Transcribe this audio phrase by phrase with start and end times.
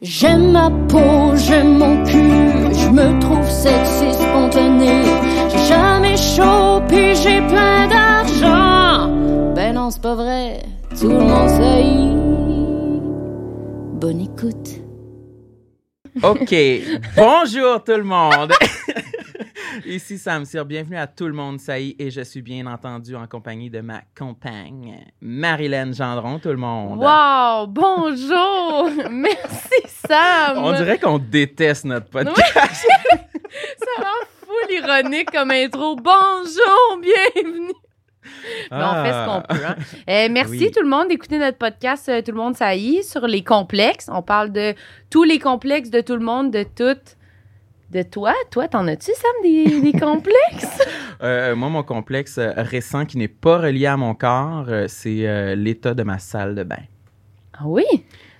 [0.00, 5.02] J'aime ma peau, j'aime mon cul, je me trouve sexy spontané.
[5.50, 9.12] J'ai jamais chaud, puis j'ai plein d'argent.
[9.56, 10.62] Ben non, c'est pas vrai,
[11.00, 11.84] tout le monde sait.
[13.98, 14.82] Bonne écoute.
[16.22, 16.54] OK.
[17.16, 18.52] Bonjour tout le monde.
[19.86, 20.64] Ici Sam Cyr.
[20.64, 24.02] Bienvenue à tout le monde, est, et je suis bien entendu en compagnie de ma
[24.16, 26.98] compagne, Marilyn Gendron, tout le monde.
[26.98, 27.66] Wow!
[27.68, 28.90] Bonjour!
[29.10, 30.56] Merci, Sam!
[30.58, 32.36] On dirait qu'on déteste notre podcast.
[33.10, 35.96] Ça rend full ironique comme intro.
[35.96, 37.00] Bonjour!
[37.00, 37.72] Bienvenue!
[38.70, 39.64] Mais on fait ce qu'on peut.
[39.66, 39.76] hein.
[40.08, 40.70] Euh, merci Oui.
[40.70, 44.08] tout le monde d'écouter notre podcast euh, Tout le monde est sur les complexes.
[44.12, 44.74] On parle de
[45.10, 46.98] tous les complexes de tout le monde, de tout.
[47.90, 48.34] De toi?
[48.50, 50.82] Toi, t'en as-tu, Sam, des, des complexes?
[51.22, 55.94] Euh, moi, mon complexe euh, récent qui n'est pas relié à mon corps, c'est l'état
[55.94, 56.82] de ma salle de bain.
[57.54, 57.84] Ah oui?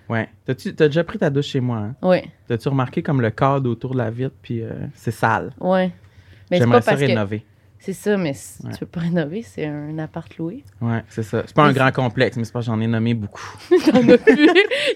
[0.09, 0.29] Ouais.
[0.47, 1.95] T'as-tu- T'as déjà pris ta douche chez moi, hein?
[2.03, 5.53] Oui, T'as-tu remarqué comme le cadre autour de la vitre, puis euh, c'est sale?
[5.61, 5.91] oui.
[6.51, 7.45] Mais c'est J'aimerais pas ça parce rénover.
[7.81, 8.73] C'est ça, mais si Ouais.
[8.73, 10.65] tu peux pas rénover, c'est un appart loué.
[10.81, 11.43] Ouais, c'est ça.
[11.47, 13.41] C'est pas un grand complexe, mais c'est pas que j'en ai nommé beaucoup.
[13.91, 14.49] T'en as plus?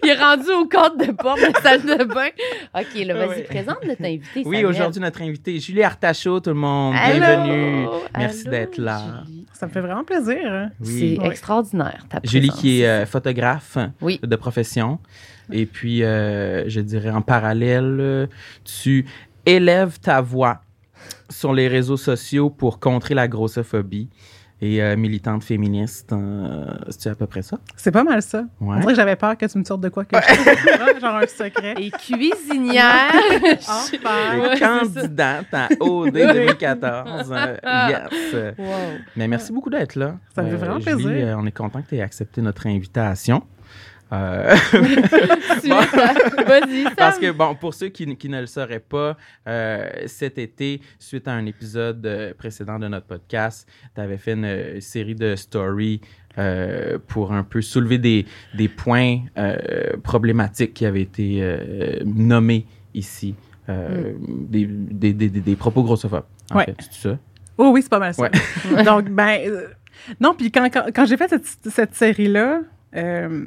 [0.02, 2.28] Il est rendu au cadre de porte de la salle de bain.
[2.74, 3.42] OK, là, vas-y, Ouais.
[3.44, 4.26] présente notre invité.
[4.40, 4.66] Oui, Samuel.
[4.66, 6.94] aujourd'hui, notre invité, Julie Artachot, tout le monde.
[6.98, 7.18] Allô?
[7.20, 7.86] Bienvenue.
[8.18, 9.00] Merci d'être là.
[9.26, 9.46] Julie.
[9.52, 10.38] Ça me fait vraiment plaisir.
[10.44, 10.70] hein.
[10.80, 11.16] Oui.
[11.20, 12.60] C'est extraordinaire, ta Julie présence.
[12.60, 14.18] qui est euh, photographe Oui.
[14.22, 14.98] de profession.
[15.52, 18.28] Et puis, euh, je dirais en parallèle,
[18.64, 19.06] tu
[19.46, 20.62] élèves ta voix
[21.32, 24.08] sur les réseaux sociaux pour contrer la grossophobie
[24.60, 26.12] et euh, militante féministe.
[26.12, 27.58] euh, C'est à peu près ça?
[27.76, 28.44] C'est pas mal ça.
[28.60, 28.76] Ouais.
[28.76, 31.16] On dirait que j'avais peur que tu me sortes de quoi que je courant, genre
[31.16, 31.74] un secret.
[31.78, 33.10] Et cuisinière.
[33.68, 34.52] Enfin.
[34.54, 37.32] Et candidate à OD 2014.
[37.36, 37.56] euh,
[37.88, 38.54] yes.
[38.56, 38.64] wow.
[39.16, 40.14] Mais merci beaucoup d'être là.
[40.34, 41.10] Ça me fait vraiment Julie, plaisir.
[41.10, 43.42] euh, on est content que tu aies accepté notre invitation.
[44.12, 44.54] Euh?
[45.62, 46.94] Vas-y, Sam.
[46.96, 51.28] parce que, bon, pour ceux qui, qui ne le sauraient pas, euh, cet été, suite
[51.28, 56.00] à un épisode euh, précédent de notre podcast, tu avais fait une série de stories
[56.38, 59.20] euh, pour un peu soulever des, des points
[60.02, 61.42] problématiques qui avaient été
[62.04, 63.34] nommés ici.
[63.68, 66.24] euh, des, des, des, des- propos grossophobes.
[66.50, 66.64] En Ouais.
[66.66, 67.18] fait, c'est ça?
[67.56, 68.22] Oh oui, c'est pas mal ça.
[68.22, 68.30] Ouais.
[68.84, 69.40] Donc, ben.
[70.20, 72.60] non, puis quand, quand, quand j'ai fait cette, cette série-là,
[72.96, 73.46] euh,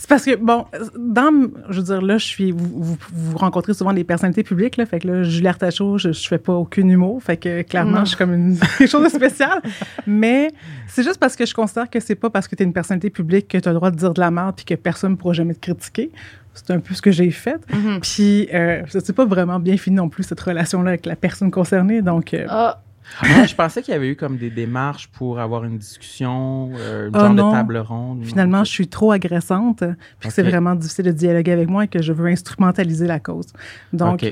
[0.00, 0.64] c'est parce que, bon,
[0.96, 1.50] dans.
[1.70, 2.52] Je veux dire, là, je suis.
[2.52, 4.86] Vous, vous, vous rencontrez souvent des personnalités publiques, là.
[4.86, 7.20] Fait que là, Julie Artachot, je, je fais pas aucun humour.
[7.22, 8.04] Fait que clairement, Non.
[8.04, 9.60] je suis comme une quelque chose de spécial.
[10.06, 10.52] Mais
[10.86, 13.10] c'est juste parce que je considère que c'est pas parce que tu es une personnalité
[13.10, 15.16] publique que tu as le droit de dire de la merde puis que personne ne
[15.16, 16.10] pourra jamais te critiquer.
[16.54, 17.60] C'est un peu ce que j'ai fait.
[17.72, 18.00] Mhm.
[18.00, 21.50] Puis, euh, ça s'est pas vraiment bien fini non plus, cette relation-là avec la personne
[21.52, 22.02] concernée.
[22.02, 22.82] Donc, euh, Ah,
[23.22, 27.08] Ah, je pensais qu'il y avait eu comme des démarches pour avoir une discussion, euh,
[27.08, 27.50] une Ah, genre non.
[27.50, 28.24] de table ronde.
[28.24, 29.82] finalement, je suis trop agressante.
[30.20, 33.18] Puis, que c'est vraiment difficile de dialoguer avec moi et que je veux instrumentaliser la
[33.20, 33.46] cause.
[33.92, 34.24] Donc.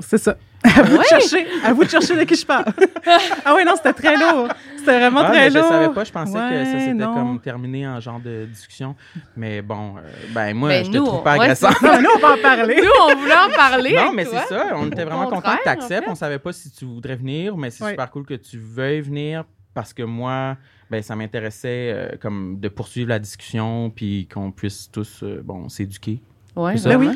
[0.00, 0.36] C'est ça.
[0.62, 1.46] À vous de chercher.
[1.64, 2.66] À vous de chercher de qui je parle.
[3.46, 4.48] ah oui, non, c'était très lourd.
[4.76, 5.68] C'était vraiment Ah, très mais je lourd.
[5.68, 8.94] savais pas, je pensais que ça Ouais, s'était comme terminé en genre de discussion.
[9.36, 10.00] Mais bon, euh,
[10.34, 11.70] ben moi, Ben, je te nous, trouve pas ouais, agressant.
[11.82, 12.76] Non, nous, on va en parler.
[12.76, 13.94] nous, on voulait en parler.
[13.96, 14.66] Non, mais c'est ça.
[14.74, 16.02] On était vraiment content contraire, que tu acceptes.
[16.02, 16.10] en fait.
[16.10, 17.90] On savait pas si tu voudrais venir, mais c'est Ouais.
[17.92, 20.56] super cool que tu veuilles venir parce que moi,
[20.90, 25.70] ben, ça m'intéressait euh, comme de poursuivre la discussion puis qu'on puisse tous, euh, bon,
[25.70, 26.20] s'éduquer.
[26.54, 26.74] Ouais?
[26.74, 27.12] Ben vraiment.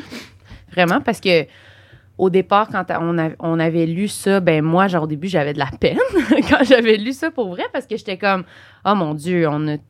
[0.71, 1.45] Vraiment, parce que
[2.17, 2.85] au départ, quand
[3.39, 5.99] on, avait lu ça, ben moi, genre au début, j'avais de la peine
[6.49, 8.45] quand j'avais lu ça pour vrai, parce que j'étais comme,
[8.85, 9.83] oh mon Dieu, on a, tu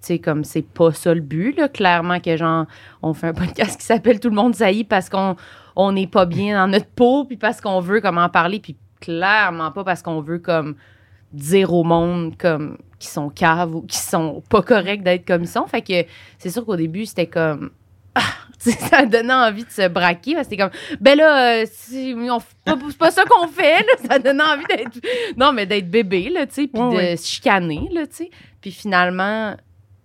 [0.00, 1.60] sais, comme c'est pas ça le but.
[1.72, 2.66] Clairement que genre,
[3.02, 5.34] on fait un podcast qui s'appelle Tout le monde saillit parce qu'on
[5.74, 8.76] on n'est pas bien dans notre peau, puis parce qu'on veut comme en parler, puis
[9.00, 10.76] clairement pas parce qu'on veut comme
[11.32, 15.48] dire au monde comme qui sont caves ou qui sont pas corrects d'être comme ils
[15.48, 15.64] sont.
[15.64, 16.04] Que
[16.38, 17.70] c'est sûr qu'au début, c'était comme
[18.14, 18.20] ah,
[18.90, 20.34] ça donnait envie de se braquer.
[20.34, 21.66] parce que C'était comme, ben là, euh,
[22.64, 24.08] pas- c'est pas ça qu'on fait, là.
[24.10, 24.98] Ça donnait envie d'être,
[25.36, 27.16] non, mais d'être bébé, là, tu sais, puis Ouais, de ouais.
[27.16, 28.30] se chicaner, là, tu sais.
[28.60, 29.56] Puis finalement,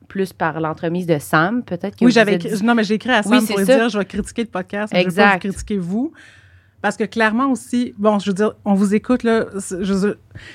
[0.07, 3.21] plus par l'entremise de Sam, peut-être que Oui, j'avais écrit- non, mais j'ai écrit à
[3.23, 5.45] Sam Oui, pour lui dire je vais critiquer le podcast, mais je vais pas Exact.
[5.45, 6.11] vous critiquer vous.
[6.81, 9.45] Parce que clairement aussi, bon, je veux dire, on vous écoute, là.
[9.81, 10.13] Je,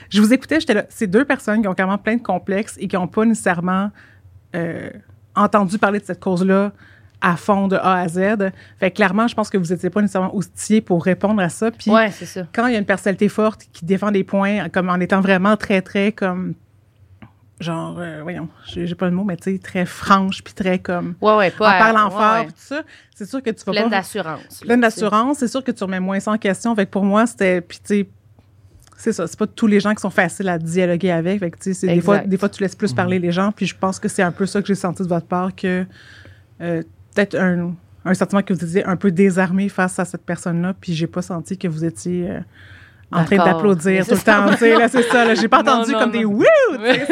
[0.08, 0.84] je vous écoutais, j'étais là.
[0.88, 3.90] C'est deux personnes qui ont quand même plein de complexes et qui n'ont pas nécessairement
[4.54, 4.90] euh,
[5.34, 6.72] entendu parler de cette cause-là
[7.22, 8.50] à fond de A à Z.
[8.80, 11.70] Fait que clairement, je pense que vous n'étiez pas nécessairement outillés pour répondre à ça.
[11.70, 12.46] Puis Ouais, c'est ça.
[12.52, 15.56] quand il y a une personnalité forte qui défend des points comme en étant vraiment
[15.56, 16.54] très, très comme.
[17.60, 20.80] Genre, euh, voyons, j'ai j'ai pas le mot, mais tu sais, très franche, puis très
[20.80, 21.14] comme.
[21.20, 21.78] Ouais, ouais, En pas.
[21.78, 22.44] parlant ouais, fort, ouais.
[22.46, 22.82] puis tout ça,
[23.14, 23.90] c'est sûr que tu vas Pleine pas.
[23.98, 24.60] d'assurance.
[24.62, 26.74] Pleine d'assurance, c'est sûr que tu remets moins ça en question.
[26.74, 27.60] Fait que pour moi, c'était.
[27.60, 28.08] Puis tu sais,
[28.96, 31.38] c'est ça, c'est pas tous les gens qui sont faciles à dialoguer avec.
[31.38, 33.66] Fait que tu sais, des fois, des fois, tu laisses plus parler les gens, puis
[33.66, 35.86] je pense que c'est un peu ça que j'ai senti de votre part que
[36.60, 36.82] euh,
[37.14, 37.74] peut-être un,
[38.04, 41.22] un sentiment que vous étiez un peu désarmé face à cette personne-là, puis j'ai pas
[41.22, 42.40] senti que vous étiez euh,
[43.12, 44.46] en train d'applaudir tout le temps.
[44.46, 45.24] Là, c'est ça.
[45.26, 45.34] là.
[45.34, 46.18] J'ai pas Non, entendu non, comme non.
[46.18, 46.44] des wouh!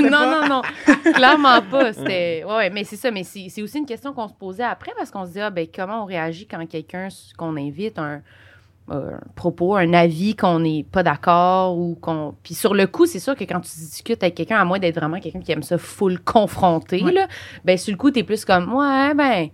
[0.03, 0.63] non, pas- non, non.
[1.15, 1.93] Clairement pas.
[1.93, 2.43] C'était.
[2.47, 3.11] Ouais, ouais, mais c'est ça.
[3.11, 5.51] Mais c'est c'est aussi une question qu'on se posait après parce qu'on se dit, ah,
[5.51, 8.23] ben, comment on réagit quand quelqu'un qu'on invite, un,
[8.91, 12.35] un propos, un avis qu'on n'est pas d'accord ou qu'on.
[12.43, 14.97] Puis sur le coup, c'est sûr que quand tu discutes avec quelqu'un, à moins d'être
[14.97, 17.13] vraiment quelqu'un qui aime ça full confronter, Ouais.
[17.13, 17.29] là,
[17.65, 19.49] ben, sur le coup, t'es plus comme, ouais, ben.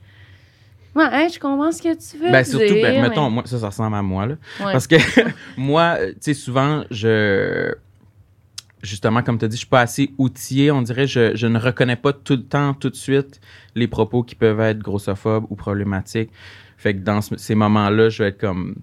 [0.96, 2.82] Ouais, je comprends ce que tu veux Ben, surtout, dire.
[2.82, 4.34] ben, mais- mettons, moi, ça, ça ressemble à moi, là.
[4.60, 4.72] Ouais.
[4.72, 4.96] Parce que
[5.56, 7.72] moi, tu sais, souvent, je.
[8.82, 10.70] Justement, comme tu as dit, je suis pas assez outillé.
[10.70, 13.40] On dirait je, je ne reconnais pas tout le temps, tout de suite,
[13.74, 16.30] les propos qui peuvent être grossophobes ou problématiques.
[16.76, 18.76] Fait que dans ce- ces moments-là, je vais être comme.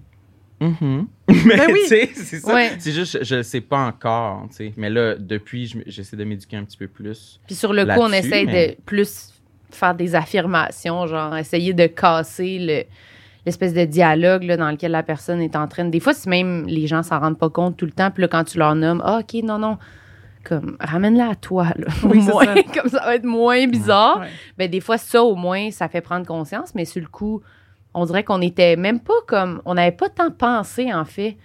[0.60, 1.06] Mhm.
[1.46, 1.78] Mais Ben oui.
[1.84, 2.54] tu sais, c'est ça.
[2.54, 2.72] Ouais.
[2.78, 4.46] C'est juste, je ne sais pas encore.
[4.76, 7.40] Mais là, depuis, j'essaie de m'éduquer un petit peu plus.
[7.46, 9.32] Puis sur le coup, on essaie mais- de plus
[9.74, 12.82] faire des affirmations, genre essayer de casser le
[13.46, 15.90] l'espèce de dialogue là, dans lequel la personne est en train de...
[15.90, 18.28] Des fois, si même les gens s'en rendent pas compte tout le temps, puis là,
[18.28, 19.76] quand tu leur nommes, ah, OK, non, non,
[20.44, 22.54] comme, ramène-la à toi, là, Oui, moins, ça.
[22.80, 24.20] comme ça va être moins bizarre.
[24.20, 24.28] Ouais.
[24.56, 27.42] Ben, des fois, ça, au moins, ça fait prendre conscience, mais sur le coup,
[27.92, 29.60] on dirait qu'on était même pas comme...
[29.66, 31.36] On n'avait pas tant pensé, en fait,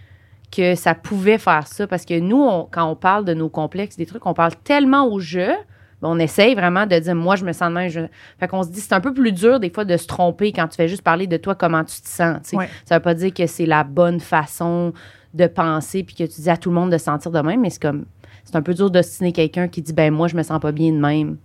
[0.56, 1.86] que ça pouvait faire ça.
[1.86, 5.06] Parce que nous, on- quand on parle de nos complexes, des trucs, on parle tellement
[5.06, 5.52] au jeu,
[6.01, 7.90] on essaye vraiment de dire, moi, je me sens de même.
[7.90, 8.01] Je...
[8.40, 10.68] Fait qu'on se dit, c'est un peu plus dur, des fois, de se tromper quand
[10.68, 12.38] tu fais juste parler de toi, comment tu te sens.
[12.54, 12.69] Ouais.
[12.86, 14.94] Ça veut pas dire que c'est la bonne façon
[15.34, 17.62] de penser, puis que tu dis à tout le monde de se sentir de même,
[17.62, 18.06] mais c'est comme...
[18.46, 20.92] C'est un peu dur d'ostiner quelqu'un qui dit, ben moi, je me sens pas bien
[20.92, 21.38] de même.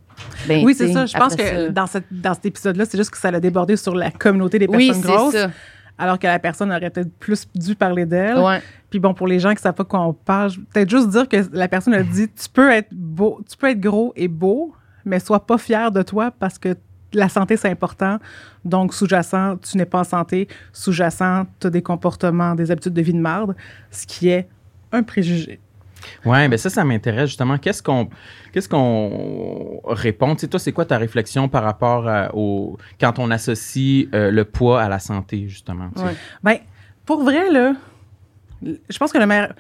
[0.49, 1.05] Ben, Oui, c'est ça.
[1.05, 3.77] Je pense que ça- dans, cette, dans cet épisode-là, c'est juste que ça a débordé
[3.77, 5.51] sur la communauté des Oui, personnes c'est grosses, ça.
[5.99, 8.38] Alors que la personne aurait peut-être plus dû parler d'elle.
[8.38, 8.61] Ouais.
[8.91, 11.29] Puis bon, pour les gens qui savent pas de quoi on parle, peut-être juste dire
[11.29, 14.75] que la personne a dit tu peux être beau, tu peux être gros et beau,
[15.05, 16.76] mais sois pas fier de toi parce que
[17.12, 18.19] la santé c'est important.
[18.64, 23.02] Donc sous-jacent, tu n'es pas en santé, sous-jacent, tu as des comportements, des habitudes de
[23.02, 23.55] vie de marde,
[23.91, 24.49] ce qui est
[24.93, 25.61] un préjugé.
[26.25, 27.59] Ouais, ben ça, ça m'intéresse justement.
[27.59, 28.09] Qu'est-ce qu'on,
[28.53, 30.35] qu'est-ce qu'on répond?
[30.35, 34.31] Tu sais, toi, c'est quoi ta réflexion par rapport à- au quand on associe euh,
[34.31, 36.06] le poids à la santé justement tu sais?
[36.06, 36.15] Ouais.
[36.43, 36.56] Ben,
[37.05, 37.75] pour vrai, là,
[38.62, 39.53] je pense que le meilleur.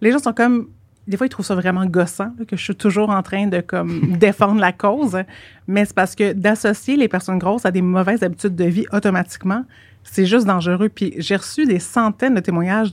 [0.00, 0.68] Les gens sont comme.
[1.06, 3.60] Des fois, ils trouvent ça vraiment gossant, là, que je suis toujours en train de
[3.60, 5.18] comme défendre la cause.
[5.66, 9.64] Mais c'est parce que d'associer les personnes grosses à des mauvaises habitudes de vie automatiquement,
[10.04, 10.88] c'est juste dangereux.
[10.88, 12.90] Puis j'ai reçu des centaines de témoignages,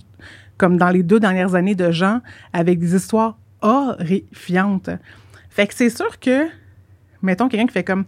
[0.58, 2.22] comme dans les deux dernières années, de gens
[2.54, 4.90] avec des histoires horrifiantes.
[5.50, 6.48] Fait que c'est sûr que,
[7.22, 8.06] mettons, quelqu'un qui fait comme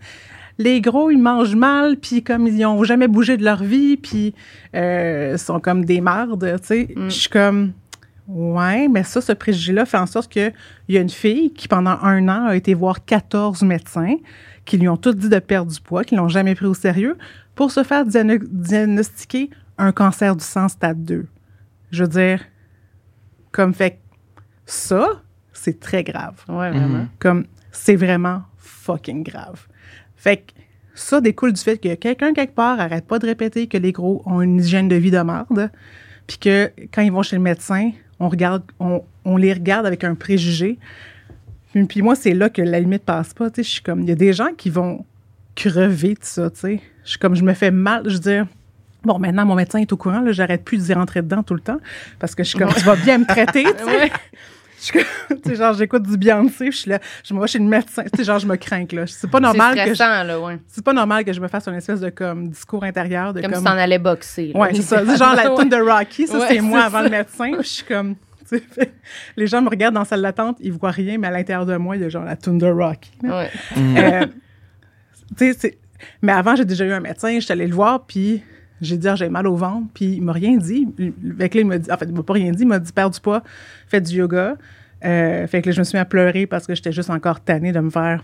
[0.57, 4.36] les gros, ils mangent mal, puis comme ils ont jamais bougé de leur vie, puis
[4.75, 6.90] euh, sont comme des mardes, tu sais.
[6.96, 7.04] Mm.
[7.06, 7.72] Je suis comme,
[8.28, 10.54] ouais, mais ça, ce préjugé-là fait en sorte qu'il
[10.90, 14.16] y a une fille qui, pendant un an, a été voir 14 médecins,
[14.66, 17.18] qui lui ont tous dit de perdre du poids, qui l'ont jamais pris au sérieux,
[17.56, 21.25] pour se faire diagno- diagnostiquer un cancer du sang stade 2.
[21.92, 22.42] Je veux dire,
[23.52, 23.98] comme fait, que
[24.66, 25.22] ça,
[25.54, 27.00] c'est très grave Ouais, vraiment.
[27.00, 27.08] Mhm.
[27.20, 29.68] comme c'est vraiment fucking grave.
[30.16, 30.52] Fait que
[30.94, 34.22] ça découle du fait que quelqu'un quelque part arrête pas de répéter que les gros
[34.26, 35.72] ont une hygiène de vie de merde,
[36.28, 40.04] puis que quand ils vont chez le médecin, on regarde, on, on les regarde avec
[40.04, 40.78] un préjugé.
[41.72, 43.50] Puis, puis moi, c'est là que la limite passe pas.
[43.50, 45.06] Tu sais, je suis comme, il y a des gens qui vont
[45.56, 46.50] crever de ça.
[46.50, 48.04] Tu sais, je suis comme, je me fais mal.
[48.10, 48.48] Je veux dire.
[49.04, 50.19] Bon, maintenant, mon médecin est au courant.
[50.22, 51.80] Là, j'arrête plus d'y rentrer dedans tout le temps
[52.19, 53.64] parce que je suis comme, tu vas bien me traiter.
[53.78, 53.85] tu sais.
[53.85, 54.12] Ouais.
[54.78, 57.42] Je suis comme, tu sais, genre, j'écoute du Beyoncé, puis je suis là, je me
[57.42, 58.04] vais chez le médecin.
[58.04, 59.06] Tu sais, genre, je me crains, là.
[59.07, 60.57] C'est pas normal c'est que je, stressant, là, ouais.
[60.68, 63.52] c'est pas normal que je me fasse une espèce de, comme, discours intérieur de Comme,
[63.52, 63.59] comme.
[63.59, 64.52] si t'en allais boxer.
[64.54, 64.59] là.
[64.62, 65.04] ouais, c'est ça.
[65.06, 67.04] C'est genre la tune de Rocky, ça, Ouais, c'est moi c'est avant ça.
[67.04, 67.52] le médecin.
[67.57, 68.16] Je suis comme,
[69.38, 71.76] les gens me regardent dans la salle d'attente, ils voient rien, mais à l'intérieur de
[71.76, 73.12] moi, il y a genre la tune de Rocky.
[73.24, 73.50] Ouais.
[73.78, 74.26] Euh,
[75.38, 75.78] tu sais, c'est-
[76.21, 78.42] mais avant, j'ai déjà eu un médecin, je suis allée le voir, puis
[78.81, 80.88] j'ai dit, ah, j'ai mal au ventre, puis il m'a rien dit.
[81.38, 82.80] Fait que là, il m'a dit, en fait, il m'a pas rien dit, il m'a
[82.80, 83.44] dit, perds du poids,
[83.88, 84.56] fais du yoga.
[85.06, 87.40] Euh, fait que là, je me suis mis à pleurer parce que j'étais juste encore
[87.40, 88.24] tannée de me faire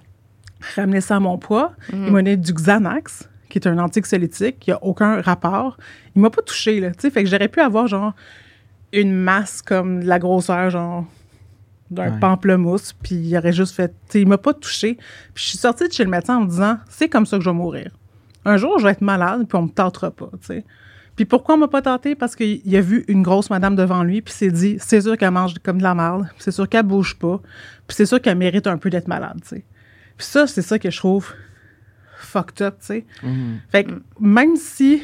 [0.76, 1.74] ramener ça à mon poids.
[1.94, 5.78] Il m'a donné du Xanax, qui est un anxiolytique, qui a aucun rapport.
[6.16, 8.14] Il m'a pas touché, là, tu sais, fait que j'aurais pu avoir, genre,
[8.94, 11.06] une masse comme de la grosseur, genre,
[11.92, 12.20] d'un Ouais.
[12.20, 13.90] pamplemousse, puis il aurait juste fait.
[13.90, 14.96] tu sais, il m'a pas touché.
[15.34, 17.44] Puis je suis sortie de chez le médecin en me disant c'est comme ça que
[17.44, 17.92] je vais mourir.
[18.46, 20.66] Un jour, je vais être malade, puis on me tentera pas, tu sais.
[21.16, 22.14] Puis pourquoi on m'a pas tenté?
[22.14, 25.32] Parce qu'il a vu une grosse madame devant lui, puis s'est dit c'est sûr qu'elle
[25.32, 27.42] mange comme de la merde, puis c'est sûr qu'elle bouge pas,
[27.88, 29.66] puis c'est sûr qu'elle mérite un peu d'être malade, tu sais.
[30.18, 31.34] Puis ça, c'est ça que je trouve
[32.18, 33.06] fucked up, tu sais.
[33.24, 33.60] Mhm.
[33.70, 35.02] Fait que même si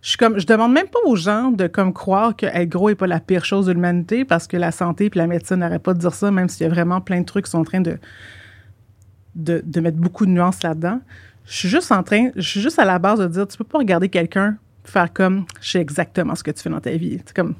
[0.00, 2.88] je suis comme je demande même pas aux gens de comme croire que être gros
[2.88, 5.82] est pas la pire chose de l'humanité parce que la santé puis la médecine n'arrêtent
[5.82, 7.64] pas de dire ça même s'il y a vraiment plein de trucs qui sont en
[7.64, 7.98] train de
[9.34, 11.00] de, de mettre beaucoup de nuances là-dedans.
[11.48, 13.64] Je suis juste en train, je suis juste à la base de dire, tu peux
[13.64, 17.18] pas regarder quelqu'un faire comme, je sais exactement ce que tu fais dans ta vie.
[17.26, 17.54] C'est comme,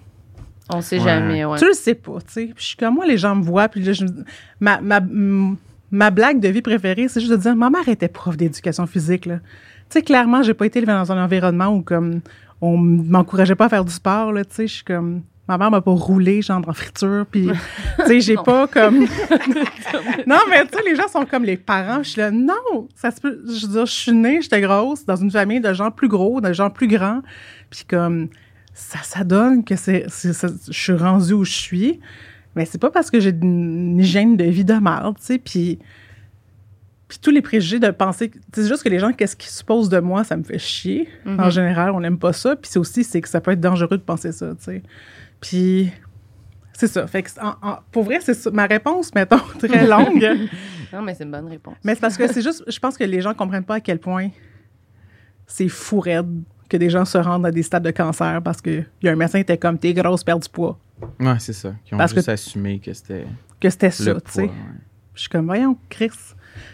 [0.73, 1.05] On sait Ouais.
[1.05, 1.59] jamais, ouais.
[1.59, 2.45] tu le sais pas, tu sais.
[2.47, 4.25] Puis je suis comme, moi, les gens me voient, puis là, je, me-
[4.61, 5.01] ma, ma,
[5.91, 9.25] ma blague de vie préférée, c'est juste de dire, ma mère était prof d'éducation physique,
[9.27, 9.37] là.
[9.91, 12.21] Tu sais, clairement, j'ai pas été élevée dans un environnement où, comme,
[12.61, 14.67] on m'encourageait pas à faire du sport, là, tu sais.
[14.67, 17.49] Je suis comme, ma mère m'a pas roulé, genre, en friture, puis,
[18.01, 19.01] tu sais, j'ai pas comme.
[20.27, 22.03] non, mais tu sais, les gens sont comme les parents.
[22.03, 23.41] Je suis là, non, ça se peut.
[23.47, 26.41] Je veux dire, je suis née, j'étais grosse, dans une famille de gens plus gros,
[26.41, 27.23] de gens plus grands,
[27.71, 28.29] puis comme,
[28.75, 32.01] ça, ça donne que c'est, je suis rendue où je suis.
[32.55, 35.79] Mais c'est pas parce que j'ai une hygiène de vie de merde, tu sais, puis.
[37.07, 38.31] Puis tous les préjugés de penser.
[38.53, 41.09] C'est juste que les gens, qu'est-ce qu'ils supposent de moi, ça me fait chier.
[41.25, 42.55] En général, on n'aime pas ça.
[42.55, 44.83] Puis c'est aussi, c'est que ça peut être dangereux de penser ça, tu sais.
[45.41, 45.91] Puis.
[46.73, 47.07] C'est ça.
[47.09, 48.47] Fait que, en- en- pour vrai, c'est.
[48.53, 50.27] Ma réponse, mettons, très longue.
[50.91, 51.77] Non, mais c'est une bonne réponse.
[51.85, 52.65] mais c'est parce que c'est juste.
[52.67, 54.31] Je pense que les gens comprennent pas à quel point
[55.47, 58.87] c'est fou raide que des gens se rendent à des stades de cancer parce qu'il
[59.03, 60.79] y a un médecin qui était comme t'es grosse, perds du poids.
[61.21, 61.75] Ouais, c'est ça.
[61.85, 63.27] Qui ont Parce que- juste assumé que c'était
[63.61, 64.43] Que c'était ça, tu sais.
[64.45, 64.51] ouais.
[65.15, 66.11] Je suis comme, voyons, Chris.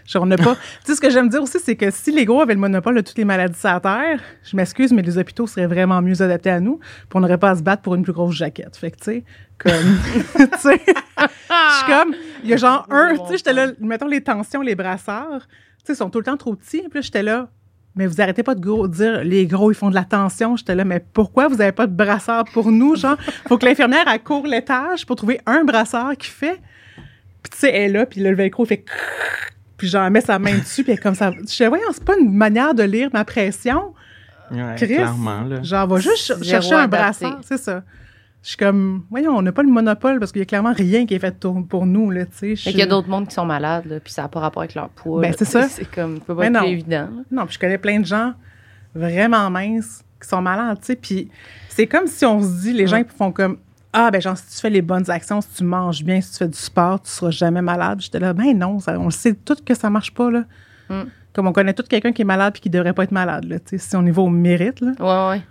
[0.07, 0.55] Genre, on n'a pas.
[0.85, 2.97] tu sais, ce que j'aime dire aussi, c'est que si les gros avaient le monopole
[2.97, 6.21] de toutes les maladies sur la Terre, je m'excuse, mais les hôpitaux seraient vraiment mieux
[6.23, 8.77] adaptés à nous, puis on n'aurait pas à se battre pour une plus grosse jaquette.
[8.77, 9.25] Fait que, tu sais,
[9.59, 9.73] comme.
[10.37, 12.15] tu sais, je suis comme.
[12.43, 13.15] Il y a genre un.
[13.15, 15.47] Tu sais, j'étais là, mettons les tensions, les brassards,
[15.85, 16.83] tu sais, sont tout le temps trop petits.
[16.83, 17.49] Puis là, j'étais là.
[17.97, 20.57] Mais vous arrêtez pas de gros, dire les gros, ils font de la tension.
[20.57, 22.97] J'étais là, mais pourquoi vous avez pas de brassard pour nous?
[22.97, 26.61] Genre, faut que l'infirmière, elle court l'étage pour trouver un brassard qui fait.
[27.43, 28.85] Puis tu sais, elle est là, puis le velcro fait
[29.77, 31.31] puis genre, elle met sa main dessus, puis elle est comme ça.
[31.33, 33.93] Je sais, voyons, c'est pas une manière de lire ma pression.
[34.51, 35.63] Ouais, Chris, clairement, là.
[35.63, 37.83] Genre, va juste ch- Zéro chercher un brassard, c'est ça.
[38.43, 41.07] Je suis comme, voyons, on n'a pas le monopole parce qu'il y a clairement rien
[41.07, 41.35] qui est fait
[41.69, 42.71] pour, nous, là, tu sais.
[42.71, 44.75] Qu'il y a d'autres mondes qui sont malades, là, puis ça n'a pas rapport avec
[44.75, 45.23] leur poids.
[45.23, 45.67] Ben, c'est ça.
[45.67, 47.09] C'est comme, peut pas être plus évident.
[47.11, 47.23] là.
[47.31, 48.35] Non, puis je connais plein de gens
[48.95, 50.97] vraiment minces qui sont malades, tu sais.
[50.97, 51.31] Puis
[51.71, 53.57] c'est comme si on se dit, les gens ils font comme,
[53.95, 56.39] ah, ben genre, si tu fais les bonnes actions, si tu manges bien, si tu
[56.39, 58.01] fais du sport, tu seras jamais malade.
[58.01, 60.45] J'étais là, ben non, ça- on le sait tout que ça marche pas, là.
[60.91, 61.03] Mm.
[61.33, 63.59] Comme on connaît tout quelqu'un qui est malade puis qui devrait pas être malade, là,
[63.59, 63.79] tu sais.
[63.79, 65.43] Si on y va au mérite, là, Ouais, ouais.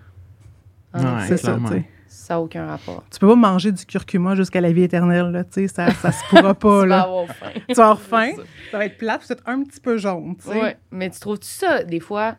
[0.93, 1.85] Ah, Ouais, c'est ça, tu sais.
[2.07, 3.03] Ça n'a aucun rapport.
[3.11, 5.67] Tu peux pas manger du curcuma jusqu'à la vie éternelle, là, tu sais.
[5.67, 7.01] Ça, ça se pourra pas, Tu vas là.
[7.01, 7.49] avoir faim.
[7.67, 8.31] Tu vas avoir faim,
[8.71, 10.61] ça va être plate, puis peut-être un petit peu jaune, tu sais.
[10.61, 12.37] Ouais, mais tu trouves-tu ça, des fois, tu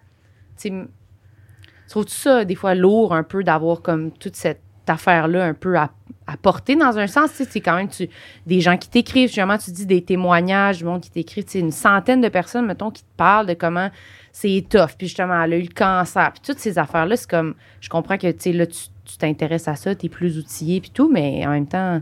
[0.57, 0.89] sais, m-
[1.87, 5.77] tu trouves-tu ça, des fois, lourd un peu d'avoir comme toute cette affaire-là un peu
[5.77, 5.91] à,
[6.27, 8.09] à porter dans un sens, tu sais, c'est quand même tu,
[8.47, 11.59] des gens qui t'écrivent, justement, tu dis des témoignages, du monde qui t'écrit, tu sais,
[11.61, 13.91] une centaine de personnes, mettons, qui te parlent de comment
[14.33, 17.55] c'est tough, puis justement, elle a eu le cancer, puis toutes ces affaires-là, c'est comme,
[17.81, 20.89] je comprends que, tu sais, là, tu tu t'intéresses à ça, t'es plus outillé, puis
[20.89, 22.01] tout, mais en même temps...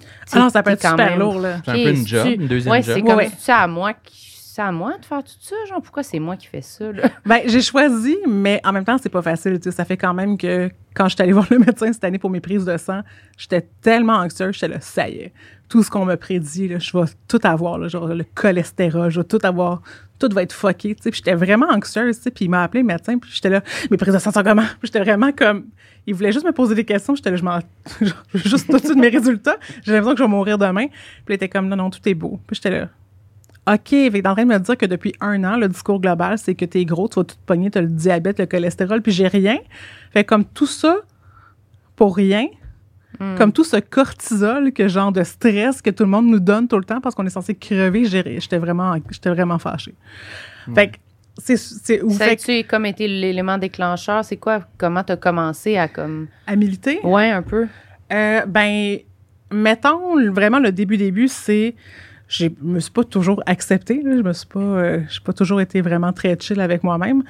[0.00, 1.56] tu Ah non, ça peut être quand super même- lourd, là.
[1.64, 2.94] C'est un peu une job, une deuxième ouais, job.
[2.94, 3.30] c'est comme, Ouais.
[3.36, 6.34] c'est à moi qui- c'est à moi de faire tout ça, genre, pourquoi c'est moi
[6.34, 7.10] qui fais ça, là?
[7.26, 9.60] Ben, j'ai choisi, mais en même temps, c'est pas facile.
[9.70, 12.30] Ça fait quand même que quand je suis allée voir le médecin cette année pour
[12.30, 13.02] mes prises de sang,
[13.36, 15.32] j'étais tellement anxieuse, j'étais là, ça y est.
[15.68, 19.26] Tout ce qu'on me prédit, là, je vais tout avoir, genre le cholestérol, je vais
[19.26, 19.82] tout avoir,
[20.18, 20.96] tout va être fucké.
[21.04, 23.60] j'étais vraiment anxieuse, puis il m'a appelé le médecin, puis j'étais là,
[23.90, 24.64] mes prises de sang sont comment?
[24.82, 25.66] J'étais vraiment comme,
[26.06, 27.58] il voulait juste me poser des questions, j'étais là, je m'en,
[28.34, 30.86] juste tout de mes résultats, j'ai l'impression que je vais mourir demain.
[30.86, 30.94] Puis
[31.28, 32.40] il était comme, non, non, tout est beau.
[32.46, 32.88] Puis j'étais là,
[33.68, 36.64] OK, en train de me dire que depuis un an, le discours global, c'est que
[36.64, 39.58] t'es gros, tu vas tout te pogner, t'as le diabète, le cholestérol, puis j'ai rien.
[40.12, 40.96] Fait comme tout ça,
[41.96, 42.46] pour rien,
[43.18, 43.34] Hmm.
[43.38, 46.76] comme tout ce cortisol, que genre de stress que tout le monde nous donne tout
[46.76, 49.94] le temps parce qu'on est censé crever, j'étais vraiment, j'étais vraiment fâchée.
[50.74, 50.96] Fait que
[51.38, 54.22] c'est, c'est, Ça fait que- a-tu comme été l'élément déclencheur?
[54.22, 54.66] C'est quoi?
[54.76, 56.26] Comment t'as commencé à comme...
[56.46, 57.00] à militer?
[57.04, 57.66] Ouais, un peu.
[58.12, 58.98] Euh, ben,
[59.50, 61.74] mettons, vraiment, le début-début, c'est.
[62.28, 64.16] Je me suis pas toujours acceptée, là.
[64.16, 64.58] je me suis pas.
[64.60, 67.22] euh, j'ai pas toujours été vraiment très chill avec moi-même.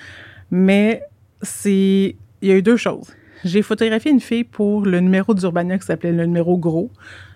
[0.50, 1.02] Mais
[1.42, 2.16] c'est.
[2.42, 3.12] Il y a eu deux choses.
[3.44, 6.90] J'ai photographié une fille pour le numéro d'Urbania qui s'appelait le numéro gros.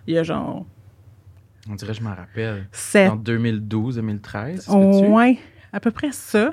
[0.07, 0.67] Il y a genre
[1.69, 2.67] On dirait, je m'en rappelle.
[2.73, 5.11] sept En 2012-2013, ça se peut-tu?
[5.13, 5.39] Ouais,
[5.73, 6.53] à peu près ça.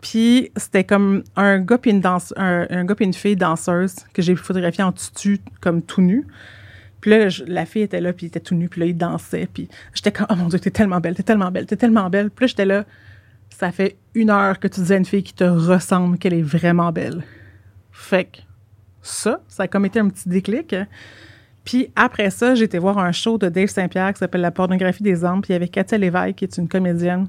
[0.00, 3.96] Puis c'était comme un gars puis une danse, un, un gars puis une fille danseuse
[4.12, 6.26] que j'ai photographié en tutu comme tout nu.
[7.04, 9.46] Puis là, la fille était là, puis il était tout nu, puis là, il dansait.
[9.52, 12.30] Puis j'étais comme, oh mon Dieu, t'es tellement belle, t'es tellement belle, t'es tellement belle.
[12.30, 12.84] Puis là, j'étais là,
[13.50, 16.40] ça fait une heure que tu disais à une fille qui te ressemble qu'elle est
[16.40, 17.22] vraiment belle.
[17.92, 18.38] Fait que
[19.02, 20.74] ça, ça a comme été un petit déclic.
[21.62, 25.02] Puis après ça, j'ai été voir un show de Dave Saint-Pierre qui s'appelle La pornographie
[25.02, 25.42] des hommes.
[25.42, 27.28] Puis il y avait Katia Lévesque, qui est une comédienne,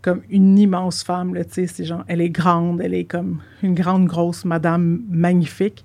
[0.00, 3.42] comme une immense femme, là, tu sais, c'est genre, elle est grande, elle est comme
[3.62, 5.84] une grande, grosse madame magnifique.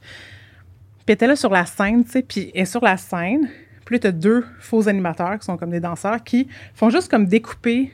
[1.06, 3.50] Puis elle était là sur la scène, tu sais, puis elle est sur la scène.
[3.86, 7.28] Puis là, t'as deux faux animateurs qui sont comme des danseurs qui font juste comme
[7.28, 7.92] découper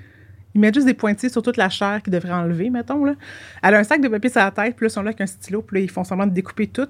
[0.56, 3.03] Ils mettent juste des pointillés sur toute la chair qu'ils devraient enlever, mettons.
[3.03, 3.15] Là.
[3.62, 5.20] Elle a un sac de papier sur la tête, puis là, ils sont là avec
[5.22, 6.88] un stylo, puis là, ils font semblant de découper tout.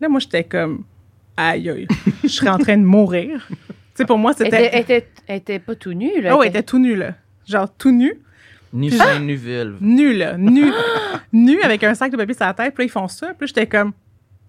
[0.00, 0.84] Là, moi, j'étais comme,
[1.36, 1.86] aïe, aïe,
[2.22, 3.46] je serais en train de mourir.
[3.50, 3.56] tu
[3.94, 4.48] sais, pour moi, c'était.
[4.48, 6.34] était, elle était, elle était pas tout nue, là.
[6.34, 7.14] Oh, elle était tout nu, là.
[7.46, 8.14] Genre, tout nu.
[8.72, 9.76] Ni Puis- sein, ni vulve.
[9.80, 10.38] Nu, là.
[10.38, 10.72] Nu.
[11.32, 12.72] nu avec un sac de papier sur la tête.
[12.74, 13.28] Puis là, ils font ça.
[13.28, 13.92] Puis là, j'étais comme.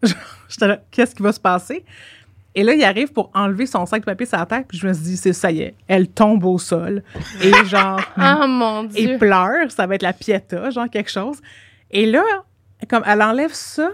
[0.50, 1.86] j'étais là, qu'est-ce qui va se passer?
[2.54, 4.68] Et là, il arrive pour enlever son sac de papier sur la tête.
[4.68, 5.76] Puis je me suis dit, c'est ça y est.
[5.88, 7.02] Elle tombe au sol.
[7.42, 8.02] Et genre.
[8.18, 9.18] Ah, mon et Dieu.
[9.18, 9.72] pleure.
[9.72, 11.38] Ça va être la pieta, genre quelque chose.
[11.92, 12.24] Et là,
[12.90, 13.90] comme elle enlève ça,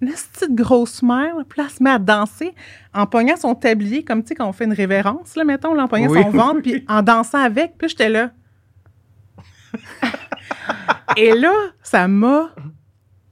[0.00, 2.54] une petite grosse mère, puis là, elle se met à danser
[2.94, 5.82] en pognant son tablier, comme tu sais, quand on fait une révérence, là, mettons, là,
[5.84, 6.22] en pognant Oui.
[6.22, 7.76] son ventre, puis en dansant avec.
[7.76, 8.30] Puis j'étais là.
[11.16, 12.50] Et là, ça m'a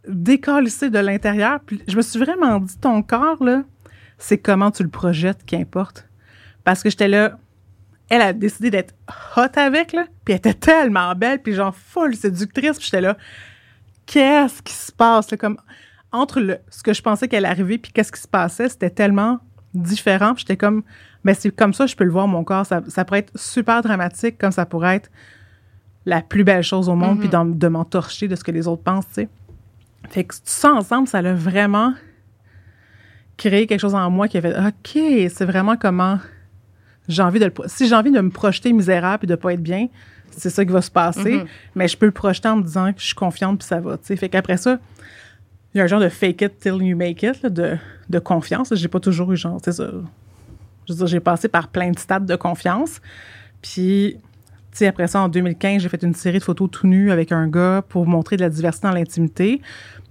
[0.08, 1.60] décalissé de l'intérieur.
[1.60, 3.62] Puis je me suis vraiment dit, ton corps, là,
[4.18, 6.06] c'est comment tu le projettes qui importe.
[6.64, 7.38] Parce que j'étais là,
[8.10, 8.94] elle a décidé d'être
[9.36, 13.16] hot avec, là, puis elle était tellement belle, puis genre folle séductrice, puis j'étais là,
[14.06, 15.58] qu'est-ce qui se passe, là, comme
[16.10, 19.40] entre le, ce que je pensais qu'elle arrivait, puis qu'est-ce qui se passait, c'était tellement
[19.74, 20.82] différent, j'étais comme,
[21.22, 23.82] mais c'est comme ça, je peux le voir, mon corps, ça, ça pourrait être super
[23.82, 25.10] dramatique, comme ça pourrait être
[26.06, 28.82] la plus belle chose au monde, puis d'en- de m'entorcher de ce que les autres
[28.82, 29.28] pensent, tu sais.
[30.08, 31.94] Fait que tout ça ensemble, ça l'a vraiment
[33.36, 36.18] créé quelque chose en moi qui a fait, OK, c'est vraiment comment
[37.08, 39.62] j'ai envie de le, si j'ai envie de me projeter misérable et de pas être
[39.62, 39.88] bien,
[40.30, 41.36] c'est ça qui va se passer.
[41.36, 41.46] Mhm.
[41.74, 43.98] Mais je peux le projeter en me disant que je suis confiante puis ça va.
[44.02, 44.78] Fait qu'après ça,
[45.74, 47.76] il y a un genre de fake it till you make it là, de,
[48.08, 48.74] de confiance.
[48.74, 49.70] J'ai pas toujours eu genre, ça.
[50.86, 53.00] Je veux dire, j'ai passé par plein de stades de confiance.
[53.60, 54.16] Puis,
[54.82, 57.82] après ça, en 2015, j'ai fait une série de photos tout nues avec un gars
[57.88, 59.60] pour montrer de la diversité dans l'intimité.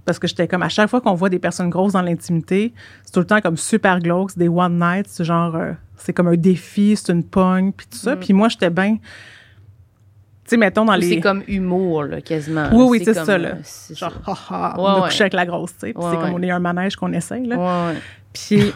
[0.05, 2.73] Parce que j'étais comme, à chaque fois qu'on voit des personnes grosses dans l'intimité,
[3.03, 6.13] c'est tout le temps comme super glauque, c'est des one night, c'est genre, euh, c'est
[6.13, 8.15] comme un défi, c'est une pogne, puis tout ça.
[8.15, 8.19] Mm.
[8.19, 8.95] Puis moi, j'étais bien.
[8.95, 11.09] Tu sais, mettons dans Ou les.
[11.15, 12.69] C'est comme humour, là, quasiment.
[12.71, 13.49] Oui, oui, c'est ça, là.
[13.49, 14.31] euh, Genre, ça.
[14.31, 15.09] ha, ha, Ouais, on a ouais.
[15.09, 15.93] couché avec la grosse, tu sais.
[15.93, 17.57] Puis Ouais, c'est comme on est un manège qu'on essaye, là.
[17.57, 17.99] Ouais, ouais.
[18.31, 18.71] Puis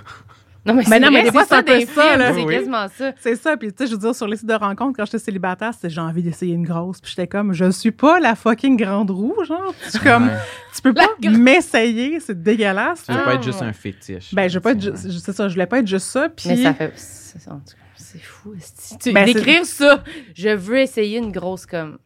[0.64, 2.34] Non, mais, Mais c'est non, mais des fois, c'est un peu des ça, là.
[2.36, 2.54] C'est Oui.
[2.56, 3.14] quasiment ça.
[3.20, 3.58] c'est ça.
[3.58, 5.90] Puis tu sais, je veux dire, sur les sites de rencontres, quand j'étais célibataire, c'était
[5.90, 7.02] j'ai envie d'essayer une grosse.
[7.02, 9.74] Puis j'étais comme, je suis pas la fucking grande roue, genre.
[9.86, 10.38] Je suis comme, Ouais.
[10.76, 13.04] tu peux pas m'essayer, c'est dégueulasse.
[13.06, 13.68] Tu veux Ah, pas être juste ouais.
[13.68, 14.36] un fétiche.
[14.36, 16.30] Ben, je veux pas être C'est juste, c'est ça, je voulais pas être juste ça.
[16.30, 16.94] Puis Mais ça fait.
[16.96, 18.54] C'est en tout cas, c'est fou.
[19.02, 20.04] Tu- Ben, D'écrire ça,
[20.36, 21.98] je veux essayer une grosse comme.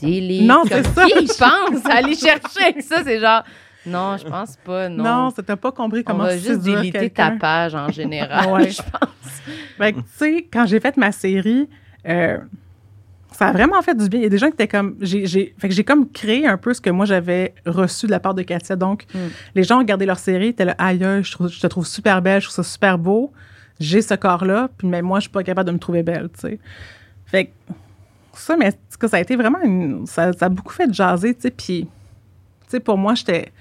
[0.00, 0.42] Delete.
[0.46, 1.06] Non, c'est ça.
[1.06, 3.04] Qui pense à aller chercher avec ça?
[3.04, 3.42] C'est genre.
[3.86, 4.88] Non, je pense pas.
[4.88, 5.04] Non.
[5.04, 7.38] non, ça t'as pas compris On comment va juste déliter ta quelqu'un.
[7.38, 8.48] page en général.
[8.52, 8.70] Ouais.
[8.70, 9.10] je pense.
[9.78, 11.68] Fait que, tu sais, quand j'ai fait ma série,
[12.08, 12.38] euh,
[13.32, 14.20] ça a vraiment fait du bien.
[14.20, 14.96] Il y a des gens qui étaient comme.
[15.00, 18.10] J'ai, j'ai, fait que j'ai comme créé un peu ce que moi j'avais reçu de
[18.12, 18.76] la part de Katia.
[18.76, 19.18] Donc, Mm.
[19.54, 22.40] les gens regardaient leur série, étaient là, aïe, je, trouve- je te trouve super belle,
[22.40, 23.32] je trouve ça super beau.
[23.80, 26.40] J'ai ce corps-là, puis mais moi, je suis pas capable de me trouver belle, tu
[26.40, 26.58] sais.
[27.26, 27.50] Fait que
[28.34, 30.06] ça, mais ça a été vraiment une.
[30.06, 31.50] Ça, ça a beaucoup fait jaser, tu sais.
[31.50, 31.88] Puis,
[32.72, 33.52] sais, pour moi, j'étais.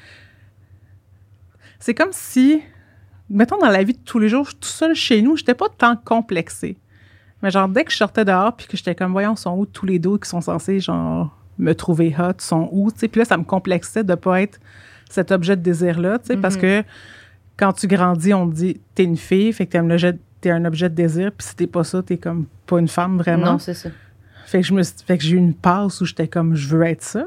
[1.79, 2.61] C'est comme si
[3.29, 5.95] mettons, dans la vie de tous les jours, tout seul chez nous, j'étais pas tant
[5.95, 6.75] complexée.
[7.41, 9.85] Mais genre, dès que je sortais dehors, puis que j'étais comme, voyons, sont où tous
[9.85, 13.07] les dos qui sont censés, genre, me trouver hot, sont où, tu sais?
[13.07, 14.59] Puis là, ça me complexait de pas être
[15.09, 16.61] cet objet de désir-là, tu sais, parce Mhm.
[16.61, 16.83] que
[17.57, 20.51] quand tu grandis, on te dit, t'es une fille, fait que t'es un objet, t'es
[20.51, 23.53] un objet de désir, puis si t'es pas ça, t'es comme pas une femme vraiment.
[23.53, 23.89] Non, c'est ça.
[24.45, 26.67] Fait que je me suis- fait que j'ai eu une passe où j'étais comme je
[26.67, 27.25] veux être ça.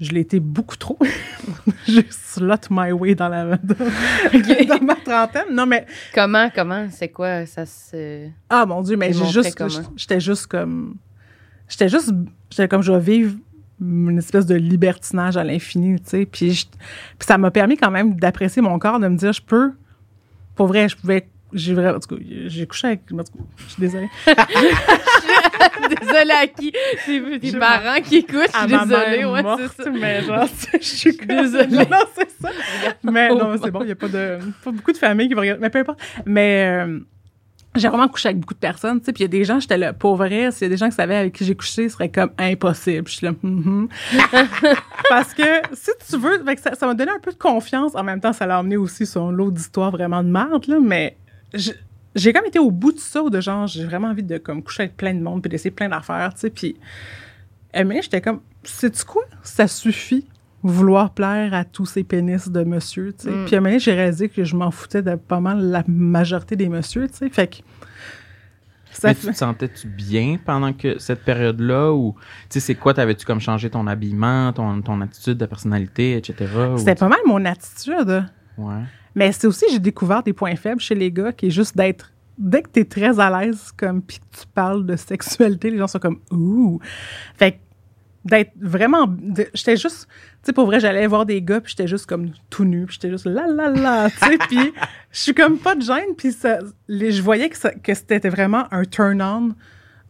[0.00, 0.98] Je l'ai été beaucoup trop.
[1.88, 3.56] j'ai slot my way dans la
[4.68, 5.52] dans ma trentaine.
[5.54, 8.28] Non mais Comment, comment, c'est quoi, ça se...
[8.50, 9.56] ah mon dieu, mais j'ai juste
[9.96, 10.96] j'étais juste comme
[11.68, 12.12] j'étais juste
[12.50, 13.36] j'étais comme je vais vivre
[13.80, 16.26] une espèce de libertinage à l'infini, tu sais.
[16.26, 19.42] Puis, je- puis ça m'a permis quand même d'apprécier mon corps, de me dire je
[19.42, 19.72] peux
[20.54, 23.44] pour vrai, je pouvais j'ai vraiment en tout cas, j'ai couché avec en tout cas,
[23.56, 24.08] je suis désolée.
[26.00, 26.72] Désolée à qui?
[26.72, 29.42] Des Je- parents qui écoutent, je suis ma désolée, ouais,
[29.76, 29.90] c'est ça.
[29.90, 31.66] mais genre, je suis désolée.
[31.68, 32.50] Non, non, c'est ça.
[33.04, 35.34] Mais non, mais c'est bon, il n'y a pas, de, pas beaucoup de familles qui
[35.34, 35.60] vont regarder.
[35.60, 36.00] Mais peu importe.
[36.24, 36.98] Mais euh,
[37.74, 39.12] j'ai vraiment couché avec beaucoup de personnes, tu sais.
[39.12, 40.88] Puis il y a des gens, j'étais là, pour vrai, s'il y a des gens
[40.88, 43.06] qui savaient avec qui j'ai couché, ce serait comme impossible.
[43.08, 43.88] Je suis là, Mhm.
[45.08, 46.42] Parce que si tu veux,
[46.78, 47.94] ça m'a donné un peu de confiance.
[47.94, 50.78] En même temps, ça l'a amené aussi sur l'autre d'histoire vraiment de merde, là.
[50.80, 51.16] Mais
[52.14, 54.62] j'ai comme été au bout de ça, ou de genre, j'ai vraiment envie de comme
[54.62, 56.50] coucher avec plein de monde, puis d'essayer plein d'affaires, tu sais.
[56.50, 56.76] Puis
[57.84, 59.24] mais j'étais comme, sais-tu quoi?
[59.42, 60.26] Ça suffit
[60.62, 63.30] vouloir plaire à tous ces pénis de monsieur, tu sais.
[63.30, 63.44] Mm.
[63.44, 67.06] Puis à j'ai réalisé que je m'en foutais de pas mal la majorité des messieurs,
[67.08, 67.28] tu sais.
[67.28, 67.56] Fait que...
[68.92, 72.14] Ça Mais fait- tu te sentais-tu bien pendant que cette période-là ou
[72.48, 76.46] tu sais c'est quoi t'avais-tu comme changé ton habillement, ton, ton attitude, ta personnalité, etc.
[76.72, 78.24] ou- C'était pas mal mon attitude.
[78.56, 78.82] Ouais.
[79.16, 82.12] Mais c'est aussi, j'ai découvert des points faibles chez les gars, qui est juste d'être
[82.38, 85.86] dès que t'es très à l'aise, comme, puis que tu parles de sexualité, les gens
[85.88, 86.78] sont comme, ouh.
[87.34, 87.56] Fait que
[88.26, 89.08] d'être vraiment.
[89.54, 90.06] J'étais juste.
[90.42, 92.94] Tu sais, pour vrai, j'allais voir des gars, puis j'étais juste comme tout nu, puis
[92.94, 94.72] j'étais juste là, là, là, tu sais, puis
[95.12, 98.28] je suis comme pas de gêne, puis ça, les, je voyais que, ça- que c'était
[98.28, 99.54] vraiment un turn-on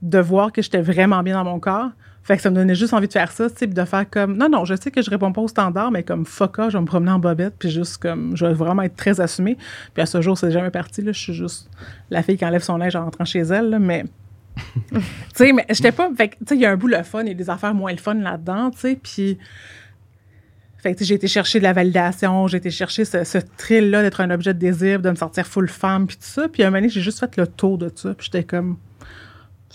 [0.03, 1.91] de voir que j'étais vraiment bien dans mon corps.
[2.27, 4.11] Fait que ça me donnait juste envie de faire ça, tu sais, puis de faire
[4.11, 6.71] comme, non, non, je sais que je réponds pas au standard, mais comme fuck off,
[6.71, 9.57] je vais me promener en bobette, puis juste comme, je vais vraiment être très assumée.
[9.95, 11.71] Puis à ce jour, c'est jamais parti, là, je suis juste
[12.11, 14.07] la fille qui enlève son linge en rentrant chez elle, là, mais
[14.91, 15.01] tu
[15.37, 16.11] sais, mais j'étais pas.
[16.17, 17.93] Fait que, tu sais, il y a un bout le fun et des affaires moins
[17.93, 18.99] le fun là-dedans, tu sais.
[19.01, 19.39] Puis.
[20.79, 24.21] Fait que, j'ai été chercher de la validation, j'ai été chercher ce, ce thrill-là d'être
[24.21, 26.49] un objet de désir, de me sortir full femme, puis tout ça.
[26.49, 28.15] Puis à un moment donné, j'ai juste fait le tour de ça.
[28.15, 28.79] Puis j'étais comme.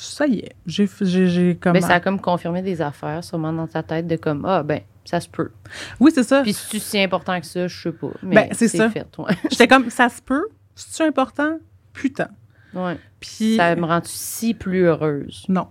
[0.04, 0.56] Ça y est.
[0.66, 1.74] J'ai, j'ai, j'ai comme.
[1.74, 4.82] Ben, ça a comme confirmé des affaires, sûrement dans ta tête, de comme, ah, ben,
[5.06, 5.52] ça se peut.
[6.00, 6.42] Oui, c'est ça.
[6.42, 8.08] Puis si c'est important que ça, je sais pas.
[8.24, 8.90] Mais Ben, c'est ça.
[8.90, 9.34] fait, ouais.
[9.52, 10.48] J'étais comme, ça se peut.
[10.74, 11.60] C'est-tu important?
[11.94, 12.30] Putain.
[12.74, 12.98] Ouais.
[13.20, 13.58] Puis.
[13.58, 15.46] Ça me rend si plus heureuse.
[15.50, 15.68] Non.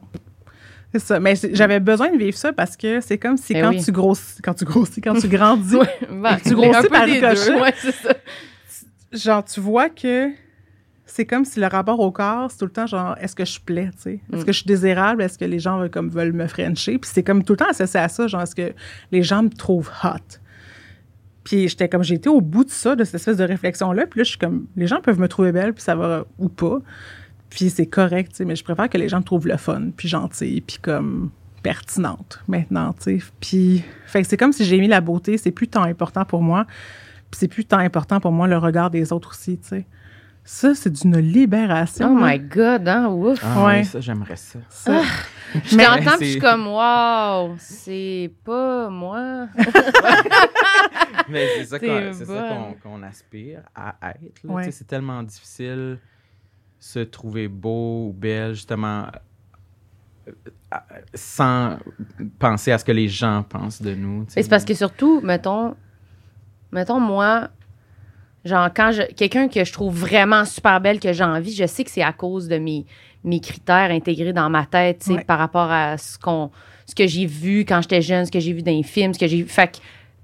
[0.92, 1.18] C'est ça.
[1.20, 3.82] Mais c'est- j'avais besoin de vivre ça parce que c'est comme si Ben quand oui.
[3.84, 5.76] tu grossis, quand tu grossis, quand tu grandis,
[6.10, 7.46] Ben, tu grossis par des ricochet.
[7.52, 8.12] deux, Ouais, c'est ça.
[9.12, 10.30] genre, tu vois que
[11.12, 13.58] c'est comme si le rapport au corps, c'est tout le temps genre, est-ce que je
[13.60, 14.20] plais, tu sais?
[14.32, 14.44] Est-ce Mm.
[14.44, 15.22] que je suis désirable?
[15.22, 16.98] Est-ce que les gens veulent, comme, veulent me frencher?
[16.98, 18.72] Puis c'est comme tout le temps associé à ça, genre, est-ce que
[19.12, 20.38] les gens me trouvent hot?
[21.44, 24.06] Puis j'étais comme, j'ai été au bout de ça, de cette espèce de réflexion-là.
[24.06, 26.48] Puis là, je suis comme, les gens peuvent me trouver belle, puis ça va ou
[26.48, 26.78] pas.
[27.48, 29.90] Puis c'est correct, tu sais, mais je préfère que les gens me trouvent le fun,
[29.96, 31.30] puis gentille, puis comme
[31.62, 33.24] pertinente maintenant, tu sais.
[33.40, 36.66] Puis, fait c'est comme si j'ai mis la beauté, c'est plus tant important pour moi.
[37.30, 39.86] Puis c'est plus tant important pour moi le regard des autres aussi, tu sais.
[40.44, 42.16] Ça, c'est d'une libération.
[42.16, 43.40] Oh my God, hein, ouf.
[43.44, 43.78] Ah, Ouais.
[43.80, 44.58] oui, ça, j'aimerais ça.
[44.68, 45.02] Ça.
[45.64, 49.48] Je Mais- t'entends, puis je suis comme, wow, c'est pas moi.
[51.28, 52.74] Mais c'est ça qu'on c'est ça bonne.
[52.82, 54.42] qu'on- qu'on aspire à être.
[54.44, 54.52] là.
[54.54, 54.70] Ouais.
[54.70, 55.98] C'est tellement difficile
[56.78, 59.06] se trouver beau ou belle, justement,
[60.28, 60.30] euh,
[60.74, 60.76] euh,
[61.14, 61.78] sans
[62.38, 64.20] penser à ce que les gens pensent de nous.
[64.36, 65.74] Mais c'est parce que surtout, mettons,
[66.72, 67.48] mettons moi,
[68.44, 71.84] genre quand je quelqu'un que je trouve vraiment super belle que j'ai envie, je sais
[71.84, 72.86] que c'est à cause de mes
[73.22, 75.24] mes critères intégrés dans ma tête, tu sais, Ouais.
[75.24, 76.50] par rapport à ce qu'on
[76.86, 79.18] ce que j'ai vu quand j'étais jeune, ce que j'ai vu dans les films, ce
[79.18, 79.48] que j'ai vu.
[79.48, 79.76] Fait que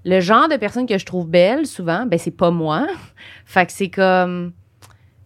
[0.03, 2.87] le genre de personne que je trouve belle souvent, ben c'est pas moi.
[3.45, 4.53] fait que c'est comme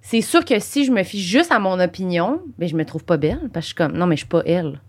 [0.01, 3.05] c'est sûr que si je me fie juste à mon opinion, ben je me trouve
[3.05, 4.81] pas belle parce que je suis comme non mais je suis pas elle.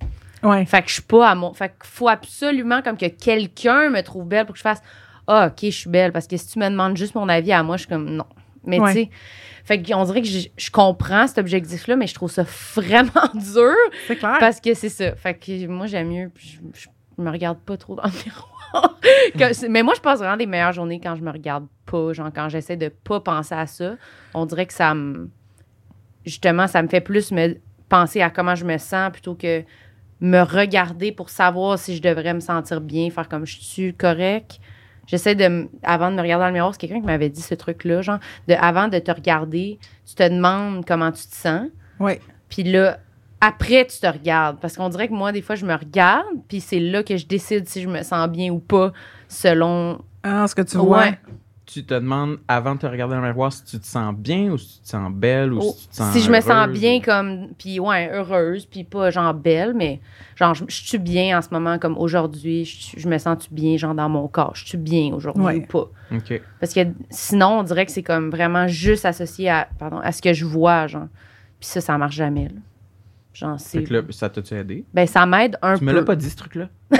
[0.42, 0.66] Ouais.
[0.66, 1.52] Fait que je suis pas à mon.
[1.54, 4.82] Fait qu'il faut absolument comme que quelqu'un me trouve belle pour que je fasse
[5.26, 6.12] Ah, ok, je suis belle.
[6.12, 8.26] Parce que si tu me demandes juste mon avis à moi, je suis comme non.
[8.64, 8.92] Mais Ouais.
[8.92, 9.10] tu sais,
[9.64, 13.74] fait qu'on dirait que je, je comprends cet objectif-là, mais je trouve ça vraiment dur
[14.06, 14.36] C'est clair.
[14.38, 15.14] parce que c'est ça.
[15.16, 16.30] Fait que moi, j'aime mieux.
[16.34, 18.98] puis Je, je me regarde pas trop dans le miroir.
[19.36, 22.12] Que mais moi, je passe vraiment des meilleures journées quand je me regarde pas.
[22.12, 23.96] Genre, quand j'essaie de pas penser à ça.
[24.34, 25.28] On dirait que ça me.
[26.24, 27.56] Justement, ça me fait plus me
[27.88, 29.64] penser à comment je me sens plutôt que
[30.20, 34.60] me regarder pour savoir si je devrais me sentir bien, faire comme je suis correct.
[35.06, 37.54] J'essaie de, avant de me regarder dans le miroir, c'est quelqu'un qui m'avait dit ce
[37.54, 41.68] truc-là, genre, de, avant de te regarder, tu te demandes comment tu te sens.
[41.98, 42.20] Ouais.
[42.48, 42.98] Puis là,
[43.40, 44.60] après, tu te regardes.
[44.60, 47.26] Parce qu'on dirait que moi, des fois, je me regarde, puis c'est là que je
[47.26, 48.92] décide si je me sens bien ou pas,
[49.28, 50.00] selon.
[50.22, 51.06] Ah, ce que tu vois.
[51.72, 54.50] Tu te demandes, avant de te regarder dans le miroir, si tu te sens bien
[54.50, 56.40] ou si tu te sens belle ou Oh, si tu te sens si je me
[56.40, 57.48] sens bien, ou- comme.
[57.58, 60.00] Puis ouais, heureuse, puis pas genre belle, mais
[60.36, 63.76] genre, je, je suis bien en ce moment, comme aujourd'hui, je, je me sens bien,
[63.76, 64.54] genre dans mon corps?
[64.54, 65.56] Je suis bien aujourd'hui Ouais.
[65.56, 65.88] ou pas?
[66.14, 66.42] OK.
[66.60, 66.80] Parce que
[67.10, 70.44] sinon, on dirait que c'est comme vraiment juste associé à, pardon, à ce que je
[70.44, 71.06] vois, genre.
[71.58, 72.60] Puis ça, ça marche jamais, là.
[73.34, 73.78] Genre, c'est.
[73.78, 74.84] Fait que là, ça t'a-tu aidé?
[74.92, 75.84] Ben, ça m'aide un Tu peu.
[75.86, 76.68] me l'as pas dit, ce truc-là?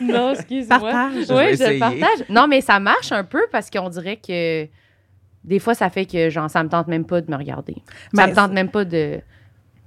[0.00, 0.78] non, excuse-moi.
[0.78, 1.24] Partage.
[1.28, 2.24] Je Oui, je le partage.
[2.28, 4.66] Non, mais ça marche un peu parce qu'on dirait que
[5.44, 7.76] des fois, ça fait que genre, ça me tente même pas de me regarder.
[8.12, 9.22] Ben, ça me tente même pas de, tu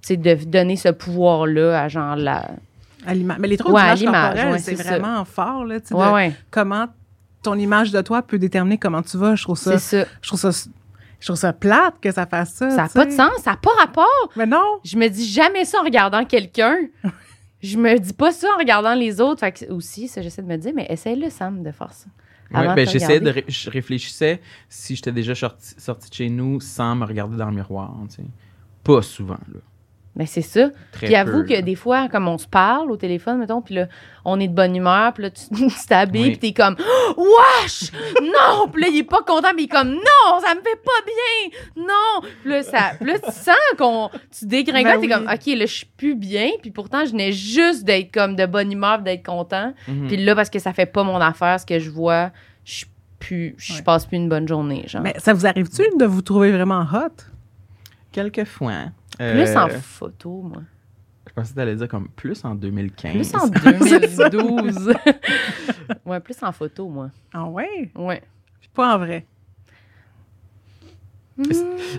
[0.02, 2.50] sais, de donner ce pouvoir-là à genre la.
[3.06, 3.38] À l'image.
[3.40, 3.94] Mais les troubles Ouais,
[4.52, 6.32] ouais, c'est vraiment fort, là, tu sais, Ouais, de ouais.
[6.52, 6.88] comment
[7.44, 9.34] ton image de toi peut déterminer comment tu vas.
[9.36, 10.10] Je trouve ça, C'est ça.
[10.22, 10.52] je trouve ça,
[11.22, 12.70] je trouve ça plate que ça fasse ça.
[12.72, 13.32] Ça n'a pas de sens.
[13.42, 14.30] Ça n'a pas rapport.
[14.36, 14.80] Mais non.
[14.84, 16.76] Je me dis jamais ça en regardant quelqu'un.
[17.64, 19.42] Je me dis pas ça en regardant les autres.
[19.42, 22.08] Fait que aussi, ça, j'essaie de me dire, mais essaye-le, Sam, de faire ça.
[22.52, 26.60] Avant ben, j'essayais de ré- je réfléchissais si j'étais déjà sorti, sorti de chez nous
[26.60, 27.96] sans me regarder dans le miroir.
[28.84, 29.60] Pas souvent, là.
[30.14, 30.70] Mais c'est ça.
[30.92, 31.62] Très Puis avoue peu, que là.
[31.62, 33.88] des fois, comme on se parle au téléphone, mettons, puis là,
[34.26, 35.42] on est de bonne humeur, puis là, tu
[35.88, 36.30] t'habilles, Oui.
[36.32, 36.76] puis t'es comme
[37.18, 37.92] «Wesh!
[38.22, 40.40] Non!» Puis là, il est pas content, mais il est comme «Non!
[40.46, 41.84] Ça me fait pas bien!
[41.88, 44.10] Non!» Puis là, ça, puis là, tu sens qu'on...
[44.38, 45.14] Tu dégringoles, Ben t'es oui.
[45.14, 48.46] comme «OK, là, je suis plus bien.» Puis pourtant, je venais juste d'être comme de
[48.46, 49.74] bonne humeur, d'être content.
[49.88, 50.08] Mhm.
[50.08, 52.32] Puis là, parce que ça fait pas mon affaire, ce que je vois,
[52.66, 53.56] je suis plus...
[53.58, 53.82] Je Ouais.
[53.82, 55.04] passe plus une bonne journée, genre.
[55.04, 57.24] Mais ça vous arrive-tu de vous trouver vraiment hot?
[58.12, 58.88] quelquefois.
[59.34, 60.62] Plus Euh, en photo, moi.
[61.28, 63.14] Je pensais que t'allais dire comme plus en 2015.
[63.14, 63.48] Plus en
[64.30, 64.94] 2012.
[66.06, 67.10] ouais, plus en photo, moi.
[67.34, 67.92] Ah ouais?
[67.96, 68.22] Ouais.
[68.74, 69.26] Pas en vrai.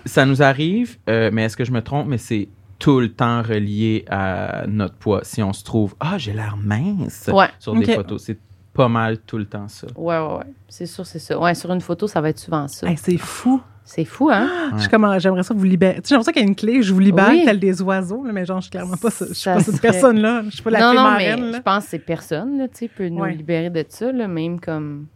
[0.04, 2.06] Ça nous arrive, euh, mais est-ce que je me trompe?
[2.08, 5.20] Mais c'est tout le temps relié à notre poids.
[5.24, 7.48] Si on se trouve, ah, j'ai l'air mince Ouais.
[7.58, 8.22] sur des photos.
[8.24, 8.38] C'est
[8.72, 9.86] pas mal tout le temps ça.
[9.96, 10.44] Ouais, ouais, ouais.
[10.68, 11.38] C'est sûr, c'est ça.
[11.38, 12.88] Ouais, sur une photo, ça va être souvent ça.
[12.88, 13.60] Hey, c'est fou.
[13.84, 14.44] C'est fou, hein?
[14.44, 14.76] Ouais.
[14.76, 15.96] Je suis comme, j'aimerais ça vous libérer.
[15.96, 17.42] Tu sais, j'aimerais ça qu'il y ait une clé, je vous libère Oui.
[17.44, 19.60] tel des oiseaux, là, mais genre, je suis clairement pas, ça- je suis Ça pas
[19.60, 20.42] cette serait- personne-là.
[20.46, 21.56] Je suis pas la non, fille non, marraine, mais là.
[21.58, 23.34] je pense que c'est personne, là, tu sais, peut nous Ouais.
[23.34, 25.06] libérer de ça, là, même comme.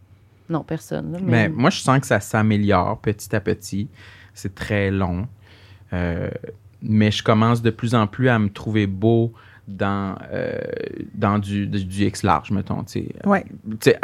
[0.49, 1.49] Non, personne, là, Mais mais.
[1.49, 3.87] moi, je sens que ça s'améliore petit à petit.
[4.33, 5.27] C'est très long.
[5.93, 6.29] Euh,
[6.81, 9.33] mais je commence de plus en plus à me trouver beau
[9.67, 10.57] dans, euh,
[11.13, 12.83] dans du, du, du X large, mettons.
[12.83, 13.07] tu sais.
[13.25, 13.45] Ouais.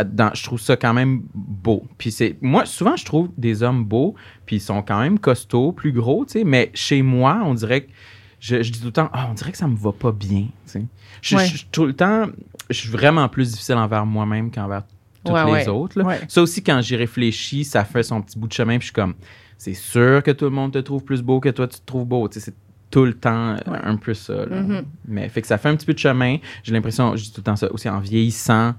[0.06, 1.86] Dans- je trouve ça quand même beau.
[1.98, 4.14] Puis c'est moi souvent je trouve des hommes beaux,
[4.46, 7.82] puis ils sont quand même costauds, plus gros, tu sais, mais chez moi, on dirait
[7.86, 7.92] que
[8.40, 10.42] je, je dis tout le temps Ah, on dirait que ça me va pas bien,
[10.66, 10.86] tu sais.
[11.22, 11.46] Je, Ouais.
[11.46, 12.26] je- tout le temps
[12.70, 14.84] je suis vraiment plus difficile envers moi-même qu'envers
[15.24, 15.68] toutes Ouais, les ouais.
[15.70, 15.98] autres.
[16.02, 16.18] là.
[16.28, 18.94] Ça aussi quand j'y réfléchis, ça fait son petit bout de chemin, puis je suis
[18.94, 19.14] comme
[19.58, 22.06] c'est sûr que tout le monde te trouve plus beau que toi tu te trouves
[22.06, 22.54] beau, c'est
[22.94, 23.80] tout le temps euh, Ouais.
[23.84, 24.46] un peu ça.
[24.46, 24.62] là.
[24.62, 24.86] Mhm.
[25.08, 26.38] Mais fait que ça fait un petit peu de chemin.
[26.64, 28.76] J'ai l'impression, je dis tout le temps ça, aussi en vieillissant,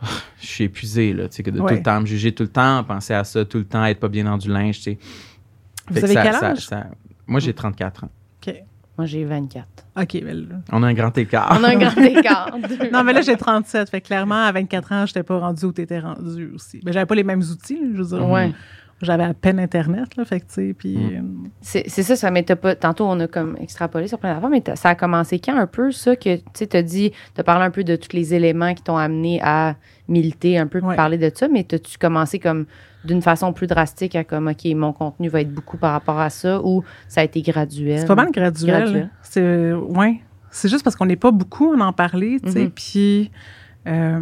[0.40, 2.48] je suis épuisé, là, tu sais, que de tout le temps me juger, tout le
[2.48, 4.98] temps penser à ça, tout le temps être pas bien dans du linge, tu sais.
[5.88, 6.66] Vous Fait que avez ça- quel âge?
[6.66, 6.86] ça-
[7.26, 8.10] moi, j'ai 34 ans.
[8.46, 8.54] OK.
[8.96, 9.66] Moi, j'ai 24.
[9.96, 11.56] OK, mais là- On a un grand écart.
[11.58, 12.50] On a un grand écart.
[12.92, 13.88] Non, mais là, j'ai 37.
[13.90, 16.80] Fait que clairement, à 24 ans, j'étais pas rendu où t'étais rendu aussi.
[16.84, 18.28] Mais j'avais pas les mêmes outils, je veux dire.
[18.28, 18.52] Ouais.
[19.02, 20.96] J'avais à peine Internet, là, fait que, tu sais, puis...
[20.98, 21.48] Mm.
[21.76, 22.74] euh, C'est ça, ça m'était pas.
[22.74, 25.90] Tantôt, on a comme extrapolé sur plein d'affaires, mais ça a commencé quand un peu,
[25.90, 28.82] ça, que tu sais, t'as dit, t'as parlé un peu de tous les éléments qui
[28.82, 29.76] t'ont amené à
[30.08, 30.96] militer un peu, Ouais.
[30.96, 32.66] parler de ça, mais t'as-tu commencé comme
[33.04, 36.28] d'une façon plus drastique à comme, OK, mon contenu va être beaucoup par rapport à
[36.28, 38.00] ça, ou ça a été graduel?
[38.00, 38.82] C'est pas mal graduel.
[38.82, 39.10] Graduel.
[39.22, 40.20] C'est ouais.
[40.50, 42.64] C'est juste parce qu'on n'est pas beaucoup à en parler, tu sais.
[42.64, 42.70] Mhm.
[42.72, 43.30] Puis,
[43.86, 44.20] euh,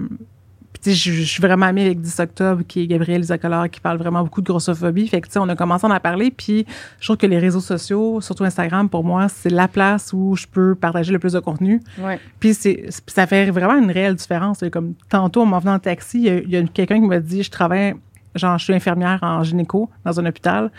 [0.80, 4.22] puis je suis vraiment amie avec 10 octobre, qui est Gabriel Zacolard, qui parle vraiment
[4.22, 5.08] beaucoup de grossophobie.
[5.08, 6.30] Fait que, tu sais, on a commencé à en parler.
[6.30, 6.66] Puis,
[7.00, 10.46] je trouve que les réseaux sociaux, surtout Instagram, pour moi, c'est la place où je
[10.46, 11.80] peux partager le plus de contenu.
[11.98, 12.20] Ouais.
[12.40, 14.62] Puis c'est, ça fait vraiment une réelle différence.
[14.72, 17.42] Comme tantôt, en m'en venant en taxi, il y a, a quelqu'un qui m'a dit
[17.42, 17.94] Je travaille,
[18.34, 20.70] genre, je suis infirmière en gynéco dans un hôpital.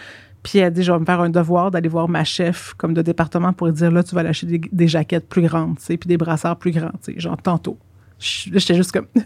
[0.44, 2.94] Puis elle a dit Je vais me faire un devoir d'aller voir ma chef, comme
[2.94, 5.86] de département, pour lui dire Là, tu vas lâcher des, des jaquettes plus grandes, tu
[5.86, 7.78] sais, puis des brassards plus grands, tu sais, genre, tantôt.
[8.20, 9.08] J'étais juste comme.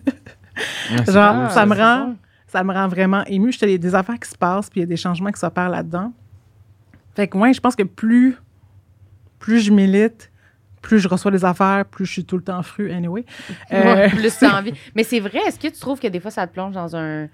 [1.07, 2.17] Genre, ça me rend, bon.
[2.47, 3.51] ça me rend vraiment ému.
[3.61, 5.39] Il y a des affaires qui se passent, puis il y a des changements qui
[5.39, 6.11] s'opèrent là-dedans.
[7.15, 8.37] Fait que, ouais, je pense que plus,
[9.39, 10.31] plus je milite,
[10.81, 13.25] plus je reçois des affaires, plus je suis tout le temps fru, anyway.
[13.71, 14.73] Euh, plus t'as envie.
[14.95, 17.27] Mais c'est vrai, est-ce que tu trouves que des fois, ça te plonge dans un,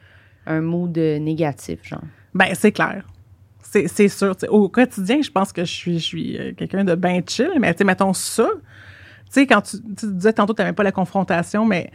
[0.46, 2.02] un mood négatif, genre?
[2.34, 3.06] Ben, c'est clair.
[3.62, 4.36] C'est c'est sûr.
[4.50, 7.74] Au quotidien, je pense que je suis, je suis euh, quelqu'un de bien chill, mais
[7.74, 8.48] tu sais, mettons ça.
[9.26, 11.92] Tu sais, quand tu, tu disais tantôt que tu n'aimais pas la confrontation, mais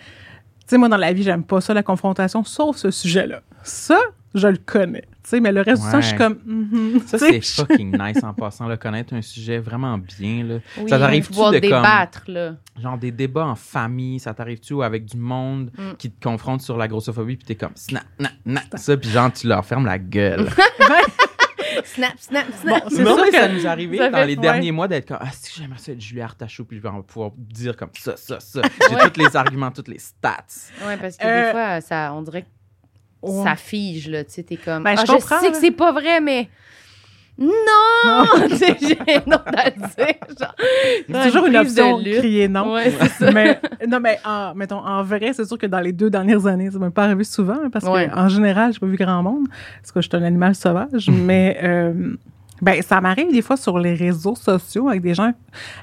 [0.66, 3.42] tu sais, moi, dans la vie, j'aime pas ça, la confrontation, sauf ce sujet-là.
[3.62, 3.98] Ça,
[4.35, 5.03] je le connais.
[5.22, 6.18] Tu sais, mais le reste du temps, je suis Ouais.
[6.18, 6.38] comme.
[6.44, 10.44] mhm, Ça, c'est fucking nice en passant, là, connaître un sujet vraiment bien.
[10.44, 10.55] Là.
[10.79, 12.57] Oui, ça t'arrive-tu de comme, débattre, là.
[12.83, 15.94] genre des débats en famille, ça t'arrive-tu avec du monde Mm.
[15.98, 19.33] qui te confronte sur la grossophobie, puis t'es comme, snap, snap, snap, ça, puis genre,
[19.33, 20.46] tu leur fermes la gueule?
[21.85, 22.85] Snap, snap, Bon, snap.
[22.91, 24.41] c'est non, sûr que ça nous est arrivé dans fait- les ouais.
[24.43, 27.31] derniers mois d'être comme Ah, si j'aimerais ça être Julie Artachou, puis je vais pouvoir
[27.37, 28.63] dire comme ça, ça, ça.
[28.91, 30.45] J'ai tous les arguments, toutes les stats.
[30.87, 32.49] Ouais, parce que Euh, des fois, ça, on dirait que
[33.23, 33.43] Ouais.
[33.45, 34.23] ça fige, là.
[34.25, 34.83] Tu sais, t'es comme.
[34.83, 36.49] Ben, je ah, comprends, sais que c'est pas vrai, mais.
[37.37, 38.25] Non!
[39.07, 40.14] Rien d'autre à dire.
[40.38, 40.55] genre.
[41.09, 42.18] c'est toujours une de option, lutte.
[42.18, 42.73] crier non.
[42.73, 43.33] Ouais, c'est ça.
[43.33, 46.70] mais non, mais en, mettons, en vrai, c'est sûr que dans les deux dernières années,
[46.70, 48.09] ça m'a pas arrivé souvent, hein, parce Ouais.
[48.09, 49.47] que en général, j'ai pas vu grand monde,
[49.81, 52.14] parce que je suis un animal sauvage, mais euh,
[52.62, 55.33] ben, ça m'arrive des fois sur les réseaux sociaux avec des gens,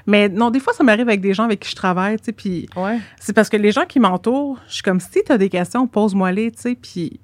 [0.06, 2.32] mais non, des fois, ça m'arrive avec des gens avec qui je travaille, tu sais,
[2.32, 2.98] puis Ouais.
[3.20, 5.86] c'est parce que les gens qui m'entourent, je suis comme, si tu as des questions,
[5.86, 7.20] pose-moi-les, tu sais, puis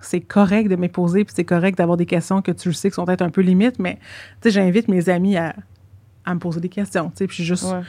[0.00, 2.90] c'est correct de me poser, puis c'est correct d'avoir des questions que tu le sais
[2.90, 4.00] qui sont peut-être un peu limites, mais tu
[4.44, 5.54] sais, j'invite mes amis à,
[6.24, 7.64] à me poser des questions, tu sais, puis juste...
[7.64, 7.82] Ouais.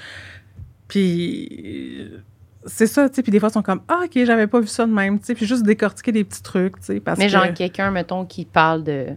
[0.88, 2.18] Puis euh,
[2.66, 4.68] c'est ça, tu sais, puis des fois, ils sont comme, ah, OK, j'avais pas vu
[4.68, 7.26] ça de même, tu sais, puis juste décortiquer des petits trucs, tu sais, parce Mais
[7.26, 7.32] que...
[7.32, 9.08] genre, quelqu'un, mettons, qui parle de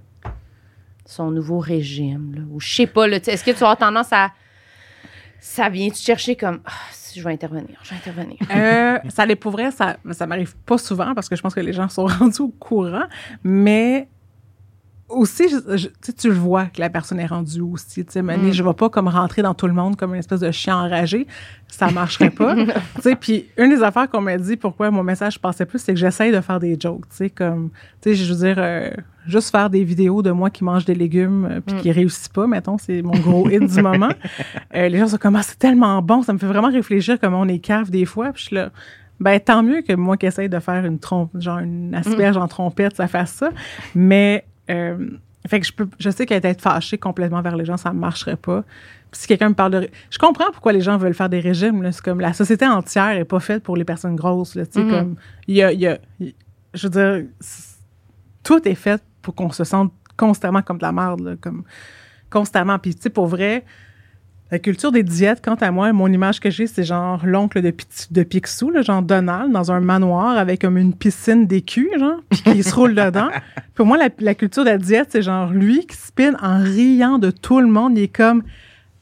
[1.04, 4.30] son nouveau régime, là, ou je sais pas, là, est-ce que tu as tendance à.
[5.46, 6.60] Ça vient-tu chercher comme.
[6.90, 8.38] Si je vais intervenir, je vais intervenir?
[8.50, 11.74] Euh, ça les pour ça, ça m'arrive pas souvent parce que je pense que les
[11.74, 13.04] gens sont rendus au courant,
[13.42, 14.08] mais
[15.14, 18.04] aussi, je- je- tu le vois que la personne est rendue aussi.
[18.04, 20.20] Tu sais, Mané, je ne vais pas comme rentrer dans tout le monde comme une
[20.20, 21.26] espèce de chien enragé.
[21.68, 22.54] Ça marcherait pas.
[22.96, 25.92] tu sais, puis une des affaires qu'on m'a dit pourquoi mon message passait plus, c'est
[25.94, 27.08] que j'essaye de faire des jokes.
[27.10, 27.70] Tu sais, comme,
[28.02, 28.90] tu sais, je veux dire, euh,
[29.26, 32.46] juste faire des vidéos de moi qui mange des légumes euh, puis qui réussit pas,
[32.46, 34.10] mettons, c'est mon gros hit du moment.
[34.76, 37.40] Euh, les gens sont comme, ah, c'est tellement bon, ça me fait vraiment réfléchir comment
[37.40, 38.32] on est cave des fois.
[38.32, 38.70] Puis je suis là,
[39.20, 42.48] ben tant mieux que moi qui essaye de faire une trompe, genre une asperge en
[42.48, 43.50] trompette, ça fasse ça.
[43.94, 45.08] Mais euh,
[45.46, 48.36] fait que je peux, je sais qu'être fâché complètement vers les gens, ça ne marcherait
[48.36, 48.62] pas.
[49.10, 51.86] Puis si quelqu'un me parle de, je comprends pourquoi les gens veulent faire des régimes.
[51.92, 54.54] C'est comme la société entière est pas faite pour les personnes grosses.
[54.54, 54.90] Là, Mhm.
[54.90, 55.98] comme y a, y a-
[56.72, 57.26] je veux dire,
[58.42, 61.64] tout est fait pour qu'on se sente constamment comme de la merde, là, comme
[62.30, 62.78] constamment.
[62.78, 63.64] Puis tu sais, pour vrai.
[64.54, 67.74] La culture des diètes, quant à moi, mon image que j'ai, c'est genre l'oncle de,
[68.12, 72.40] de Picsou, là, genre Donald, dans un manoir avec comme une piscine d'écus, genre, puis
[72.52, 73.30] qui se roule dedans.
[73.74, 77.18] Pour moi, la, la culture de la diète, c'est genre lui qui spin en riant
[77.18, 77.98] de tout le monde.
[77.98, 78.44] Il est comme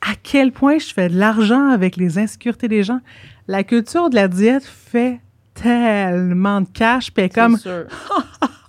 [0.00, 3.00] à quel point je fais de l'argent avec les insécurités des gens?
[3.46, 5.20] La culture de la diète fait
[5.52, 7.84] tellement de cash, puis comme sûr.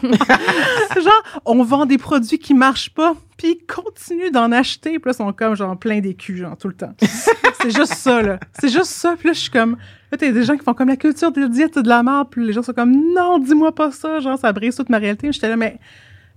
[0.02, 5.12] genre, on vend des produits qui marchent pas, puis ils continuent d'en acheter, puis là,
[5.12, 6.94] ils sont comme, genre, plein d'écus, genre, tout le temps.
[7.00, 8.38] c'est juste ça, là.
[8.58, 9.76] C'est juste ça, puis là, je suis comme,
[10.10, 12.02] là, t'as des gens qui font comme la culture de la diète, c'est de la
[12.02, 14.98] merde, puis les gens sont comme, non, dis-moi pas ça, genre, ça brise toute ma
[14.98, 15.30] réalité.
[15.32, 15.78] J'étais là, mais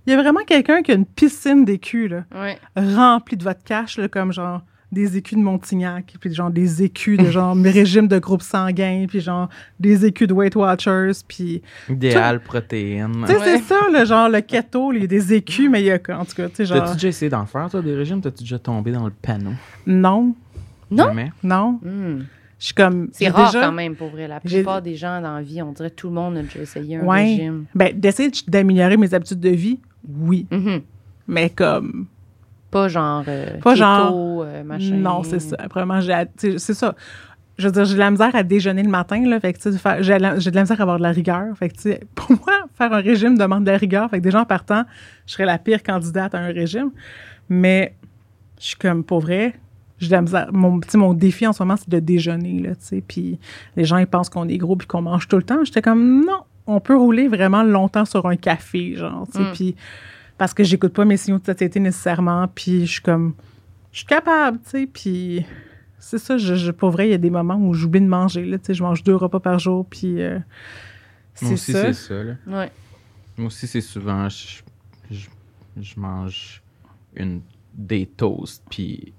[0.06, 2.58] il y a vraiment quelqu'un qui a une piscine d'écus, là, Ouais.
[2.76, 4.62] remplie de votre cash, là, comme, genre,
[4.92, 9.06] des écus de Montignac, puis genre des écus de genre mes régimes de groupe sanguin,
[9.08, 9.48] puis genre
[9.80, 13.12] des écus de Weight Watchers, puis Idéal protéines.
[13.26, 13.44] tu sais, Ouais.
[13.58, 15.98] c'est ça, le genre, le keto, il y a des écus, mais il y a,
[16.18, 18.20] en tout cas, tu sais, genre, T'as-tu déjà essayé d'en faire, toi, des régimes?
[18.20, 19.52] T'as-tu déjà tombé dans le panneau?
[19.86, 20.34] non,
[20.90, 21.04] Non?
[21.06, 21.32] Jamais?
[21.42, 21.80] non.
[21.82, 22.22] Hmm.
[22.58, 23.08] Je suis comme.
[23.12, 24.26] C'est rare déjà- quand même, pour vrai.
[24.28, 26.96] La plupart des gens dans la vie, on dirait tout le monde a déjà essayé
[26.96, 27.24] un Ouais.
[27.24, 27.64] régime.
[27.74, 30.46] Ben, d'essayer de- d'améliorer mes habitudes de vie, oui.
[30.50, 30.80] Mhm.
[31.28, 32.06] Mais comme.
[32.76, 34.96] Pas genre euh, Pas keto, genre- euh, machin.
[34.96, 35.56] Non, c'est ça.
[36.36, 36.94] Sais, C'est ça.
[37.58, 39.40] Je veux dire, j'ai de la misère à déjeuner le matin, là.
[39.40, 39.58] Fait que,
[40.02, 41.56] j'ai de la misère à avoir de la rigueur.
[41.56, 44.10] Fait que, pour moi, faire un régime demande de la rigueur.
[44.10, 44.84] Fait que, déjà, en partant,
[45.26, 46.90] je serais la pire candidate à un régime.
[47.48, 47.94] Mais,
[48.60, 49.54] je suis comme, pour vrai,
[49.98, 50.48] j'ai de la misère.
[50.52, 53.02] Mon, mon défi en ce moment, c'est de déjeuner, là, tu sais.
[53.06, 53.38] Puis,
[53.74, 55.64] les gens, ils pensent qu'on est gros puis qu'on mange tout le temps.
[55.64, 59.44] J'étais comme, non, on peut rouler vraiment longtemps sur un café, genre, tu sais.
[59.44, 59.52] Mm.
[59.54, 59.76] Puis,
[60.38, 62.46] parce que j'écoute pas mes signaux de satiété nécessairement.
[62.48, 63.34] Puis, je suis comme,
[63.92, 64.86] je suis capable, tu sais.
[64.86, 65.44] Puis,
[65.98, 68.44] c'est ça, je, je- pour vrai, il y a des moments où j'oublie de manger,
[68.44, 68.74] là, tu sais.
[68.74, 70.42] Je mange deux repas par jour, puis euh, Moi
[71.34, 71.82] c'est aussi, ça.
[71.84, 72.22] c'est ça.
[72.22, 72.34] Là.
[72.46, 72.70] Ouais.
[73.38, 74.62] Moi aussi, c'est souvent, je,
[75.10, 75.26] je,
[75.80, 76.62] je mange
[77.14, 77.40] une,
[77.74, 79.12] des toasts, puis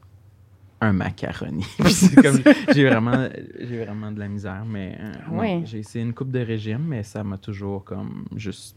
[0.79, 1.65] un macaroni.
[1.79, 2.39] Puis c'est comme,
[2.73, 3.27] j'ai vraiment,
[3.59, 5.63] j'ai vraiment de la misère, mais euh, Ouais.
[5.65, 8.76] j'ai essayé une coupe de régime, mais ça m'a toujours comme juste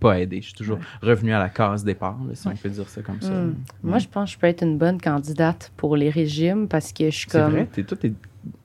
[0.00, 0.40] pas aidé.
[0.40, 3.20] Je suis toujours revenu à la case départ, là, si on peut dire ça comme
[3.20, 3.30] ça.
[3.30, 3.48] Hmm.
[3.48, 3.54] Ouais.
[3.82, 7.06] Moi, je pense que je peux être une bonne candidate pour les régimes parce que
[7.06, 7.52] je suis c'est comme.
[7.52, 8.12] vrai, t'es, toi, t'es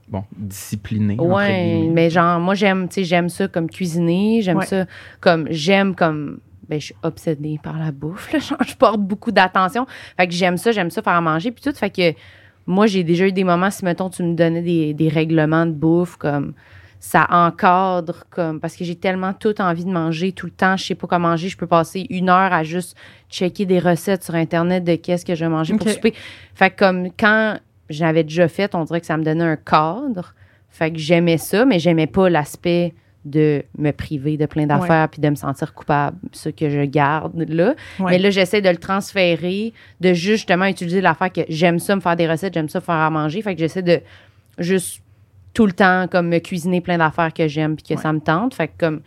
[0.08, 1.16] bon, discipliné.
[1.20, 1.48] Ouais,
[1.80, 1.94] guillemets.
[1.94, 4.66] mais genre, moi, j'aime, tu sais, j'aime ça comme cuisiner, j'aime Ouais.
[4.66, 4.86] ça
[5.20, 9.32] comme, j'aime comme, ben, je suis obsédée par la bouffe, là, genre, je porte beaucoup
[9.32, 9.88] d'attention.
[10.18, 11.76] Fait que j'aime ça, j'aime ça faire à manger, puis tout.
[11.76, 12.14] Fait que
[12.68, 15.72] moi, j'ai déjà eu des moments, si, mettons, tu me donnais des, des règlements de
[15.72, 16.54] bouffe, comme,
[17.00, 20.84] ça encadre, comme, parce que j'ai tellement tout envie de manger tout le temps, je
[20.84, 22.98] sais pas quoi manger, je peux passer une heure à juste
[23.30, 26.14] checker des recettes sur Internet de qu'est-ce que je vais manger pour souper.
[26.54, 27.58] Fait que comme quand
[27.90, 30.36] j'avais déjà fait, on dirait que ça me donnait un cadre.
[30.70, 32.94] Fait que j'aimais ça, mais j'aimais pas l'aspect
[33.26, 37.38] de me priver de plein d'affaires puis de me sentir coupable, ce que je garde
[37.50, 37.76] là.
[38.00, 38.12] Ouais.
[38.12, 42.02] Mais là, j'essaie de le transférer, de juste, justement utiliser l'affaire que j'aime ça me
[42.02, 43.42] faire des recettes, j'aime ça faire à manger.
[43.42, 44.02] Fait que j'essaie de
[44.58, 45.02] juste
[45.60, 48.02] tout le temps comme me cuisiner plein d'affaires que j'aime puis que Ouais.
[48.02, 48.54] ça me tente.
[48.54, 49.02] Fait que comme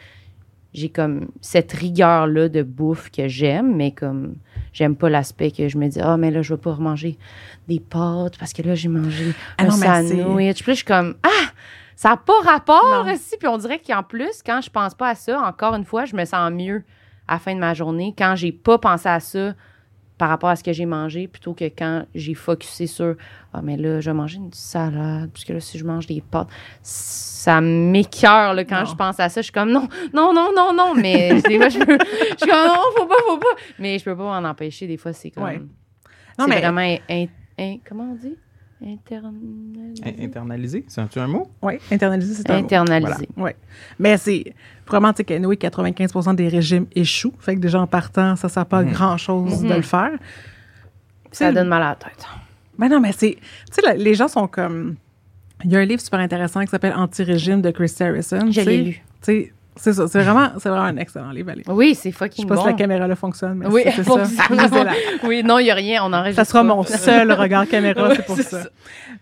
[0.75, 4.35] j'ai comme cette rigueur là de bouffe que j'aime, mais comme
[4.75, 7.17] j'aime pas l'aspect que je me dis ah mais là je vais pas remanger
[7.69, 10.63] des pâtes parce que là j'ai mangé Ah un non, sandwich.
[10.63, 11.49] Puis je suis comme ah
[11.97, 13.11] ça n'a pas rapport Non.
[13.11, 13.39] aussi.
[13.39, 16.15] Puis on dirait qu'en plus quand je pense pas à ça, encore une fois, je
[16.15, 16.83] me sens mieux
[17.29, 19.55] à la fin de ma journée quand j'ai pas pensé à ça
[20.23, 23.17] par rapport à ce que j'ai mangé plutôt que quand j'ai focusé sur
[23.53, 26.47] ah mais là je vais manger une salade puisque là si je mange des pâtes
[26.81, 28.85] ça m'écœure quand Non.
[28.85, 31.69] je pense à ça je suis comme non non non non non mais des fois
[31.71, 33.47] je, peux- je suis comme non faut pas faut pas
[33.81, 35.61] mais je peux pas m'en empêcher des fois c'est comme Ouais.
[36.37, 37.27] c'est Non, mais- vraiment in-
[37.59, 38.37] in- comment on dit?
[38.83, 40.03] In- internalisé?
[40.25, 41.49] Internalisé, c'est un mot?
[41.63, 42.65] Oui, internaliser, c'est un mot.
[42.65, 43.57] internalisé Ouais.
[43.99, 44.53] Mais c'est
[44.87, 47.35] vraiment, tu sais, qu'anyway, 95 des régimes échouent.
[47.39, 48.93] Fait que déjà en partant, ça sert pas à Mhm.
[48.93, 50.11] grand-chose de le faire.
[51.31, 52.27] ça donne mal à la tête
[52.79, 53.39] Ben non, mais c'est.
[53.75, 54.97] Tu sais, les gens sont comme.
[55.65, 58.51] Il y a un livre super intéressant qui s'appelle Anti-régime de Chris Harrison.
[58.51, 60.07] je l'ai lu Tu sais, C'est ça.
[60.07, 61.51] C'est vraiment, c'est vraiment un excellent livre.
[61.51, 61.63] Allez.
[61.69, 62.61] Oui, c'est Je fucking sais pas bon.
[62.63, 64.45] si la caméra là fonctionne, mais Oui, c'est bon, ça.
[65.25, 66.69] oui, non, il n'y a rien, on enregistre Ça sera pas.
[66.75, 68.43] mon seul regard caméra, c'est pour ça.
[68.63, 68.69] ça.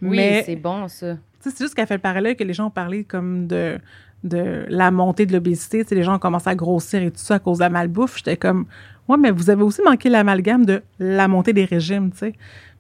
[0.02, 1.14] Oui, Mais c'est bon, ça.
[1.42, 3.78] Tu sais, c'est juste qu'elle fait le parallèle que les gens ont parlé comme de,
[4.24, 5.82] de la montée de l'obésité.
[5.84, 7.70] Tu sais, les gens ont commencé à grossir et tout ça à cause de la
[7.70, 8.16] malbouffe.
[8.18, 8.66] J'étais comme,
[9.08, 12.32] ouais, mais vous avez aussi manqué l'amalgame de la montée des régimes, tu sais.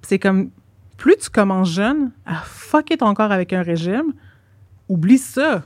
[0.02, 0.50] C'est comme,
[0.96, 4.12] plus tu commences jeune à fucker ton corps avec un régime,
[4.88, 5.62] oublie ça.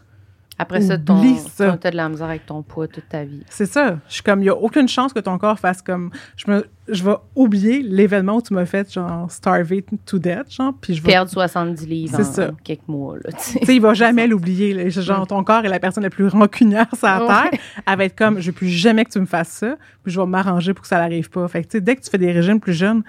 [0.59, 1.73] Après ça, ton, ça.
[1.73, 3.43] ton- t'as de la misère avec ton poids toute ta vie.
[3.49, 3.99] C'est ça.
[4.09, 6.65] Je suis comme, il n'y a aucune chance que ton corps fasse comme, je me,
[6.89, 11.03] je vais oublier l'événement où tu m'as fait, genre, starver to death, genre, puis je
[11.03, 12.51] vais Perdre 70 livres en ça.
[12.63, 13.75] quelques mois, là, tu sais.
[13.75, 14.75] Il va jamais l'oublier.
[14.75, 14.89] là.
[14.89, 17.27] Genre, ton corps est la personne la plus rancunière sur la Ouais.
[17.51, 17.61] Terre.
[17.87, 20.21] Elle va être comme, je veux plus jamais que tu me fasses ça, puis je
[20.21, 21.49] vais m'arranger pour que ça n'arrive pas.
[21.49, 23.03] Fait que, tu sais, dès que tu fais des régimes plus jeunes,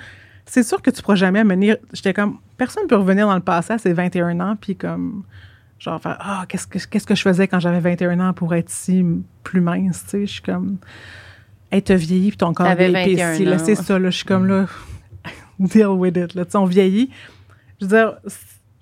[0.46, 1.76] c'est sûr que tu pourras jamais mener.
[1.94, 5.24] J'étais comme, personne ne peut revenir dans le passé à ses 21 ans, puis comme,
[5.80, 8.70] genre, faire, ah, qu'est-ce que, qu'est-ce que je faisais quand j'avais 21 ans pour être
[8.70, 9.04] si
[9.44, 10.26] plus mince, tu sais?
[10.26, 10.78] Je suis comme,
[11.72, 13.58] hey, t'as vieilli, puis ton corps T'avais est 21 épaissi, là.
[13.60, 14.10] C'est ça, là.
[14.10, 14.66] Je suis comme, là,
[15.60, 16.46] deal with it, là.
[16.46, 17.10] Tu sais, on vieillit.
[17.82, 18.14] Je veux dire,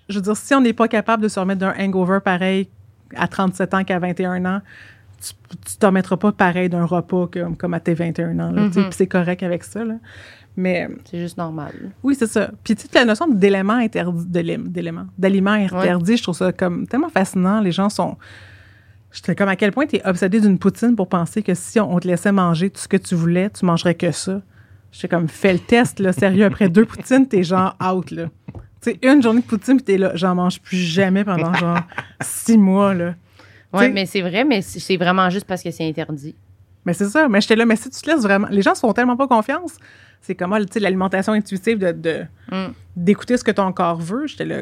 [0.09, 2.69] je veux dire, si on n'est pas capable de se remettre d'un hangover pareil
[3.15, 4.61] à 37 ans qu'à 21 ans,
[5.21, 5.33] tu
[5.69, 8.51] tu t'en mettras pas pareil d'un repas comme, comme à tes 21 ans.
[8.51, 8.85] là, tu sais, Mhm.
[8.89, 9.83] Puis c'est correct avec ça.
[9.85, 9.95] Là.
[10.55, 11.73] Mais C'est juste normal.
[12.03, 12.51] oui, c'est ça.
[12.63, 16.85] Puis tu sais, la notion d'éléments interdits, d'élé- d'éléments, d'aliments interdits, je trouve ça comme
[16.87, 17.59] tellement fascinant.
[17.59, 18.17] Les gens sont.
[19.11, 21.93] J'étais comme à quel point tu es obsédé d'une poutine pour penser que si on,
[21.93, 24.41] on te laissait manger tout ce que tu voulais, tu mangerais que ça.
[24.91, 26.45] J'étais comme, fais le test, là, sérieux.
[26.45, 28.29] Après deux poutines, t'es genre out, là.
[28.81, 31.79] Tu sais, une journée de poutine, puis t'es là, j'en mange plus jamais pendant genre
[32.21, 33.15] six mois, là.
[33.71, 36.35] Oui, mais c'est vrai, mais c'est vraiment juste parce que c'est interdit.
[36.85, 37.27] Mais c'est ça.
[37.29, 38.47] Mais j'étais là, mais si tu te laisses vraiment.
[38.51, 39.77] Les gens se font tellement pas confiance.
[40.21, 42.71] C'est comme, ah, tu sais, l'alimentation intuitive de, Mm.
[42.95, 44.27] d'écouter ce que ton corps veut.
[44.27, 44.61] J'étais là.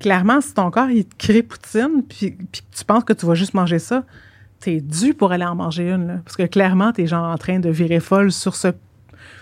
[0.00, 3.24] Clairement, si ton corps, il te crée poutine, puis, puis que tu penses que tu
[3.26, 4.04] vas juste manger ça,
[4.58, 6.14] t'es dû pour aller en manger une, là.
[6.24, 8.68] Parce que clairement, t'es genre en train de virer folle sur ce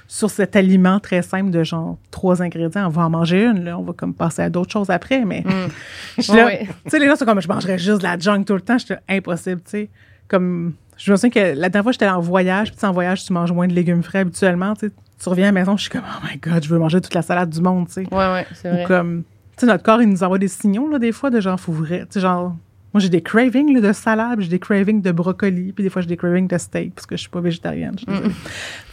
[0.06, 2.86] sur cet aliment très simple de genre trois ingrédients.
[2.86, 3.78] On va en manger une, là.
[3.78, 5.70] On va comme passer à d'autres choses après, mais Mm.
[6.18, 8.54] je suis tu sais, les gens sont comme, je mangerais juste de la junk tout
[8.54, 8.76] le temps.
[8.76, 9.90] J'étais impossible, tu sais.
[10.26, 13.32] Comme, je me souviens que la dernière fois, j'étais en voyage, puis en voyage, tu
[13.32, 14.92] manges moins de légumes frais habituellement, tu sais.
[15.22, 17.14] Tu reviens à la maison, je suis comme, oh my God, je veux manger toute
[17.14, 18.00] la salade du monde, tu sais.
[18.10, 18.84] Oui, oui, c'est Ou vrai.
[18.84, 19.22] comme,
[19.56, 21.72] tu sais, notre corps, il nous envoie des signaux, là, des fois, de genre, faut
[21.72, 22.00] vrai.
[22.00, 22.54] Tu sais, genre,
[22.94, 26.00] moi, j'ai des cravings là, de salade, j'ai des cravings de brocoli, puis des fois,
[26.02, 27.96] j'ai des cravings de steak, parce que je suis pas végétarienne.
[27.96, 28.06] tu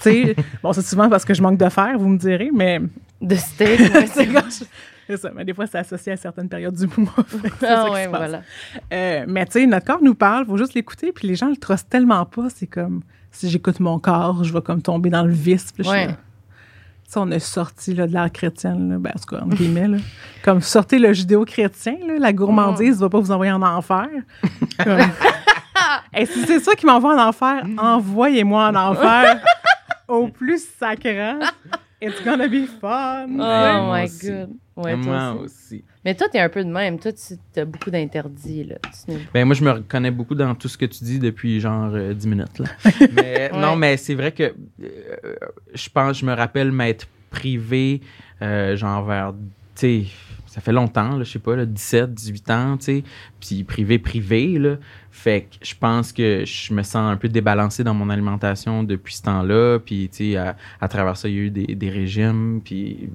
[0.01, 2.81] sais, bon, c'est souvent parce que je manque de fer, vous me direz, mais.
[3.21, 4.43] De steak, ouais, c'est comme-
[5.07, 7.13] c'est ça, mais des fois, c'est associé à certaines périodes du mois.
[7.65, 8.41] Ah ouais, voilà.
[8.93, 11.55] Euh, mais tu sais, notre corps nous parle, faut juste l'écouter, puis les gens le
[11.57, 13.01] trustent tellement pas, c'est comme
[13.31, 15.71] si j'écoute mon corps, je vais comme tomber dans le vice.
[15.71, 16.09] Puis Ouais.
[17.15, 19.97] on a sorti là, de l'art chrétienne, là, ben, en tout cas, entre guillemets, là.
[20.43, 24.07] comme sortez le judéo-chrétien, la gourmandise ne va pas vous envoyer en enfer.
[24.83, 24.99] Comme-
[26.13, 29.39] Et si c'est ça qui m'envoie en enfer, envoyez-moi en enfer
[30.07, 31.39] au plus sacrant.
[32.01, 33.39] It's gonna be fun.
[33.39, 34.27] Oh my aussi.
[34.29, 34.49] God.
[34.75, 35.45] Ouais, toi Moi aussi.
[35.75, 35.83] aussi.
[36.05, 36.99] Mais toi, t'es un peu de même.
[36.99, 38.75] Toi, tu as beaucoup d'interdits, là.
[39.33, 42.13] Ben moi, je me reconnais beaucoup dans tout ce que tu dis depuis genre euh,
[42.13, 42.59] 10 minutes.
[42.59, 42.65] Là.
[43.15, 43.59] Mais, Ouais.
[43.59, 44.43] Non, mais c'est vrai que
[44.83, 45.35] euh,
[45.73, 48.01] je pense, je me rappelle m'être privé,
[48.41, 49.39] euh, genre vers, tu
[49.75, 50.05] sais,
[50.57, 53.03] ça fait longtemps, là, je sais pas, là, 17, 18 ans, tu sais,
[53.39, 54.77] puis privé, privé, là.
[55.11, 59.13] Fait que je pense que je me sens un peu débalancé dans mon alimentation depuis
[59.13, 61.89] ce temps-là, puis, tu sais, à, à travers ça, il y a eu des, des
[61.91, 63.07] régimes, puis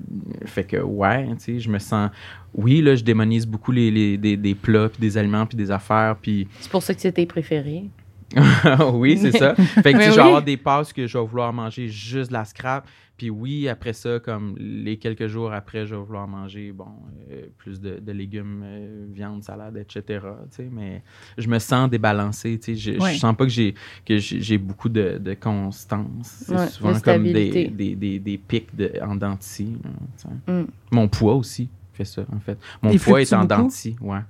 [0.47, 2.11] fait que, ouais, tu sais, je me sens...
[2.55, 5.73] Oui, là, je démonise beaucoup les, les- des, des plats, puis des aliments, puis des
[5.73, 6.47] affaires, puis...
[6.61, 7.87] C'est pour ça que c'est tes préférés.
[8.95, 9.55] oui, c'est ça.
[9.57, 12.29] Fait que tu sais, je vais avoir des passes que je vais vouloir manger juste
[12.31, 12.87] de la scrap.
[13.19, 16.89] Puis oui, après ça, comme les quelques jours après, je vais vouloir manger, bon,
[17.31, 20.25] euh, plus de, de légumes, euh, viande, salade, etc.
[20.73, 21.03] mais
[21.39, 22.59] je me sens débalancé.
[22.67, 23.15] Je, Ouais.
[23.15, 26.45] je sens pas que j'ai que j'ai beaucoup de, de constance.
[26.47, 29.77] C'est Ouais, souvent de comme des, des, des, des pics de, en denti.
[29.85, 30.53] là, tu sais.
[30.53, 30.67] Mm.
[30.91, 32.59] Mon poids aussi fait ça, en fait.
[32.83, 33.63] Mon poids est en beaucoup?
[33.63, 34.21] denti, ouais.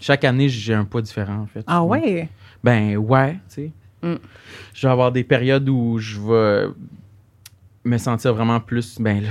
[0.00, 1.62] Chaque année, j'ai un poids différent, en fait.
[1.66, 2.28] Ah ouais?
[2.64, 3.72] Ben ouais, tu sais.
[4.02, 4.14] Mm.
[4.72, 6.72] Je vais avoir des périodes où je vais
[7.84, 9.22] me sentir vraiment plus, ben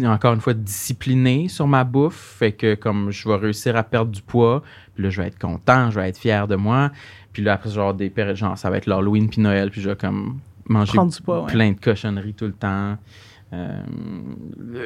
[0.00, 2.36] là, encore une fois, discipliné sur ma bouffe.
[2.38, 4.62] Fait que comme je vais réussir à perdre du poids,
[4.94, 6.90] puis là, je vais être content, je vais être fier de moi.
[7.32, 9.90] Puis là, après, avoir des périodes, genre, ça va être l'Halloween puis Noël, puis je
[9.90, 11.46] vais comme manger ouais.
[11.46, 12.96] plein de cochonneries tout le temps.
[13.52, 13.80] Euh,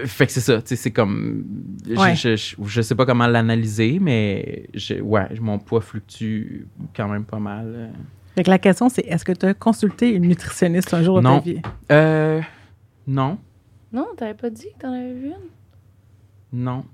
[0.05, 1.45] fait que c'est ça, tu sais, c'est comme.
[1.89, 2.15] je- Ouais.
[2.15, 7.25] Je, je, je sais pas comment l'analyser, mais je, ouais, mon poids fluctue quand même
[7.25, 7.73] pas mal.
[7.75, 7.89] euh.
[8.37, 11.25] Fait que la question, c'est est-ce que tu as consulté une nutritionniste un jour de
[11.25, 11.39] Non.
[11.41, 11.61] ta vie?
[11.91, 12.41] Euh,
[13.07, 13.39] non,
[13.93, 16.63] Non, t'avais pas dit que t'en avais vu une?
[16.65, 16.85] non.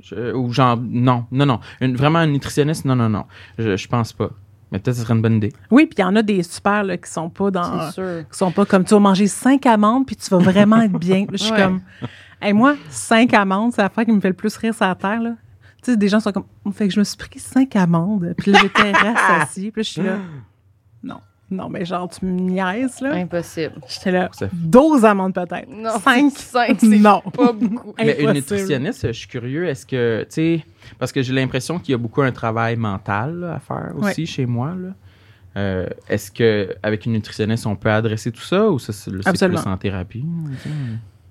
[0.00, 1.60] Je- ou genre, non, non, non.
[1.80, 3.24] Une, vraiment un nutritionniste, non, non, non.
[3.58, 4.30] Je, je pense pas.
[4.70, 5.52] Mais peut-être que ce serait une bonne idée.
[5.70, 7.80] Oui, puis il y en a des super là, qui sont pas dans.
[7.90, 8.28] C'est sûr.
[8.30, 11.24] qui sont pas comme tu vas manger cinq amandes puis tu vas vraiment être bien.
[11.32, 11.62] Je suis Ouais.
[11.62, 11.80] comme.
[12.42, 14.94] Hey, moi, cinq amandes, c'est la fois qui me fait le plus rire sur la
[14.94, 15.22] terre.
[15.22, 15.36] Là.
[15.82, 16.44] Tu sais, des gens sont comme.
[16.72, 18.34] Fait que je me suis pris cinq amandes.
[18.36, 19.70] Puis là, j'étais rassasiée.
[19.70, 20.18] Puis là, je suis là.
[21.02, 21.20] Non.
[21.48, 23.12] Non, mais genre, tu me niaises, là.
[23.12, 23.74] Impossible.
[23.86, 24.28] J'étais là.
[24.32, 25.68] Ça- 12 amandes peut-être.
[25.70, 26.32] Non, Cinq?
[26.32, 27.20] cinq, c'est Non.
[27.20, 27.94] pas beaucoup.
[27.98, 30.64] Mais une nutritionniste, je suis curieux, est-ce que, tu sais,
[30.98, 34.26] parce que j'ai l'impression qu'il y a beaucoup un travail mental là, à faire aussi
[34.26, 34.74] chez moi.
[34.76, 34.88] Là.
[35.56, 39.48] Euh, est-ce que avec une nutritionniste, on peut adresser tout ça ou ça, c'est c'est
[39.48, 40.24] plus en thérapie?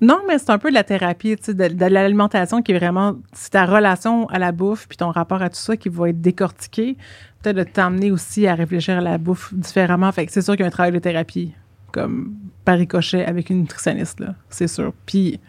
[0.01, 2.77] Non, mais c'est un peu de la thérapie, tu sais, de, de l'alimentation qui est
[2.77, 6.09] vraiment, c'est ta relation à la bouffe puis ton rapport à tout ça qui va
[6.09, 6.97] être décortiqué.
[7.41, 10.11] Peut-être de t'amener aussi à réfléchir à la bouffe différemment.
[10.11, 11.53] Fait que c'est sûr qu'il y a un travail de thérapie,
[11.91, 12.33] comme
[12.65, 14.91] par ricochet avec une nutritionniste, là, c'est sûr.
[15.05, 15.39] Puis,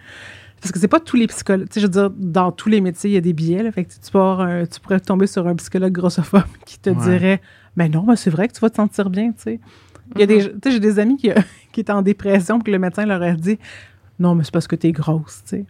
[0.60, 2.80] parce que c'est pas tous les psychologues, tu sais, je veux dire, dans tous les
[2.80, 3.72] métiers, il y a des billets, là.
[3.72, 6.96] Fait que tu, peux un- tu pourrais tomber sur un psychologue grossophobe qui te Ouais.
[6.96, 7.40] dirait,
[7.76, 9.60] mais non, ben c'est vrai que tu vas te sentir bien, tu sais.
[10.14, 11.30] Il y a des, tu sais, j'ai des amis qui,
[11.72, 13.58] qui étaient en dépression puis que le médecin leur a dit,
[14.18, 15.64] non, mais c'est parce que t'es grosse, tu sais.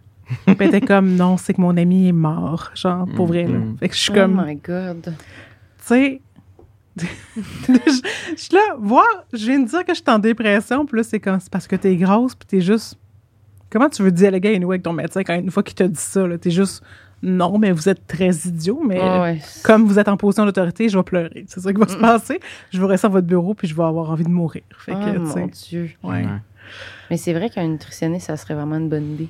[0.45, 3.57] Puis elle était comme, non, c'est que mon ami est mort, genre, pour vrai, là.
[3.59, 3.77] Mhm.
[3.77, 5.01] Fait que je suis Oh comme, my God.
[5.03, 5.11] tu
[5.79, 6.21] sais,
[6.97, 7.05] je
[8.35, 11.03] je suis là, voir, je viens de dire que je suis en dépression, puis là,
[11.03, 12.97] c'est comme, c'est parce que t'es grosse, puis t'es juste.
[13.69, 16.25] Comment tu veux dialoguer anyway, avec ton médecin quand une fois qu'il t'a dit ça,
[16.25, 16.81] là, t'es juste,
[17.21, 19.39] non, mais vous êtes très idiot, mais Ah ouais.
[19.63, 21.43] comme vous êtes en position d'autorité, je vais pleurer.
[21.47, 22.39] C'est ça qui va se passer.
[22.71, 24.61] Je vais rester à votre bureau, puis je vais avoir envie de mourir.
[24.77, 25.89] Fait Oh que, tu sais, mon Dieu.
[26.03, 26.09] ouais.
[26.25, 26.27] Ouais.
[27.09, 29.29] Mais c'est vrai qu'un nutritionniste, ça serait vraiment une bonne idée.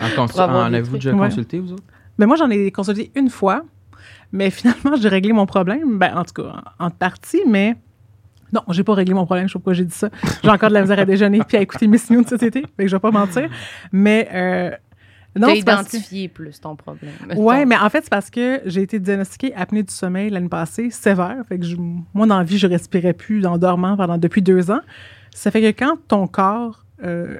[0.00, 1.28] En, en avez-vous déjà Ouais.
[1.28, 1.84] consulté, vous autres?
[2.18, 3.64] Mais moi, j'en ai consulté une fois,
[4.32, 5.98] mais finalement, j'ai réglé mon problème.
[5.98, 7.76] Ben, en tout cas, en, en partie, mais
[8.52, 9.48] non, j'ai pas réglé mon problème.
[9.48, 10.10] Je sais pas pourquoi j'ai dit ça.
[10.44, 12.60] J'ai encore de la misère à déjeuner puis à écouter mes signaux de cet été.
[12.76, 13.48] Fait que je vais pas mentir.
[13.92, 14.70] Mais, euh,
[15.34, 17.12] non, T'as c'est parce que- identifié plus ton problème.
[17.34, 17.68] Ouais, mettons.
[17.70, 21.36] mais en fait, c'est parce que j'ai été diagnostiquée apnée du sommeil l'année passée, sévère.
[21.48, 24.70] Fait que je- moi, dans la vie, je respirais plus en dormant pendant depuis deux
[24.70, 24.80] ans.
[25.34, 27.36] Ça fait que quand ton corps, euh,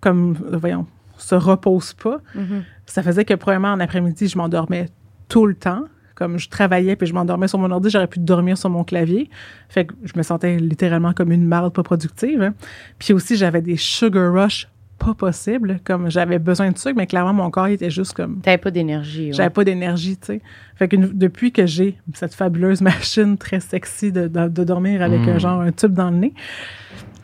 [0.00, 2.62] comme, euh, voyons, se repose pas, Mhm.
[2.86, 4.88] ça faisait que, premièrement, en après-midi, je m'endormais
[5.28, 5.84] tout le temps.
[6.14, 9.30] Comme je travaillais puis je m'endormais sur mon ordi, j'aurais pu dormir sur mon clavier.
[9.68, 12.42] Fait que je me sentais littéralement comme une marde pas productive.
[12.42, 12.54] hein.
[12.98, 14.66] Puis aussi, j'avais des sugar rush
[14.98, 15.78] pas possibles.
[15.84, 18.72] Comme j'avais besoin de sucre, mais clairement, mon corps il était juste comme T'avais pas
[18.72, 19.26] d'énergie.
[19.26, 19.32] ouais.
[19.32, 20.40] j'avais pas d'énergie, tu sais.
[20.74, 25.20] Fait que depuis que j'ai cette fabuleuse machine très sexy de, de, de dormir avec
[25.20, 25.28] Mm.
[25.28, 26.34] un genre un tube dans le nez,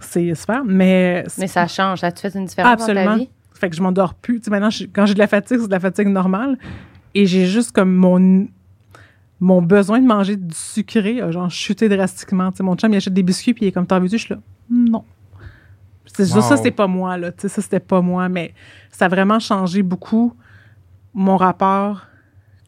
[0.01, 0.65] c'est super.
[0.65, 2.01] Mais, Mais ça change.
[2.01, 3.13] Ça te fait une différence dans absolument.
[3.13, 3.29] ta vie?
[3.55, 4.39] Fait que je m'endors plus.
[4.41, 6.59] Tu sais, maintenant, je- quand j'ai de la fatigue, c'est de la fatigue normale.
[7.15, 8.47] Et j'ai juste comme mon
[9.41, 12.51] mon besoin de manger du sucré a genre chuté drastiquement.
[12.51, 14.17] Tu sais, mon chum, il achète des biscuits, puis il est comme, t'en veux-tu?
[14.17, 14.41] Je suis là,
[14.71, 15.05] non.
[16.07, 16.43] C'est ça, Wow.
[16.43, 17.33] ça, c'est pas moi, là.
[17.33, 18.29] Tu sais, ça, c'était pas moi.
[18.29, 18.55] Mais
[18.91, 20.35] ça a vraiment changé beaucoup
[21.13, 22.07] mon rapport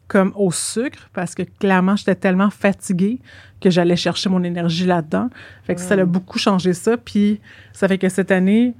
[0.07, 3.19] comme au sucre, parce que clairement, j'étais tellement fatiguée
[3.59, 5.29] que j'allais chercher mon énergie là-dedans.
[5.63, 6.97] Fait que ça a beaucoup changé ça.
[6.97, 7.41] Puis
[7.73, 8.73] ça fait que cette année,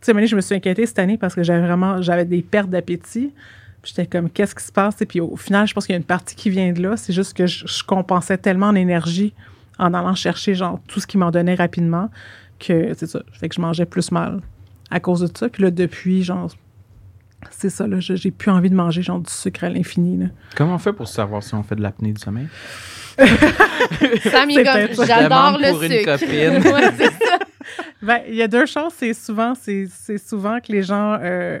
[0.00, 2.68] tu sais, je me suis inquiétée cette année parce que j'avais vraiment, j'avais des pertes
[2.68, 3.32] d'appétit.
[3.82, 5.00] Puis J'étais comme, qu'est-ce qui se passe?
[5.00, 6.96] Et puis au final, je pense qu'il y a une partie qui vient de là.
[6.96, 9.32] C'est juste que je, je compensais tellement en énergie
[9.78, 12.10] en allant chercher genre tout ce qui m'en donnait rapidement
[12.58, 13.22] que c'est ça.
[13.32, 14.40] Fait que je mangeais plus mal
[14.90, 15.48] à cause de ça.
[15.48, 16.50] Puis là, depuis, genre,
[17.50, 20.16] c'est ça, là, je- j'ai plus envie de manger genre du sucre à l'infini.
[20.18, 20.26] là.
[20.56, 22.48] Comment on fait pour savoir si on fait de l'apnée du sommeil?
[23.18, 26.18] Sam, j'adore le pour une sucre.
[26.18, 26.72] copine.
[26.72, 27.38] Ouais, c'est ça.
[28.02, 28.92] Ben, il y a deux choses.
[28.96, 31.58] C'est souvent, c'est, c'est souvent que les gens euh,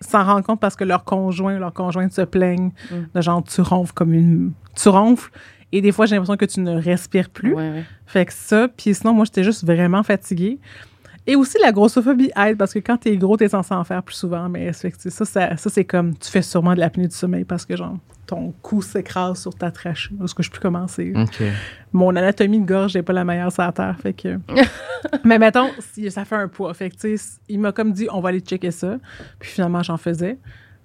[0.00, 2.94] s'en rendent compte parce que leur conjoint, leur conjointe se plaignent Mm.
[3.14, 5.30] de genre tu ronfles comme une, tu ronfles.
[5.72, 7.52] Et des fois, j'ai l'impression que tu ne respires plus.
[7.52, 7.84] Ouais, ouais.
[8.06, 10.60] Fait que ça, puis sinon, moi, j'étais juste vraiment fatiguée.
[11.26, 14.14] Et aussi, la grossophobie aide parce que quand t'es gros, t'es censé en faire plus
[14.14, 14.48] souvent.
[14.48, 14.88] Mais ça,
[15.24, 17.96] ça, c'est comme, tu fais sûrement de l'apnée du sommeil parce que, genre,
[18.26, 20.10] ton cou s'écrase sur ta trachée.
[20.18, 20.68] Parce que je peux.
[20.68, 21.42] OK.
[21.92, 23.96] Mon anatomie de gorge n'est pas la meilleure sur la terre.
[24.02, 24.38] Fait que...
[25.24, 26.74] mais mettons, si ça fait un poids.
[26.74, 28.98] Fait que, tu sais, il m'a comme dit, on va aller checker ça.
[29.38, 30.38] Puis finalement, j'en faisais.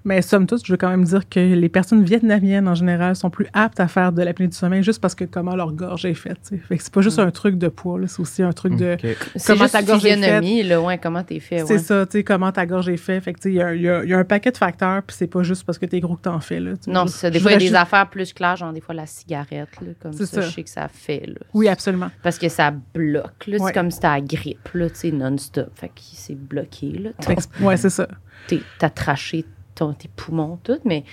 [0.09, 3.29] Mais somme toute, je veux quand même dire que les personnes vietnamiennes, en général, sont
[3.29, 6.15] plus aptes à faire de l'apnée du sommeil juste parce que comment leur gorge est
[6.15, 6.51] faite.
[6.67, 8.93] Fait que c'est pas juste un truc de poids, là, c'est aussi un truc de...
[8.95, 9.17] OK.
[9.35, 11.77] C'est Comment juste ta gorge est physionomie, là, ouais, comment t'es fait, C'est ouais.
[11.77, 13.23] ça, tu sais, comment ta gorge est faite.
[13.23, 14.49] Fait que, tu sais, il y a, il y a- il y a un paquet
[14.51, 16.71] de facteurs, puis c'est pas juste parce que t'es gros que t'en fais, là.
[16.87, 17.29] Non, c'est ça.
[17.29, 19.89] Des fois, il y a des affaires plus claires, genre des fois la cigarette, là,
[20.01, 20.47] comme C'est ça, ça.
[20.47, 21.35] je sais que ça fait, là.
[21.53, 22.09] Oui, absolument.
[22.23, 23.57] Parce que ça bloque, là.
[23.57, 23.67] Ouais.
[23.67, 25.69] C'est comme si t'as la grippe, là, tu sais, non-stop.
[25.75, 27.09] Fait que c'est bloqué, là.
[27.61, 28.07] Ouais, c'est ça.
[28.47, 29.45] T'es- T'as traché
[29.79, 31.03] ton, tes poumons, tout, mais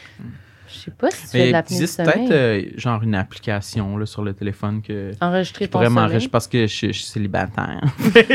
[0.69, 2.29] Je sais pas si tu fais de il l'apnée du existe sommeil.
[2.29, 6.03] peut-être euh, genre une application là, sur le téléphone que Enregistrer je ton pourrais sommeil.
[6.05, 7.81] m'enregistrer parce que je, je suis célibataire.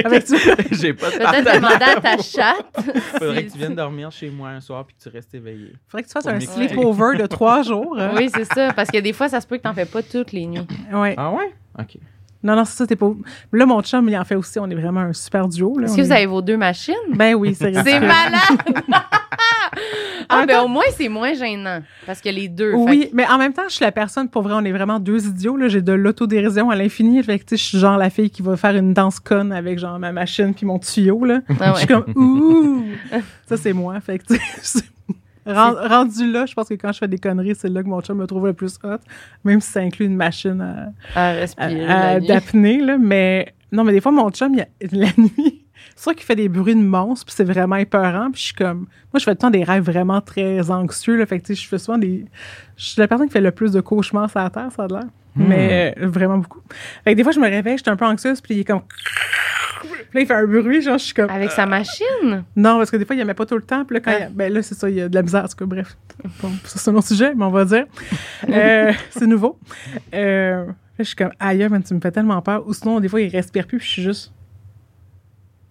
[0.06, 0.38] Avec ça.
[0.72, 1.56] J'ai pas de Peut-être partenaire.
[1.56, 2.96] demander à ta chatte.
[3.20, 5.74] Faudrait que tu viennes dormir chez moi un soir puis que tu restes éveillé.
[5.90, 6.68] Faudrait que tu fasses Pour un m'écouter.
[6.70, 7.98] sleepover de trois jours.
[8.00, 8.12] hein.
[8.16, 8.72] Oui, c'est ça.
[8.74, 10.66] Parce que des fois, ça se peut que t'en fais pas toutes les nuits.
[10.94, 11.16] Ouais.
[11.18, 11.54] Ah ouais?
[11.80, 11.98] OK.
[12.44, 13.12] Non, non, c'est ça, t'es pas.
[13.52, 14.58] Là, mon chum, il en fait aussi.
[14.58, 15.78] On est vraiment un super duo.
[15.78, 15.86] là.
[15.86, 16.96] Est-ce On que vous est- avez vos deux machines?
[17.14, 18.08] Ben oui, c'est C'est ridicule.
[18.08, 19.04] malade!
[20.32, 21.82] Ah, En ben au moins, c'est moins gênant.
[22.06, 22.74] Parce que les deux.
[22.74, 25.28] Oui, mais en même temps, je suis la personne, pour vrai, on est vraiment deux
[25.28, 25.58] idiots.
[25.58, 25.68] Là.
[25.68, 27.22] J'ai de l'autodérision à l'infini.
[27.24, 30.00] Fait que, je suis genre la fille qui va faire une danse conne avec genre
[30.00, 31.26] ma machine puis mon tuyau.
[31.26, 31.42] Là.
[31.60, 32.84] Ah Je suis comme, ouh!
[33.46, 34.00] Ça, c'est moi.
[34.00, 34.34] Fait que,
[35.46, 38.18] rendu là, je pense que quand je fais des conneries, c'est là que mon chum
[38.18, 38.98] me trouve le plus hot,
[39.44, 41.86] même si ça inclut une machine à, respirer.
[41.88, 42.80] à- d'apnée.
[42.82, 42.98] là.
[42.98, 45.61] Mais non, mais des fois, mon chum, il a- la nuit,
[46.02, 48.32] c'est sûr qu'il fait des bruits de monstres, puis c'est vraiment épeurant.
[48.32, 48.80] Puis je suis comme.
[49.14, 51.16] Moi, je fais tout le temps des rêves vraiment très anxieux.
[51.16, 52.26] Là, fait que, tu sais, je fais souvent des.
[52.76, 54.88] Je suis la personne qui fait le plus de cauchemars sur la Terre, ça a
[54.88, 55.04] l'air.
[55.36, 55.46] Hmm.
[55.48, 56.60] Mais euh, vraiment beaucoup.
[57.04, 58.64] Fait que des fois, je me réveille, je suis un peu anxieuse, puis il est
[58.64, 58.82] comme.
[58.82, 61.30] Puis là, il fait un bruit, genre, je suis comme.
[61.30, 62.44] Avec sa machine?
[62.56, 63.86] Non, parce que des fois, il n'y en met pas tout le temps.
[63.86, 64.18] Puis là, quand Ah.
[64.18, 65.44] il y a- ben là, c'est ça, il y a de la misère.
[65.44, 65.96] En tout cas, bref.
[66.42, 67.86] Bon, ça, c'est un autre sujet, mais on va dire.
[68.50, 69.60] Euh, c'est nouveau.
[70.16, 72.68] Euh, là, je suis comme, aïe, man, tu me fais tellement peur.
[72.68, 74.34] Ou sinon, des fois, il respire plus, puis je suis juste.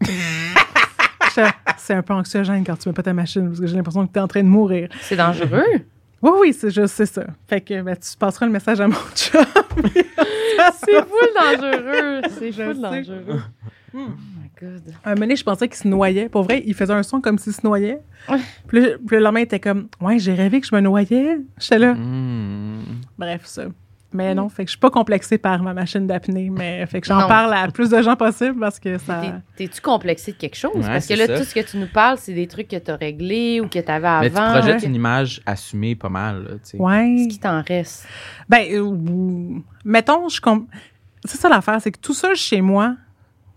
[1.77, 4.13] C'est un peu anxiogène quand tu mets pas ta machine, parce que j'ai l'impression que
[4.13, 4.89] tu es en train de mourir.
[5.01, 5.65] C'est dangereux?
[6.23, 7.25] Oui, oui, c'est juste, c'est ça.
[7.49, 9.45] Fait que ben, tu passeras le message à mon chum.
[10.75, 12.21] C'est full dangereux.
[12.39, 12.75] C'est sais.
[12.75, 13.41] dangereux.
[13.93, 14.07] Hmm.
[14.07, 14.83] Oh my god.
[15.05, 16.29] Un moment donné, je pensais qu'il se noyait.
[16.29, 18.01] Pour vrai, il faisait un son comme s'il se noyait.
[18.69, 21.41] Puis le lendemain, il était comme, ouais, j'ai rêvé que je me noyais.
[21.59, 21.95] J'étais là.
[21.95, 22.85] Hmm.
[23.19, 23.65] Bref, ça.
[24.13, 27.07] Mais non, fait que je suis pas complexée par ma machine d'apnée, mais fait que
[27.07, 29.21] j'en parle à plus de gens possible parce que ça.
[29.57, 30.73] T'es- T'es-tu complexé de quelque chose?
[30.75, 31.39] Ouais, Parce que là, ça.
[31.39, 34.09] tout ce que tu nous parles, c'est des trucs que t'as réglés ou que t'avais
[34.09, 34.21] avant.
[34.23, 36.79] Mais tu projettes une image assumée pas mal, là, tu sais.
[36.79, 37.19] Ouais.
[37.23, 38.07] Ce qui t'en reste.
[38.49, 40.67] Ben, euh, mettons, je com-
[41.25, 42.97] C'est ça l'affaire, c'est que tout seul chez moi,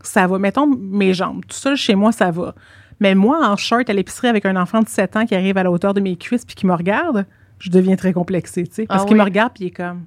[0.02, 0.38] ça va.
[0.38, 2.54] Mettons mes jambes, tout seul chez moi, ça va.
[3.00, 5.64] Mais moi, en short à l'épicerie avec un enfant de 7 ans qui arrive à
[5.64, 7.26] la hauteur de mes cuisses puis qui me regarde,
[7.60, 8.86] je deviens très complexée, tu sais.
[8.86, 9.20] Parce Ah qu'il oui.
[9.20, 10.06] me regarde puis il est comme.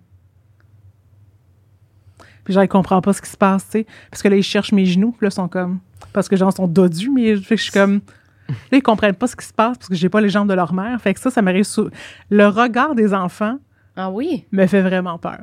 [2.46, 3.86] Puis genre, il comprend pas ce qui se passe, tu sais.
[4.10, 5.80] Parce que là, ils cherchent mes genoux, puis là, ils sont comme.
[6.14, 8.00] Parce que genre, ils sont dodus, mais fait que je suis comme.
[8.70, 10.54] Là, ils comprennent pas ce qui se passe parce que j'ai pas les jambes de
[10.54, 10.98] leur mère.
[11.00, 11.90] Fait que ça, ça m'arrive sous.
[12.30, 13.58] Le regard des enfants
[13.96, 14.46] Ah oui?
[14.52, 15.40] me fait vraiment peur.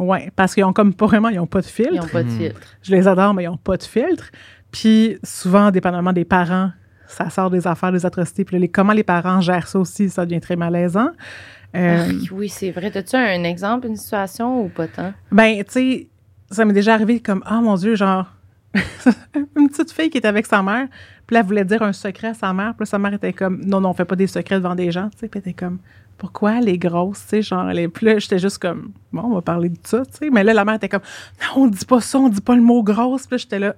[0.00, 1.92] Ouais, parce qu'ils ont comme pas vraiment, ils ont pas de filtre.
[1.94, 2.38] Ils n'ont pas de Hmm.
[2.38, 2.60] filtre.
[2.82, 4.30] Je les adore, mais ils ont pas de filtre.
[4.72, 6.72] Puis souvent, dépendamment des parents,
[7.06, 8.44] ça sort des affaires, des atrocités.
[8.44, 11.10] Puis là, les, comment les parents gèrent ça aussi, ça devient très malaisant.
[11.74, 12.90] Euh, Ah, oui, c'est vrai.
[12.90, 15.12] T'as-tu un exemple, une situation ou pas tant?
[15.30, 16.08] ben, tu sais,
[16.50, 18.26] ça m'est déjà arrivé comme, ah mon Dieu, genre,
[19.56, 20.88] une petite fille qui était avec sa mère,
[21.26, 23.32] puis là, elle voulait dire un secret à sa mère, puis là, sa mère était
[23.32, 25.50] comme, non, non, on fait pas des secrets devant des gens, tu sais, puis elle
[25.50, 25.78] était comme,
[26.16, 29.34] pourquoi elle est grosse, tu sais, genre, elle est, là, j'étais juste comme, bon, on
[29.34, 31.02] va parler de ça, tu sais, mais là, la mère était comme,
[31.42, 33.74] non, on dit pas ça, on dit pas le mot grosse, puis j'étais là.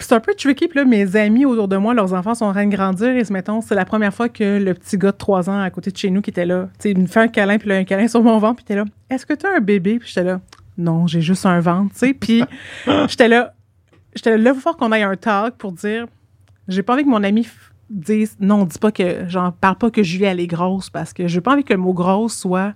[0.00, 2.52] C'est un peu tricky, puis là, mes amis autour de moi, leurs enfants sont en
[2.52, 5.16] train de grandir, et se mettons, c'est la première fois que le petit gars de
[5.16, 7.20] 3 ans à côté de chez nous qui était là, tu sais, il me fait
[7.20, 9.34] un câlin, puis là, un câlin sur mon ventre, puis il était là, est-ce que
[9.34, 9.98] tu as un bébé?
[9.98, 10.40] Puis j'étais là,
[10.76, 12.44] non, j'ai juste un ventre, tu sais, puis
[13.08, 13.54] j'étais là,
[14.14, 16.06] j'étais là, là, il falloir qu'on aille un talk pour dire,
[16.68, 17.48] j'ai pas envie que mon ami
[17.90, 21.26] dise, non, dis pas que, genre, parle pas que Julie, elle est grosse, parce que
[21.26, 22.74] j'ai pas envie que le mot grosse soit,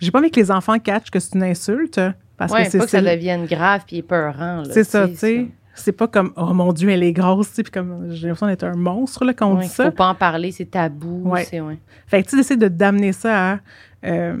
[0.00, 2.00] j'ai pas envie que les enfants catchent que c'est une insulte,
[2.36, 4.62] parce ouais, que c'est pas que ça devienne grave puis épeurant.
[4.62, 5.48] là, c'est ça, tu sais.
[5.80, 8.76] C'est pas comme, oh mon Dieu, elle est grosse, puis comme, j'ai l'impression d'être un
[8.76, 9.84] monstre, là, quand on Ouais, dit qu'il ça.
[9.86, 11.22] faut pas en parler, c'est tabou.
[11.30, 11.44] Ouais.
[11.44, 11.78] c'est- ouais.
[12.06, 13.58] Fait que tu essaies de d'amener ça à.
[14.06, 14.36] euh,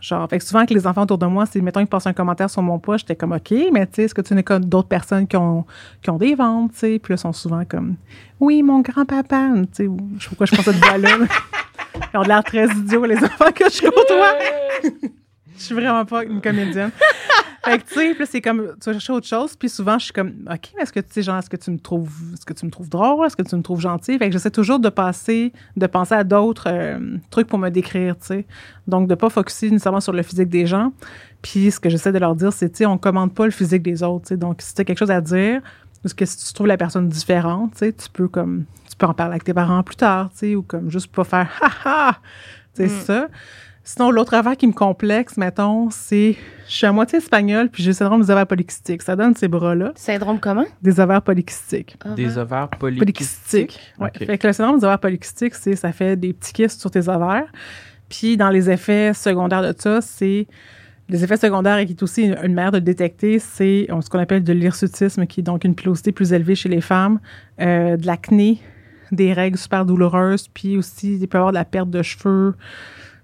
[0.00, 2.12] genre, fait que souvent que les enfants autour de moi, c'est, mettons, ils passent un
[2.12, 4.64] commentaire sur mon poste, j'étais comme, OK, mais tu sais, est-ce que tu connais comme
[4.64, 5.64] d'autres personnes qui ont,
[6.02, 6.98] qui ont des ventes, tu sais?
[6.98, 7.96] Puis là, ils sont souvent comme,
[8.40, 11.18] oui, mon grand-papa, tu sais, je pourquoi je pense à voix-là.
[11.18, 11.26] là.
[12.12, 15.14] Ils ont de l'air très idiots, les enfants que je côtoie.
[15.56, 16.90] Je suis vraiment pas une comédienne.
[17.64, 20.04] fait que, tu sais, puis c'est comme, tu vas chercher autre chose, puis souvent, je
[20.04, 22.44] suis comme, OK, mais est-ce que, tu sais, genre, est-ce que tu me trouves, est-ce
[22.44, 23.24] que tu me trouves drôle?
[23.26, 24.18] Est-ce que tu me trouves gentil?
[24.18, 28.16] Fait que j'essaie toujours de passer, de penser à d'autres euh, trucs pour me décrire,
[28.18, 28.46] tu sais.
[28.86, 30.92] Donc, de pas focuser nécessairement sur le physique des gens.
[31.42, 33.82] Puis, ce que j'essaie de leur dire, c'est, tu sais, on commande pas le physique
[33.82, 34.36] des autres, tu sais.
[34.36, 35.62] Donc, si tu as quelque chose à dire,
[36.02, 39.06] parce que si tu trouves la personne différente, tu sais, tu peux comme, tu peux
[39.06, 41.70] en parler avec tes parents plus tard, tu sais, ou comme juste pas faire, ha
[41.84, 42.18] ha!
[42.76, 43.00] C'est Mm.
[43.04, 43.28] ça.
[43.86, 47.90] Sinon, l'autre affaire qui me complexe, mettons, c'est je suis à moitié espagnole puis j'ai
[47.90, 49.02] le syndrome des ovaires polykystiques.
[49.02, 50.64] Ça donne ces bras-là, Syndrome comment?
[50.80, 51.96] des ovaires polykystiques.
[52.16, 52.98] Des ovaires polykystiques.
[52.98, 53.80] Polykystiques?
[53.98, 54.10] Ouais.
[54.14, 54.26] Ok.
[54.26, 57.08] Fait que le syndrome des ovaires polykystiques, c'est ça fait des petits kystes sur tes
[57.10, 57.52] ovaires.
[58.08, 60.46] Puis dans les effets secondaires de ça, c'est
[61.10, 64.08] les effets secondaires et qui est aussi une, une manière de le détecter, c'est ce
[64.08, 67.20] qu'on appelle de l'hirsutisme, qui est donc une pilosité plus élevée chez les femmes,
[67.60, 68.60] euh, de l'acné,
[69.12, 72.54] des règles super douloureuses, puis aussi, il peut y avoir de la perte de cheveux.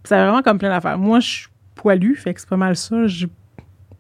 [0.02, 0.98] Puis ça a vraiment comme plein d'affaires.
[0.98, 3.06] Moi, je suis poilue, fait que c'est pas mal ça.
[3.06, 3.26] Je-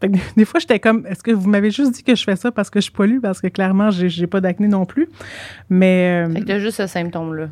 [0.00, 2.36] fait que des fois, j'étais comme, est-ce que vous m'avez juste dit que je fais
[2.36, 3.20] ça parce que je suis poilue?
[3.20, 5.08] Parce que clairement, j'ai j'ai pas d'acné non plus.
[5.68, 7.48] Mais, euh, Fait que t'as juste ce symptôme-là.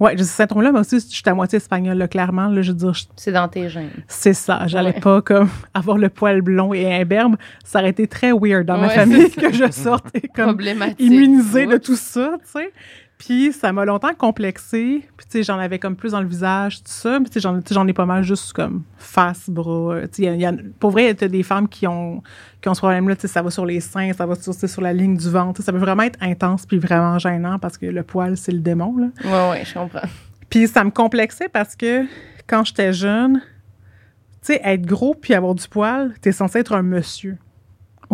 [0.00, 2.48] ouais, j'ai ce symptôme-là, mais aussi, je suis à moitié espagnole, là, clairement.
[2.48, 3.90] Là, je veux dire, je- C'est dans tes gènes.
[4.08, 4.66] c'est ça.
[4.66, 5.00] J'allais Ouais.
[5.00, 7.36] pas comme avoir le poil blond et imberbe.
[7.64, 10.58] Ça aurait été très weird dans ma famille que je sorte et comme
[10.98, 12.72] immunisée de tout ça, tu sais.
[13.26, 15.06] Puis ça m'a longtemps complexé.
[15.16, 17.18] Puis tu sais, j'en avais comme plus dans le visage, tout ça.
[17.20, 19.94] Puis tu sais, j'en ai pas mal juste comme face, bras.
[19.94, 21.42] euh, Tu sais, il y a- il y a- pour vrai, il y a des
[21.42, 22.22] femmes qui ont,
[22.60, 23.14] qui ont ce problème-là.
[23.16, 25.62] Tu sais, ça va sur les seins, ça va sur, la ligne du ventre.
[25.62, 28.96] Ça peut vraiment être intense puis vraiment gênant parce que le poil, c'est le démon,
[28.98, 29.06] là.
[29.24, 30.06] Ouais, ouais, je comprends.
[30.50, 32.04] Puis ça me complexait parce que
[32.46, 33.40] quand j'étais jeune,
[34.42, 37.38] tu sais, être gros puis avoir du poil, t'es censé être un monsieur.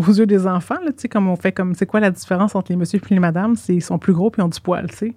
[0.09, 2.55] Aux yeux des enfants, là, tu sais, comme on fait comme, c'est quoi la différence
[2.55, 3.57] entre les messieurs et les madames?
[3.57, 5.15] C'est ils sont plus gros puis ils ont du poil, tu sais.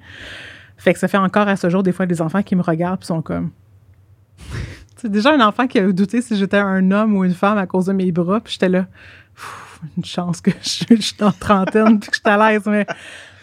[0.77, 2.99] Fait que ça fait encore à ce jour des fois des enfants qui me regardent
[2.99, 3.51] puis sont comme.
[4.97, 7.67] C'est déjà un enfant qui a douté si j'étais un homme ou une femme à
[7.67, 8.88] cause de mes bras, puis j'étais là.
[9.97, 12.86] Une chance que je, je suis en trentaine puis que je suis à l'aise, mais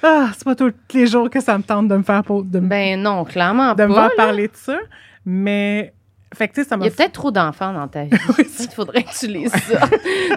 [0.03, 2.68] ah, c'est pas tous les jours que ça me tente de me faire de me
[2.68, 4.78] Ben non, clairement de me faire parler de ça.
[5.26, 5.93] Mais,
[6.33, 8.11] fait que, ça Il y a peut-être trop d'enfants dans ta vie.
[8.39, 9.81] Oui, Il faudrait que tu lises ça.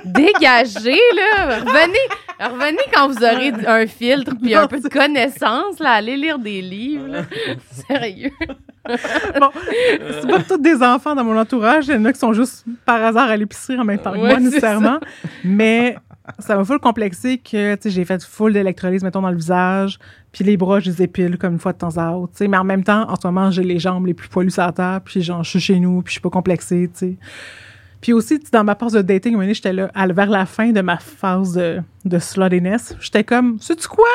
[0.04, 1.60] Dégagez, là.
[1.60, 2.00] Revenez,
[2.39, 5.91] revenez quand vous aurez un filtre puis un peu de connaissances, là.
[5.91, 7.22] Allez lire des livres, là.
[7.88, 8.32] Sérieux.
[9.39, 9.50] Bon,
[10.22, 11.88] c'est pas tous des enfants dans mon entourage.
[11.88, 14.18] Il y en a qui sont juste par hasard à l'épicerie en même temps que
[14.18, 15.00] Ouais, moi, nécessairement.
[15.44, 15.96] Mais
[16.39, 19.99] ça m'a full complexé que, j'ai fait full d'électrolyse, mettons, dans le visage.
[20.32, 22.34] Puis les bras, je les épile comme une fois de temps à autre.
[22.47, 24.71] Mais en même temps, en ce moment, j'ai les jambes les plus poilues sur la
[24.71, 25.01] terre.
[25.03, 27.17] Puis genre, je suis chez nous, puis je suis pas complexée, tu sais.
[28.03, 31.53] Puis aussi, dans ma phase de dating, j'étais là, vers la fin de ma phase
[31.53, 32.19] de, de
[32.99, 34.09] j'étais comme, sais-tu quoi?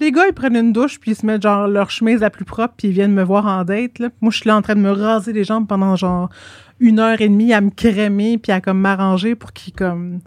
[0.00, 2.44] Les gars, ils prennent une douche, puis ils se mettent genre leur chemise la plus
[2.44, 3.98] propre, puis ils viennent me voir en date.
[3.98, 4.08] Là.
[4.20, 6.30] Moi, je suis là en train de me raser les jambes pendant genre
[6.78, 10.20] une heure et demie à me crémer, puis à comme m'arranger pour qu'ils comme.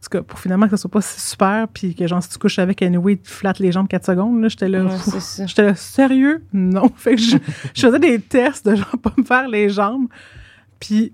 [0.00, 2.38] En tout cas, pour finalement que ça soit pas super, puis que genre, si tu
[2.38, 4.40] couches avec anyway, tu flattes les jambes 4 secondes.
[4.40, 4.84] Là, j'étais là.
[4.84, 4.92] Ouais.
[5.46, 6.42] J'étais là, sérieux?
[6.54, 6.88] Non.
[6.96, 7.36] Fait que je,
[7.74, 10.06] je faisais des tests de genre pas me faire les jambes.
[10.78, 11.12] Puis,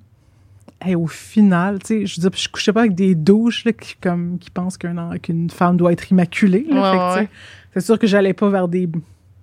[0.81, 4.39] hey, au final, tu sais, je je couchais pas avec des douches là, qui, comme,
[4.39, 6.65] qui pensent qu'un- qu'une femme doit être immaculée.
[6.71, 6.77] là.
[6.77, 7.29] Ouais, Fait que, tu sais, ouais.
[7.75, 8.89] C'est sûr que j'allais pas vers des.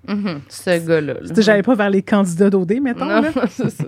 [0.08, 1.14] Mhm, Ce gars-là.
[1.38, 3.06] j'allais pas vers les candidats d'OD, mettons.
[3.06, 3.86] Non, c'est ça.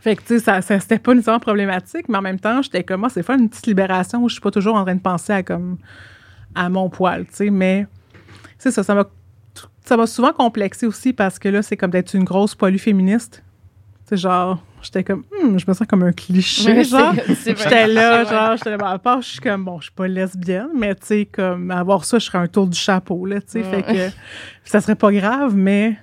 [0.00, 2.84] Fait que, tu sais, ça, ça- c'était pas nécessairement problématique, mais en même temps, j'étais
[2.84, 5.00] comme, moi, c'est pas une petite libération où je suis pas toujours en train de
[5.00, 5.76] penser à comme,
[6.54, 7.86] à mon poil, tu sais, mais
[8.58, 8.94] c'est ça, ça
[9.96, 13.42] m'a souvent complexé aussi parce que là, c'est comme d'être une grosse poilue féministe.
[14.08, 17.12] Sais, genre, j'étais comme, Hmm, je me sens comme un cliché, genre.
[17.26, 19.84] c'est- c'est J'étais là, genre, j'étais là, ben, à part, je suis comme, bon, je
[19.84, 23.26] suis pas lesbienne, mais tu sais, comme, avoir ça, je serais un tour du chapeau,
[23.26, 24.10] là, tu sais, fait que
[24.64, 25.96] ça serait pas grave, mais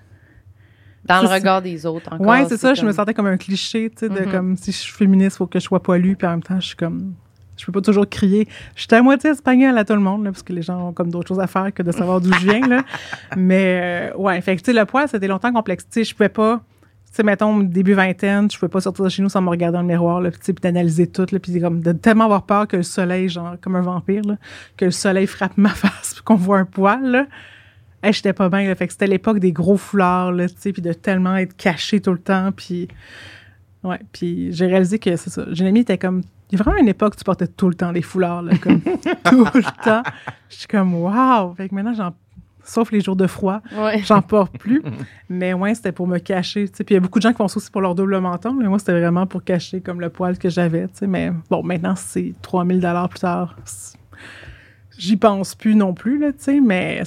[1.07, 2.25] Dans le C'est- regard des autres, encore.
[2.25, 2.73] Ouais, c'est ça.
[2.73, 4.31] Je me sentais comme un cliché, tu sais, de Mhm.
[4.31, 6.65] comme si je suis féministe, faut que je sois poilue, puis en même temps, je
[6.65, 7.13] suis comme.
[7.57, 8.47] Je peux pas toujours crier.
[8.75, 11.11] J'étais à moitié espagnole à tout le monde, là, parce que les gens ont comme
[11.11, 12.81] d'autres choses à faire que de savoir d'où je viens, là.
[13.37, 15.83] Mais, euh, ouais, fait que, tu sais, le poil, c'était longtemps complexe.
[15.85, 16.61] Tu sais, je pouvais pas.
[17.15, 19.75] Tu sais, mettons, début vingtaine, je pouvais pas sortir de chez nous sans me regarder
[19.75, 22.75] dans le miroir, là, puis d'analyser tout, là, puis comme de tellement avoir peur que
[22.75, 24.35] le soleil, genre, comme un vampire, là,
[24.75, 27.25] que le soleil frappe ma face, puis qu'on voit un poil, là.
[28.03, 28.75] Hey, j'étais pas bien, là.
[28.75, 32.01] Fait que c'était l'époque des gros foulards, là, tu sais, puis de tellement être caché
[32.01, 32.89] tout le temps, puis...
[33.85, 35.45] Ouais, puis j'ai réalisé que c'est ça.
[35.53, 36.21] J'ai une amie était comme...
[36.51, 38.57] Il y a vraiment une époque où tu portais tout le temps des foulards, là,
[38.57, 38.81] comme
[39.23, 40.03] tout le temps.
[40.49, 41.55] Je suis comme, waouh!
[41.55, 42.13] Fait que maintenant, j'en...
[42.67, 44.01] Sauf les jours de froid, Ouais.
[44.03, 44.81] j'en porte plus.
[45.29, 46.83] Mais ouais, c'était pour me cacher, tu sais.
[46.83, 48.53] Puis il y a beaucoup de gens qui font ça aussi pour leur double menton,
[48.53, 51.07] mais moi, c'était vraiment pour cacher comme le poil que j'avais, tu sais.
[51.07, 53.55] Mais bon, maintenant, c'est 3000 dollars plus tard.
[54.97, 57.01] J'y pense plus non plus, là, tu sais, mais...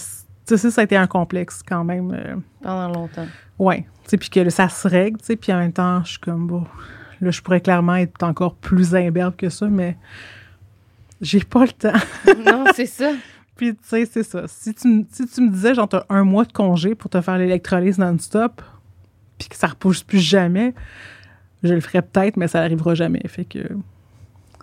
[0.46, 2.12] Tu sais, ça, ça a été un complexe quand même.
[2.12, 3.26] euh, Pendant longtemps.
[3.58, 3.80] Ouais.
[4.04, 6.18] Tu sais, puis que ça se règle, tu sais, puis en même temps, je suis
[6.20, 6.64] comme, bon,
[7.20, 9.96] là, je pourrais clairement être encore plus imberbe que ça, mais
[11.20, 11.98] j'ai pas le temps.
[12.46, 13.10] non, c'est ça.
[13.58, 14.44] Puis, tu sais, c'est ça.
[14.46, 17.20] Si tu, me- si tu me disais, genre, t'as un mois de congé pour te
[17.20, 18.62] faire l'électrolyse non-stop,
[19.36, 20.72] puis que ça repousse plus jamais,
[21.62, 23.20] je le ferais peut-être, mais ça n'arrivera jamais.
[23.26, 23.58] Fait que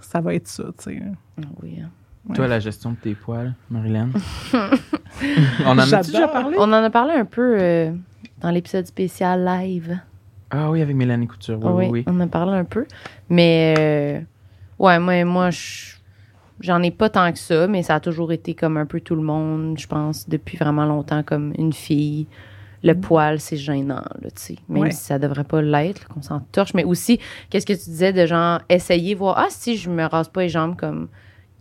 [0.02, 1.02] ça va être ça, tu sais.
[1.38, 1.78] Ah Oui.
[1.84, 1.90] hein.
[2.34, 4.10] Toi, la gestion de tes poils, Marilyn?
[5.66, 6.56] On en a déjà parlé?
[6.60, 7.92] On en a parlé un peu euh,
[8.42, 10.00] dans l'épisode spécial live.
[10.50, 11.60] Ah oui, avec Mélanie Couture.
[11.64, 12.04] Oui, oui, oui.
[12.08, 12.86] on en a parlé un peu.
[13.30, 14.20] Mais, euh,
[14.80, 15.95] ouais, moi, moi je-
[16.62, 19.16] j'en ai pas tant que ça, mais ça a toujours été comme un peu tout
[19.16, 22.28] le monde, je pense, depuis vraiment longtemps, comme une fille.
[22.84, 24.56] Le poil, c'est gênant, là, tu sais.
[24.70, 24.92] Même Ouais.
[24.92, 26.76] si ça devrait pas l'être, qu'on s'en torche.
[26.76, 30.30] Mais aussi, qu'est-ce que tu disais de genre essayer, voir, ah, si je me rase
[30.30, 31.08] pas les jambes, comme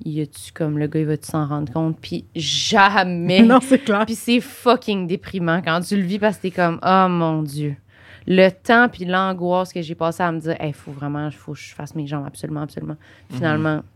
[0.05, 1.99] y a-tu comme le gars, il va-tu s'en rendre compte?
[2.01, 3.43] Puis jamais.
[3.47, 4.05] Non, c'est clair.
[4.05, 7.77] Puis c'est fucking déprimant quand tu le vis parce que t'es comme, oh mon Dieu.
[8.27, 11.59] Le temps puis l'angoisse que j'ai passé à me dire, il faut vraiment, faut que
[11.59, 12.97] je fasse mes jambes absolument, absolument.
[13.31, 13.94] Finalement, sérieux, je,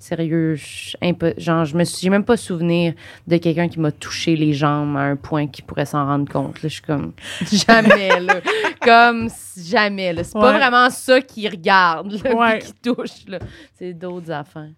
[0.00, 2.94] impo- genre, je me suis, même pas souvenir
[3.26, 6.54] de quelqu'un qui m'a touché les jambes à un point qui pourrait s'en rendre compte.
[6.62, 7.12] Là, je suis comme,
[7.52, 8.40] jamais, là.
[8.82, 10.24] Comme, jamais, là.
[10.24, 10.58] C'est pas Ouais.
[10.58, 12.58] vraiment ça qui regarde, là, Ouais.
[12.60, 13.38] qui touche, là.
[13.74, 14.70] C'est d'autres affaires.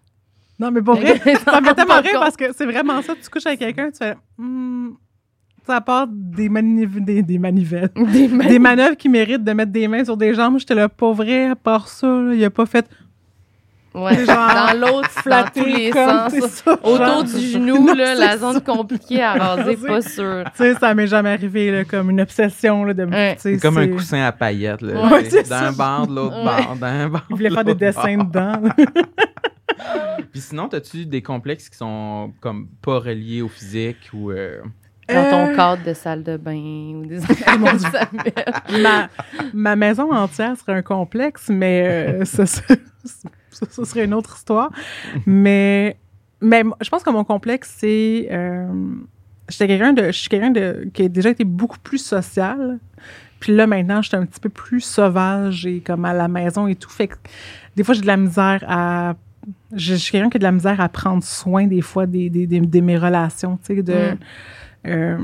[0.59, 3.13] Non, mais pour vrai, ça me fait tellement pas rire parce que c'est vraiment ça.
[3.21, 4.15] Tu couches avec quelqu'un, tu fais.
[4.37, 4.89] Hmm,
[5.65, 7.89] ça part des, maniv- des, des manivelles.
[7.95, 10.59] Des Des manœuvres qui méritent de mettre des mains sur des jambes.
[10.59, 12.87] J'étais là, pas vrai, à part ça, là, il a pas fait
[13.93, 16.33] Ouais, Genre, dans l'autre, dans flatter tous les sens.
[16.33, 17.23] ça, Autour genre.
[17.25, 18.37] du genou, Non, là, la ça.
[18.37, 20.43] zone compliquée à raser, pas sûr.
[20.55, 23.37] Tu sais, ça m'est jamais arrivé, là, comme une obsession, là, de me- Ouais.
[23.61, 25.09] Comme un coussin à paillettes, là.
[25.11, 25.43] Ouais, ça.
[25.43, 26.63] d'un bord, de l'autre Ouais.
[26.65, 27.21] bord, d'un bord.
[27.31, 28.61] Il voulait faire des dessins dedans.
[30.31, 34.31] Puis sinon, as-tu des complexes qui sont comme pas reliés au physique ou.
[34.31, 34.59] euh,
[35.13, 36.55] Dans ton Euh, cadre de salle de bain
[36.95, 37.19] ou des
[38.81, 39.09] ma,
[39.53, 41.83] ma maison entière serait un complexe, mais
[42.21, 44.71] euh, ça serait une autre histoire.
[45.25, 45.97] Mais,
[46.41, 48.27] mais je pense que mon complexe, c'est.
[48.31, 48.67] Euh,
[49.49, 52.79] j'étais quelqu'un de, je suis quelqu'un de, qui a déjà été beaucoup plus social.
[53.39, 56.67] Puis là, maintenant, je suis un petit peu plus sauvage et comme à la maison
[56.67, 56.89] et tout.
[56.91, 57.15] Fait que
[57.75, 59.15] des fois, j'ai de la misère à.
[59.75, 62.45] Je, suis quelqu'un qui a de la misère à prendre soin des fois des, des,
[62.45, 64.17] des- de mes relations, tu sais, de, Mm.
[64.87, 65.17] Euh,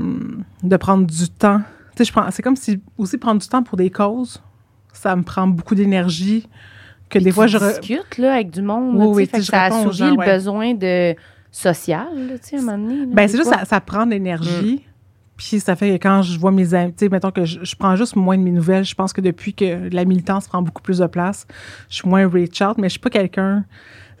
[0.62, 1.60] de prendre du temps.
[1.96, 4.42] Tu sais, je prends, c'est comme si aussi prendre du temps pour des causes,
[4.92, 6.48] ça me prend beaucoup d'énergie.
[7.08, 7.58] Que des fois, je.
[7.58, 8.94] discutes là, avec du monde.
[8.94, 10.26] Oui, là, oui, fait que ça assouvit gens, le ouais.
[10.26, 11.14] besoin de
[11.50, 13.00] social, là, tu sais, à un moment donné.
[13.00, 14.84] là, Ben, c'est juste, ça, ça prend de l'énergie.
[15.36, 17.76] Puis ça fait que quand je vois mes amis, tu sais, mettons que je, je
[17.76, 20.82] prends juste moins de mes nouvelles, je pense que depuis que la militance prend beaucoup
[20.82, 21.46] plus de place,
[21.88, 23.64] je suis moins reach out, mais je suis pas quelqu'un.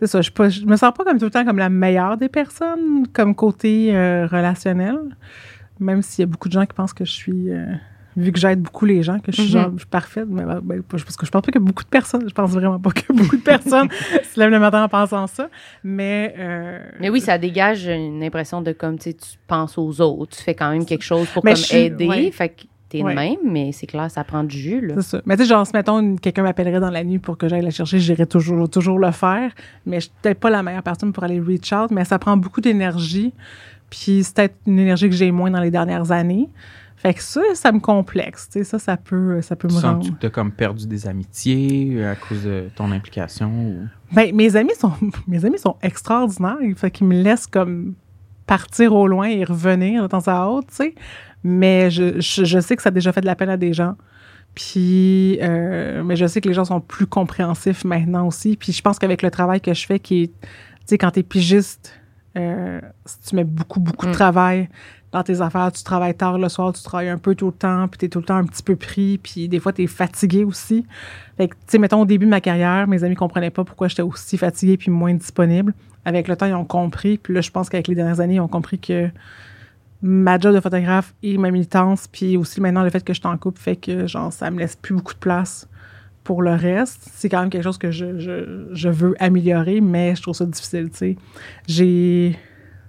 [0.00, 1.68] C'est ça, je, suis pas, je me sens pas comme tout le temps comme la
[1.68, 4.96] meilleure des personnes, comme côté euh, relationnel.
[5.80, 7.50] Même s'il y a beaucoup de gens qui pensent que je suis.
[7.52, 7.66] euh,
[8.16, 9.60] vu que j'aide beaucoup les gens, que je suis Mhm.
[9.62, 11.88] genre je suis parfaite, mais ben, ben, parce que je pense pas que beaucoup de
[11.88, 13.88] personnes, je pense vraiment pas que beaucoup de personnes
[14.34, 15.48] se lèvent le matin en pensant ça.
[15.84, 16.34] Mais.
[16.36, 20.36] euh, Mais oui, ça dégage une impression de comme, tu sais, tu penses aux autres,
[20.36, 22.06] tu fais quand même quelque chose pour comme suis- aider.
[22.08, 22.30] ouais.
[22.32, 23.12] Fait que t'es Ouais.
[23.14, 24.94] de même, mais c'est clair, ça prend du jus, là.
[24.96, 25.22] C'est ça.
[25.26, 27.70] Mais tu sais, genre, si mettons, quelqu'un m'appellerait dans la nuit pour que j'aille la
[27.70, 29.52] chercher, j'irais toujours, toujours le faire.
[29.86, 32.36] Mais je suis peut-être pas la meilleure personne pour aller reach out, mais ça prend
[32.36, 33.32] beaucoup d'énergie.
[33.90, 36.48] Puis c'est peut-être une énergie que j'ai moins dans les dernières années.
[36.96, 38.48] Fait que ça, ça me complexe.
[38.50, 40.04] Tu sais, ça, ça peut, ça peut Tu me rendre.
[40.04, 43.76] que tu as comme perdu des amitiés euh, à cause de ton implication ou...
[44.12, 44.92] Ben, mes amis sont,
[45.28, 46.56] mes amis sont extraordinaires.
[46.76, 47.94] Fait qu'ils me laissent comme
[48.46, 50.94] partir au loin et revenir de temps à autre, tu sais.
[51.44, 53.72] Mais je, je, je sais que ça a déjà fait de la peine à des
[53.72, 53.94] gens.
[54.54, 58.56] Puis, euh, mais je sais que les gens sont plus compréhensifs maintenant aussi.
[58.56, 60.48] Puis je pense qu'avec le travail que je fais, qui est, tu
[60.86, 61.94] sais, quand t'es pigiste,
[62.36, 62.80] euh,
[63.28, 64.14] tu mets beaucoup, beaucoup de Mm.
[64.14, 64.68] travail
[65.12, 67.88] dans tes affaires, tu travailles tard le soir, tu travailles un peu tout le temps,
[67.88, 70.84] puis t'es tout le temps un petit peu pris, puis des fois, t'es fatigué aussi.
[71.38, 73.88] Fait que, tu sais, mettons, au début de ma carrière, mes amis comprenaient pas pourquoi
[73.88, 75.72] j'étais aussi fatiguée puis moins disponible.
[76.04, 77.16] Avec le temps, ils ont compris.
[77.16, 79.08] Puis là, je pense qu'avec les dernières années, ils ont compris que
[80.02, 83.36] ma job de photographe et ma militance, puis aussi maintenant le fait que je t'en
[83.36, 85.68] couple, fait que, genre, ça me laisse plus beaucoup de place
[86.24, 87.08] pour le reste.
[87.14, 90.44] C'est quand même quelque chose que je, je, je veux améliorer, mais je trouve ça
[90.44, 91.16] difficile, tu sais.
[91.66, 92.38] J'ai...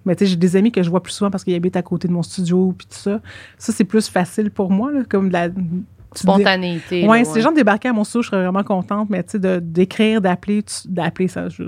[0.05, 1.82] Mais tu sais, j'ai des amis que je vois plus souvent parce qu'ils habitent à
[1.82, 3.22] côté de mon studio, puis tout ça.
[3.57, 5.49] Ça, c'est plus facile pour moi, là, comme de la...
[5.49, 5.84] dis-
[6.16, 7.07] Spontanéité.
[7.07, 9.39] Ouais, là, si les gens débarquaient à mon studio, je serais vraiment contente, mais tu
[9.39, 11.64] sais, d'écrire, d'appeler, d'appeler, ça, je.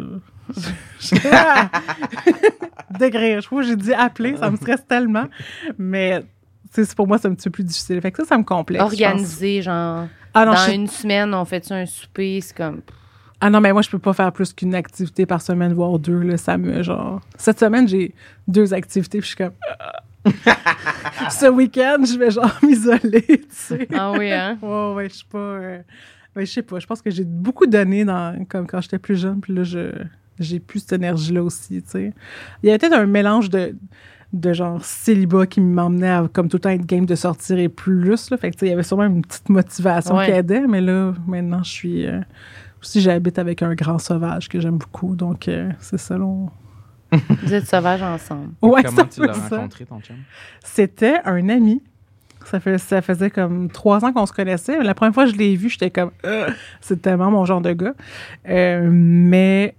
[2.99, 3.41] d'écrire.
[3.41, 5.25] Je trouve que j'ai dit appeler, ça me stresse tellement.
[5.77, 6.23] Mais,
[6.95, 8.01] pour moi, c'est un petit peu plus difficile.
[8.01, 8.83] Fait que ça, ça me complexe.
[8.83, 12.81] Organisé, genre, Ah non, dans je- une semaine, on fait un souper, c'est comme.
[13.39, 16.19] ah non, mais moi, je peux pas faire plus qu'une activité par semaine, voire deux,
[16.21, 16.37] là.
[16.37, 17.21] Ça me, genre.
[17.37, 18.13] Cette semaine, j'ai
[18.47, 19.53] deux activités, puis je suis comme.
[21.31, 23.87] Ce week-end, je vais, genre, m'isoler, tu sais.
[23.93, 24.57] Ah oui, hein?
[24.61, 25.37] Ouais, ouais, je suis pas.
[25.37, 25.79] euh,
[26.35, 26.79] ben, je sais pas.
[26.79, 29.91] Je pense que j'ai beaucoup donné dans, comme quand j'étais plus jeune, puis là, je,
[30.41, 32.13] j'ai plus cette énergie-là aussi, tu sais.
[32.63, 33.75] Il y avait peut-être un mélange de,
[34.33, 37.69] de genre célibat qui m'emmenait à, comme tout le temps, être game de sortir et
[37.69, 38.37] plus, là.
[38.37, 40.25] Fait que, tu sais, il y avait sûrement une petite motivation Ouais.
[40.25, 42.05] qui aidait, mais là, maintenant, je suis.
[42.07, 42.19] euh,
[42.81, 46.25] aussi, j'habite avec un grand sauvage que j'aime beaucoup, donc euh, c'est ça, là.
[46.25, 46.49] on-
[47.43, 48.51] Vous êtes sauvages ensemble.
[48.61, 49.57] Ouais, Comment c'est un tu peu l'as ça.
[49.57, 50.15] rencontré, ton chum?
[50.63, 51.83] C'était un ami.
[52.45, 54.81] Ça, fait, ça faisait comme trois ans qu'on se connaissait.
[54.81, 57.73] La première fois que je l'ai vu, j'étais comme, Euh, c'est tellement mon genre de
[57.73, 57.93] gars.
[58.49, 59.75] Euh, mais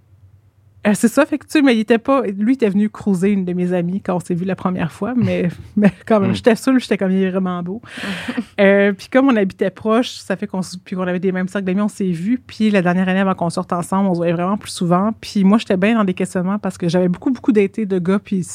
[0.85, 2.23] Euh, c'est ça, fait que tu sais, mais il était pas.
[2.23, 4.91] Lui, il était venu cruiser une de mes amies quand on s'est vu la première
[4.91, 6.35] fois, mais, mais quand même, Mm.
[6.35, 7.81] j'étais seule, j'étais comme, il est vraiment beau.
[8.59, 11.47] Euh, puis comme on habitait proche, ça fait qu'on s- puis qu'on avait des mêmes
[11.47, 12.39] cercles d'amis, on s'est vus.
[12.45, 15.11] Puis la dernière année avant qu'on sorte ensemble, on se voyait vraiment plus souvent.
[15.21, 18.19] Puis moi, j'étais bien dans des questionnements parce que j'avais beaucoup, beaucoup d'été de gars.
[18.19, 18.45] Puis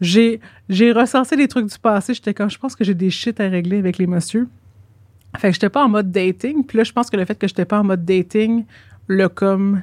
[0.00, 2.14] j'ai, j'ai recensé des trucs du passé.
[2.14, 4.48] J'étais comme, je pense que j'ai des shit à régler avec les messieurs.
[5.38, 6.64] Fait que j'étais pas en mode dating.
[6.64, 8.64] Puis là, je pense que le fait que j'étais pas en mode dating,
[9.06, 9.82] le comme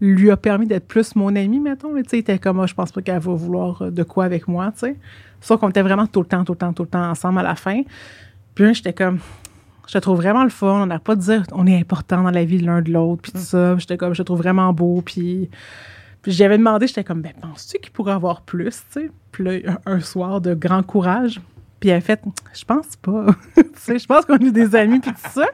[0.00, 1.92] lui a permis d'être plus mon ami, mettons.
[1.94, 2.02] là.
[2.02, 4.24] Tu sais, il était comme, Ah, je pense pas qu'elle va vouloir euh, de quoi
[4.24, 4.96] avec moi, tu sais.
[5.40, 7.42] Sauf qu'on était vraiment tout le temps, tout le temps, tout le temps ensemble à
[7.42, 7.82] la fin.
[8.54, 9.18] Puis là, j'étais comme,
[9.86, 10.82] je te trouve vraiment le fun.
[10.82, 13.22] On n'a pas de dire, on est important dans la vie de l'un de l'autre,
[13.22, 13.76] puis tout ça.
[13.78, 15.50] J'étais comme, je te trouve vraiment beau, puis...
[16.22, 19.10] Puis j'avais demandé, j'étais comme, ben, penses-tu qu'il pourrait avoir plus, tu sais?
[19.30, 21.40] Puis là, un, un soir de grand courage,
[21.78, 22.20] puis elle a fait,
[22.52, 23.26] je pense pas.
[23.54, 25.46] tu sais, je pense qu'on est des amis, puis tout ça.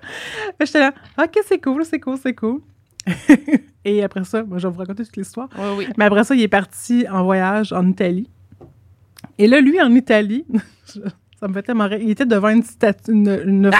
[0.60, 2.60] J'étais là, OK, c'est cool, c'est cool, c'est cool.
[3.84, 5.48] Et après ça, moi, je vais vous raconter toute l'histoire.
[5.58, 5.88] Oui, oui.
[5.96, 8.28] Mais après ça, il est parti en voyage en Italie.
[9.38, 10.44] Et là, lui, en Italie,
[11.40, 11.98] ça me fait tellement rire.
[12.00, 13.70] Il était devant une statue, une, Il était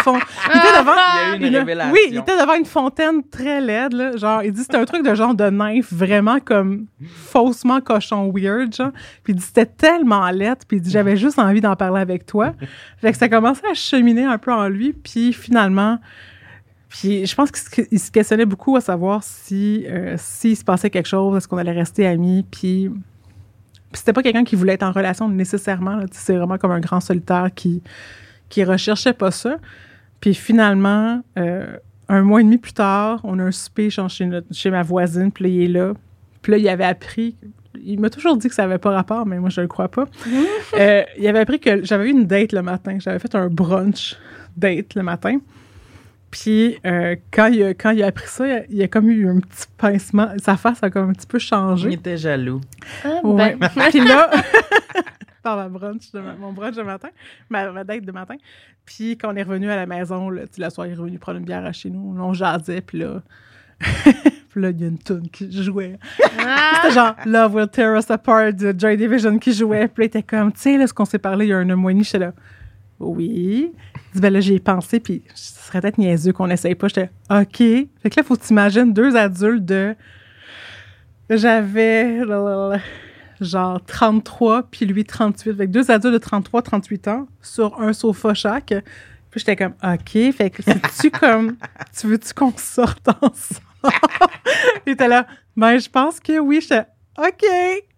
[0.80, 0.92] devant.
[0.94, 1.92] Il y a eu une une- révélation.
[1.92, 4.16] Oui, il était devant une fontaine très laide, là.
[4.16, 8.74] Genre, il dit c'était un truc de genre de nymphe, vraiment comme faussement cochon weird,
[8.74, 8.90] genre.
[9.22, 12.26] Puis il dit c'était tellement laide, puis il dit j'avais juste envie d'en parler avec
[12.26, 12.54] toi.
[12.98, 15.98] Fait que ça commençait à cheminer un peu en lui, puis finalement.
[16.92, 21.08] Puis je pense qu'il se questionnait beaucoup à savoir si euh, s'il se passait quelque
[21.08, 22.90] chose, est-ce qu'on allait rester amis, puis
[23.90, 26.00] puis c'était pas quelqu'un qui voulait être en relation nécessairement.
[26.12, 27.82] C'est vraiment comme un grand solitaire qui,
[28.48, 29.56] qui recherchait pas ça.
[30.18, 31.76] Puis finalement, euh,
[32.08, 35.30] un mois et demi plus tard, on a un souper chez, notre- chez ma voisine,
[35.30, 35.92] puis là, il est là.
[36.40, 37.36] Puis là, il avait appris.
[37.84, 40.06] Il m'a toujours dit que ça avait pas rapport, mais moi, je le crois pas.
[40.78, 42.96] Euh, il avait appris que j'avais eu une date le matin.
[42.98, 44.16] J'avais fait un brunch
[44.56, 45.38] date le matin.
[46.32, 49.08] Puis euh, quand, il a, quand il a appris ça, il a, il a comme
[49.10, 50.28] eu un petit pincement.
[50.38, 51.88] Sa face a comme un petit peu changé.
[51.90, 52.60] Il était jaloux.
[53.04, 53.54] Ah, Ouais.
[53.54, 54.30] ben, Puis là,
[55.44, 57.08] dans ma brunch de ma- mon brunch de matin,
[57.50, 58.36] ma, ma date de matin.
[58.84, 61.38] Puis quand on est revenu à la maison, là, la soirée, il est revenu prendre
[61.38, 62.16] une bière à chez nous.
[62.18, 63.22] On jasait, puis là...
[64.50, 65.98] puis là, il y a une tune qui jouait.
[66.38, 69.88] ah, C'était genre Love Will Tear Us Apart de Joy Division qui jouait.
[69.88, 71.58] Puis là, il était comme, tu sais, là, ce qu'on s'est parlé il y a
[71.58, 72.32] un mois et demi, j'étais là,
[73.02, 73.72] oui.
[73.94, 76.88] Il dit, ben là, j'y ai pensé, puis ce serait peut-être niaiseux qu'on n'essaye pas.
[76.88, 77.58] J'étais, OK.
[77.58, 79.94] Fait que là, faut que tu imagines deux adultes de.
[81.30, 82.20] J'avais
[83.40, 85.56] genre 33, puis lui 38.
[85.56, 88.74] Fait que deux adultes de 33, 38 ans sur un sofa chaque.
[89.30, 90.32] Puis j'étais comme, OK.
[90.32, 91.56] Fait que c'est-tu comme,
[91.98, 93.96] tu veux-tu qu'on sorte ensemble?
[94.86, 95.26] Il était là,
[95.56, 96.60] ben, je pense que oui.
[96.60, 96.84] J'étais,
[97.18, 97.44] OK.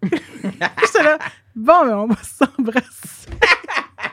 [0.43, 1.17] j'étais là,
[1.55, 3.29] bon, ben, on va s'embrasser.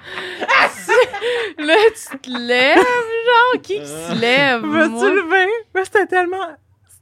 [1.58, 4.60] là, tu te lèves, genre, qui qui se lève?
[4.60, 5.10] Vas-tu moi?
[5.10, 5.50] lever?
[5.74, 6.46] Mais c'était tellement,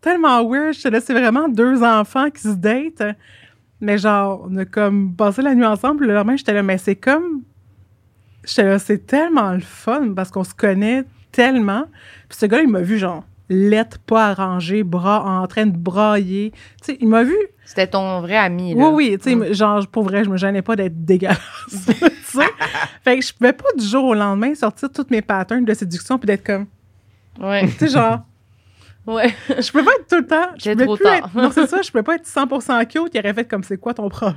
[0.00, 0.74] tellement weird.
[0.74, 3.16] J'étais là, c'est vraiment deux enfants qui se datent.
[3.80, 6.06] Mais genre, on a comme passé la nuit ensemble.
[6.06, 7.42] Le lendemain, j'étais là, mais c'est comme.
[8.44, 11.84] J'étais là, c'est tellement le fun parce qu'on se connaît tellement.
[12.28, 16.52] Puis ce gars-là, il m'a vu, genre, lettre pas arrangée, bras en train de brailler.
[16.82, 17.36] Tu sais, il m'a vu.
[17.66, 18.88] C'était ton vrai ami, Oui, là.
[18.90, 19.52] oui, tu sais, Mm.
[19.52, 21.38] genre, pour vrai, je me gênais pas d'être dégueulasse.
[21.68, 21.76] tu
[22.24, 22.44] sais.
[23.04, 26.16] Fait que je pouvais pas du jour au lendemain sortir tous mes patterns de séduction
[26.18, 26.66] puis d'être comme.
[27.40, 28.20] Ouais, Tu sais, genre.
[29.06, 29.34] ouais.
[29.48, 30.48] Je peux pas être tout le temps.
[30.58, 31.14] Je pouvais trop plus tard.
[31.16, 31.82] être- non, c'est ça.
[31.82, 33.10] Je peux pas être 100% cute.
[33.14, 34.36] Il aurait fait comme c'est quoi ton problème?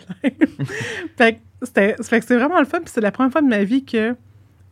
[1.18, 2.80] fait que c'était, fait que c'est vraiment le fun.
[2.80, 4.16] Puis c'est la première fois de ma vie que.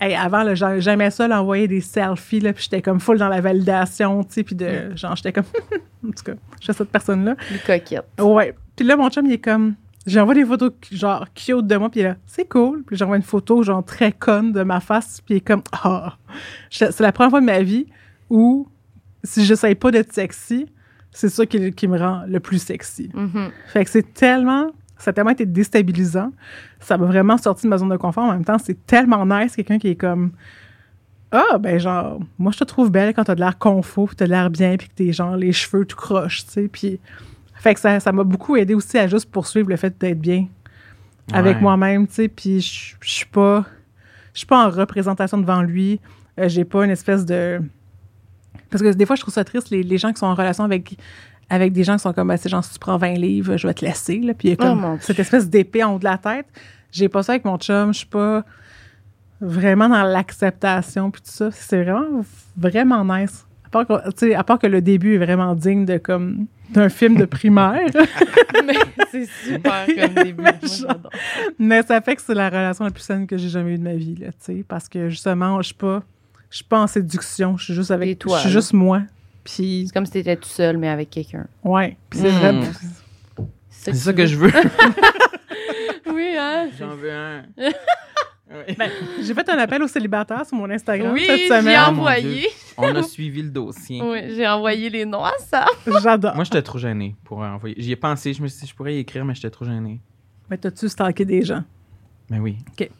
[0.01, 3.39] Hey, avant, j'aimais ça, là, envoyer des selfies, là, puis j'étais comme full dans la
[3.39, 5.45] validation, tu sais, puis de, genre, j'étais comme,
[6.07, 7.35] en tout cas, je suis cette personne-là.
[7.51, 8.05] Les coquettes.
[8.19, 8.55] Ouais.
[8.75, 9.75] Puis là, mon chum, il est comme,
[10.07, 12.83] j'envoie des photos, genre, cute de moi, puis il est là, c'est cool.
[12.83, 16.17] Puis j'envoie une photo, genre, très conne de ma face, puis il est comme, ah.
[16.69, 17.85] Je- C'est la première fois de ma vie
[18.29, 18.67] où,
[19.23, 20.65] si j'essaye pas d'être sexy,
[21.11, 23.09] c'est ça qui, qui me rend le plus sexy.
[23.13, 23.51] Mhm.
[23.67, 24.71] Fait que c'est tellement,
[25.01, 26.31] ça a tellement été déstabilisant.
[26.79, 28.25] Ça m'a vraiment sorti de ma zone de confort.
[28.25, 30.31] En même temps, c'est tellement nice, quelqu'un qui est comme,
[31.31, 34.25] ah, ben genre, moi, je te trouve belle quand t'as de l'air confort, puis t'as
[34.25, 36.67] de l'air bien, puis que t'es genre les cheveux tout croches, tu sais.
[36.67, 36.99] Puis,
[37.55, 40.47] fait que ça ça m'a beaucoup aidé aussi à juste poursuivre le fait d'être bien
[41.33, 42.27] avec moi-même, tu sais.
[42.27, 43.65] Puis je je suis pas,
[44.33, 45.99] je suis pas en représentation devant lui.
[46.39, 47.61] Euh, J'ai pas une espèce de.
[48.69, 50.63] Parce que des fois, je trouve ça triste, les, les gens qui sont en relation
[50.63, 50.97] avec,
[51.51, 53.67] avec des gens qui sont comme, ben, c'est genre, si tu prends 20 livres, je
[53.67, 54.19] vais te laisser.
[54.19, 54.33] Là.
[54.33, 56.45] Puis il y a Oh, comme cette espèce d'épée en haut de la tête.
[56.93, 57.93] J'ai pas ça avec mon chum.
[57.93, 58.45] Je suis pas
[59.41, 61.11] vraiment dans l'acceptation.
[61.11, 61.51] Puis tout ça.
[61.51, 62.21] C'est vraiment,
[62.55, 63.45] vraiment nice.
[63.65, 66.47] À part, que, tu sais, à part que le début est vraiment digne de comme
[66.69, 67.85] d'un film de primaire.
[68.65, 68.75] Mais
[69.11, 70.41] c'est super comme début.
[70.41, 70.55] Mais
[71.59, 73.83] Moi, ça fait que c'est la relation la plus saine que j'ai jamais eue de
[73.83, 76.01] ma vie, là, tu sais, parce que justement, je suis pas,
[76.49, 79.01] je suis pas en séduction, je suis juste avec, toi, je suis juste moi,
[79.43, 81.47] Puis, C'est comme si t'étais tout seul, mais avec quelqu'un.
[81.63, 81.97] ouais.
[82.09, 82.59] Puis c'est Hmm.
[82.59, 82.69] vrai.
[83.69, 84.51] C'est ça que je veux.
[86.13, 86.67] Oui, hein?
[86.77, 87.43] J'en veux un.
[88.53, 88.75] Oui.
[88.77, 91.73] Ben, j'ai fait un appel aux célibataires sur mon Instagram Oui, cette j'ai semaine.
[91.79, 92.49] Ah, mon envoyé.
[92.77, 94.01] On a suivi le dossier.
[94.03, 95.65] Oui, j'ai envoyé les noms à ça.
[96.03, 96.35] J'adore.
[96.35, 97.75] Moi, j'étais trop gêné pour envoyer.
[97.77, 100.01] J'y ai pensé, je me suis dit, je pourrais y écrire, mais j'étais trop gêné.
[100.49, 101.63] Mais t'as-tu stalké des gens?
[102.29, 102.57] Mais oui.
[102.73, 102.89] OK.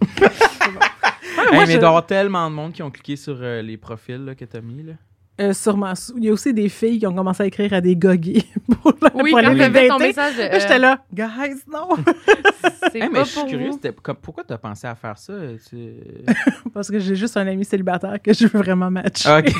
[1.33, 3.37] Hey, moi, mais je- il doit y avoir tellement de monde qui ont cliqué sur
[3.41, 4.83] euh, les profils là, que t'as mis.
[4.83, 4.93] Là.
[5.39, 5.93] Euh, sûrement.
[6.17, 8.43] Il y a aussi des filles qui ont commencé à écrire à des gogués
[8.81, 10.37] pour, Oui, pour quand aller les ton message.
[10.37, 11.87] Là, J'étais euh, là, guys, non!
[12.91, 13.73] C'est Hey, pas mais je suis pour curieux, vous.
[13.73, 15.33] c'était comme- pourquoi t'as pensé à faire ça?
[15.69, 15.93] Tu-
[16.73, 19.29] Parce que j'ai juste un ami célibataire que je veux vraiment matcher.
[19.29, 19.51] Ah, ok.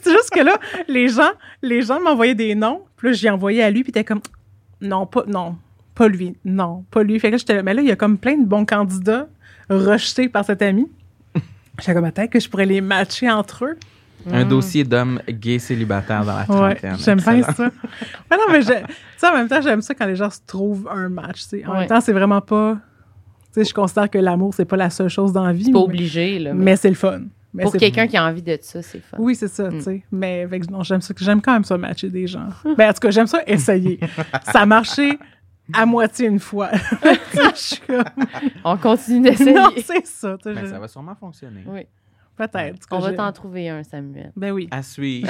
[0.00, 1.30] C'est juste que là, les gens,
[1.60, 4.20] les gens m'envoyaient des noms, puis là, j'ai envoyé à lui, puis était comme,
[4.80, 5.56] non, pas, non,
[5.94, 7.18] pas lui, non, pas lui.
[7.18, 9.26] Fait que là, j'étais là, mais là, il y a comme plein de bons candidats
[9.68, 10.86] rejetés par cet ami.
[11.80, 13.76] J'étais comme, peut-être que je pourrais les matcher entre eux.
[14.30, 14.48] Un Mm.
[14.48, 16.96] dossier d'homme gay célibataire dans la Ouais, trentaine.
[16.98, 17.70] j'aime bien ça.
[18.30, 21.08] Mais non, mais je- en même temps, j'aime ça quand les gens se trouvent un
[21.08, 21.66] match, tu sais.
[21.66, 21.78] En Ouais.
[21.80, 22.74] même temps, c'est vraiment pas,
[23.54, 25.64] tu sais, je considère que l'amour, c'est pas la seule chose dans la vie.
[25.64, 26.54] C'est pas mais- obligé, là.
[26.54, 27.22] Mais Mais c'est le fun.
[27.54, 29.16] Mais pour quelqu'un qui a envie de ça, c'est fun.
[29.20, 29.72] Oui, c'est ça, Mm.
[29.76, 30.02] tu sais.
[30.10, 31.12] Mais avec- non, j'aime ça.
[31.18, 32.48] J'aime quand même ça matcher des gens.
[32.78, 34.00] ben, en tout cas, j'aime ça essayer.
[34.50, 35.18] ça a marché
[35.74, 36.70] à moitié une fois.
[37.32, 38.04] Tu sais, je suis comme,
[38.64, 39.52] On continue d'essayer.
[39.52, 40.36] non, c'est ça.
[40.44, 41.62] Ben, je- ça va sûrement fonctionner.
[41.66, 41.82] Oui.
[42.48, 42.86] Peut-être.
[42.90, 44.32] On va t'en trouver un, Samuel.
[44.36, 44.68] Ben oui.
[44.70, 45.28] À suivre.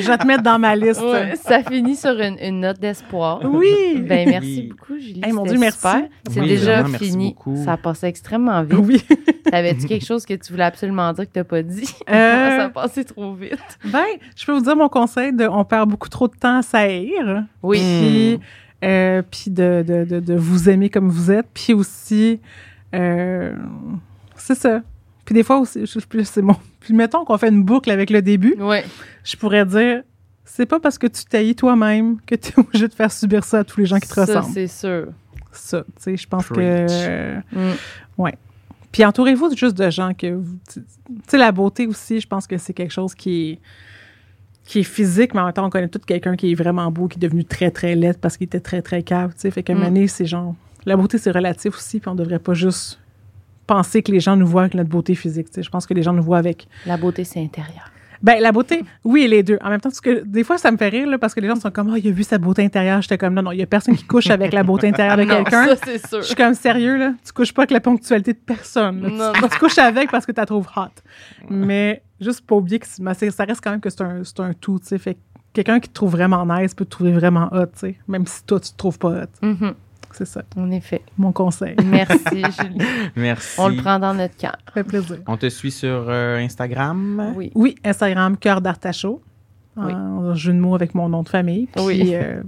[0.00, 1.00] Je vais te mettre dans ma liste.
[1.02, 3.40] Ouais, ça finit sur une, une note d'espoir.
[3.44, 4.00] Oui.
[4.00, 4.68] Ben, merci Oui.
[4.70, 5.20] beaucoup, Julie.
[5.24, 5.86] Hey, mon Dieu, merci.
[6.30, 7.28] C'est Oui, déjà vraiment, merci fini.
[7.28, 7.56] beaucoup.
[7.64, 8.78] Ça a passé extrêmement vite.
[8.80, 9.04] Oui.
[9.50, 11.88] T'avais-tu quelque chose que tu voulais absolument dire que t'as pas dit?
[12.08, 12.12] Euh,
[12.58, 13.78] ça a passé trop vite.
[13.84, 14.04] Ben,
[14.36, 17.44] je peux vous dire mon conseil de on perd beaucoup trop de temps à saillir.
[17.62, 17.78] Oui.
[17.78, 18.40] Puis,
[18.84, 21.46] euh, puis de, de, de, de vous aimer comme vous êtes.
[21.54, 22.40] Puis aussi,
[22.94, 23.54] euh,
[24.36, 24.80] c'est ça.
[25.32, 26.54] Puis des fois aussi, je, je- c'est mon.
[26.80, 28.54] Puis mettons qu'on fait une boucle avec le début.
[28.60, 28.84] Ouais.
[29.24, 30.02] je pourrais dire
[30.44, 33.60] c'est pas parce que tu taillis toi-même que tu es obligé de faire subir ça
[33.60, 34.52] à tous les gens qui te Ça, ressemblent.
[34.52, 35.06] c'est sûr.
[35.50, 36.90] Ça, tu sais, je pense Preach.
[36.90, 37.36] que.
[37.52, 38.30] Mm.
[38.90, 40.58] Puis entourez-vous juste de gens que vous.
[40.70, 40.82] Tu
[41.26, 43.58] sais, la beauté aussi, je pense que c'est quelque chose qui est
[44.64, 47.08] qui est physique, mais en même temps, on connaît tout quelqu'un qui est vraiment beau,
[47.08, 49.50] qui est devenu très, très laid parce qu'il était très, très cave, tu sais.
[49.50, 49.78] Fait qu'à un Mm.
[49.78, 50.54] moment donné, c'est genre...
[50.84, 52.98] La beauté, c'est relatif aussi, puis on devrait pas juste
[53.66, 55.62] penser que les gens nous voient avec notre beauté physique, tu sais.
[55.62, 57.90] Je pense que les gens nous voient avec La beauté, c'est intérieur.
[58.22, 59.58] Ben, la beauté, oui, les deux.
[59.64, 61.48] En même temps, parce que des fois, ça me fait rire, là, parce que les
[61.48, 63.02] gens sont comme, oh, il a vu sa beauté intérieure.
[63.02, 65.22] J'étais comme, non, non, il y a personne qui couche avec la beauté intérieure de
[65.24, 65.66] Non, quelqu'un.
[65.66, 66.18] ça, c'est sûr.
[66.22, 69.02] Je suis comme, sérieux, là, tu couches pas avec la ponctualité de personne.
[69.02, 69.08] là.
[69.08, 69.48] Tu- Non, tu, non.
[69.58, 70.82] couches avec parce que tu la trouves hot.
[71.50, 74.78] Mais juste pas oublier que ça reste quand même que c'est un, c'est un tout,
[74.78, 74.98] tu sais.
[74.98, 75.18] Fait que
[75.52, 77.96] quelqu'un qui te trouve vraiment nice peut te trouver vraiment hot, tu sais.
[78.06, 79.46] Même si toi, tu te trouves pas hot.
[79.46, 79.74] Mhm.
[80.12, 81.02] C'est ça, En effet.
[81.18, 81.74] mon conseil.
[81.84, 82.18] Merci,
[82.60, 82.84] Julie.
[83.16, 83.60] Merci.
[83.60, 84.56] On le prend dans notre cœur.
[84.66, 85.18] Ça fait plaisir.
[85.26, 87.32] On te suit sur euh, Instagram?
[87.36, 87.50] Oui.
[87.54, 89.22] Oui, Instagram, cœur d'Artachaud.
[89.76, 89.92] Oui.
[89.92, 91.66] En jeu de mots avec mon nom de famille.
[91.74, 92.10] Puis, Oui.
[92.14, 92.42] euh,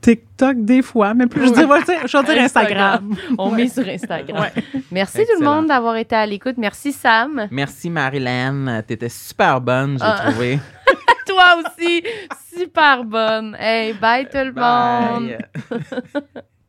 [0.00, 3.14] TikTok, des fois, mais plus je dis, ouais, je vais dire Instagram.
[3.38, 3.56] On Ouais.
[3.58, 4.46] met sur Instagram.
[4.90, 6.56] Merci tout le monde d'avoir été à l'écoute.
[6.58, 7.46] Merci Sam.
[7.50, 8.82] Merci Marilyn.
[8.86, 10.30] T'étais super bonne, j'ai Ah.
[10.30, 10.58] trouvé.
[11.26, 12.02] Toi aussi,
[12.58, 13.54] super bonne.
[13.60, 15.36] Hey, bye tout le monde.
[15.70, 16.42] Bye.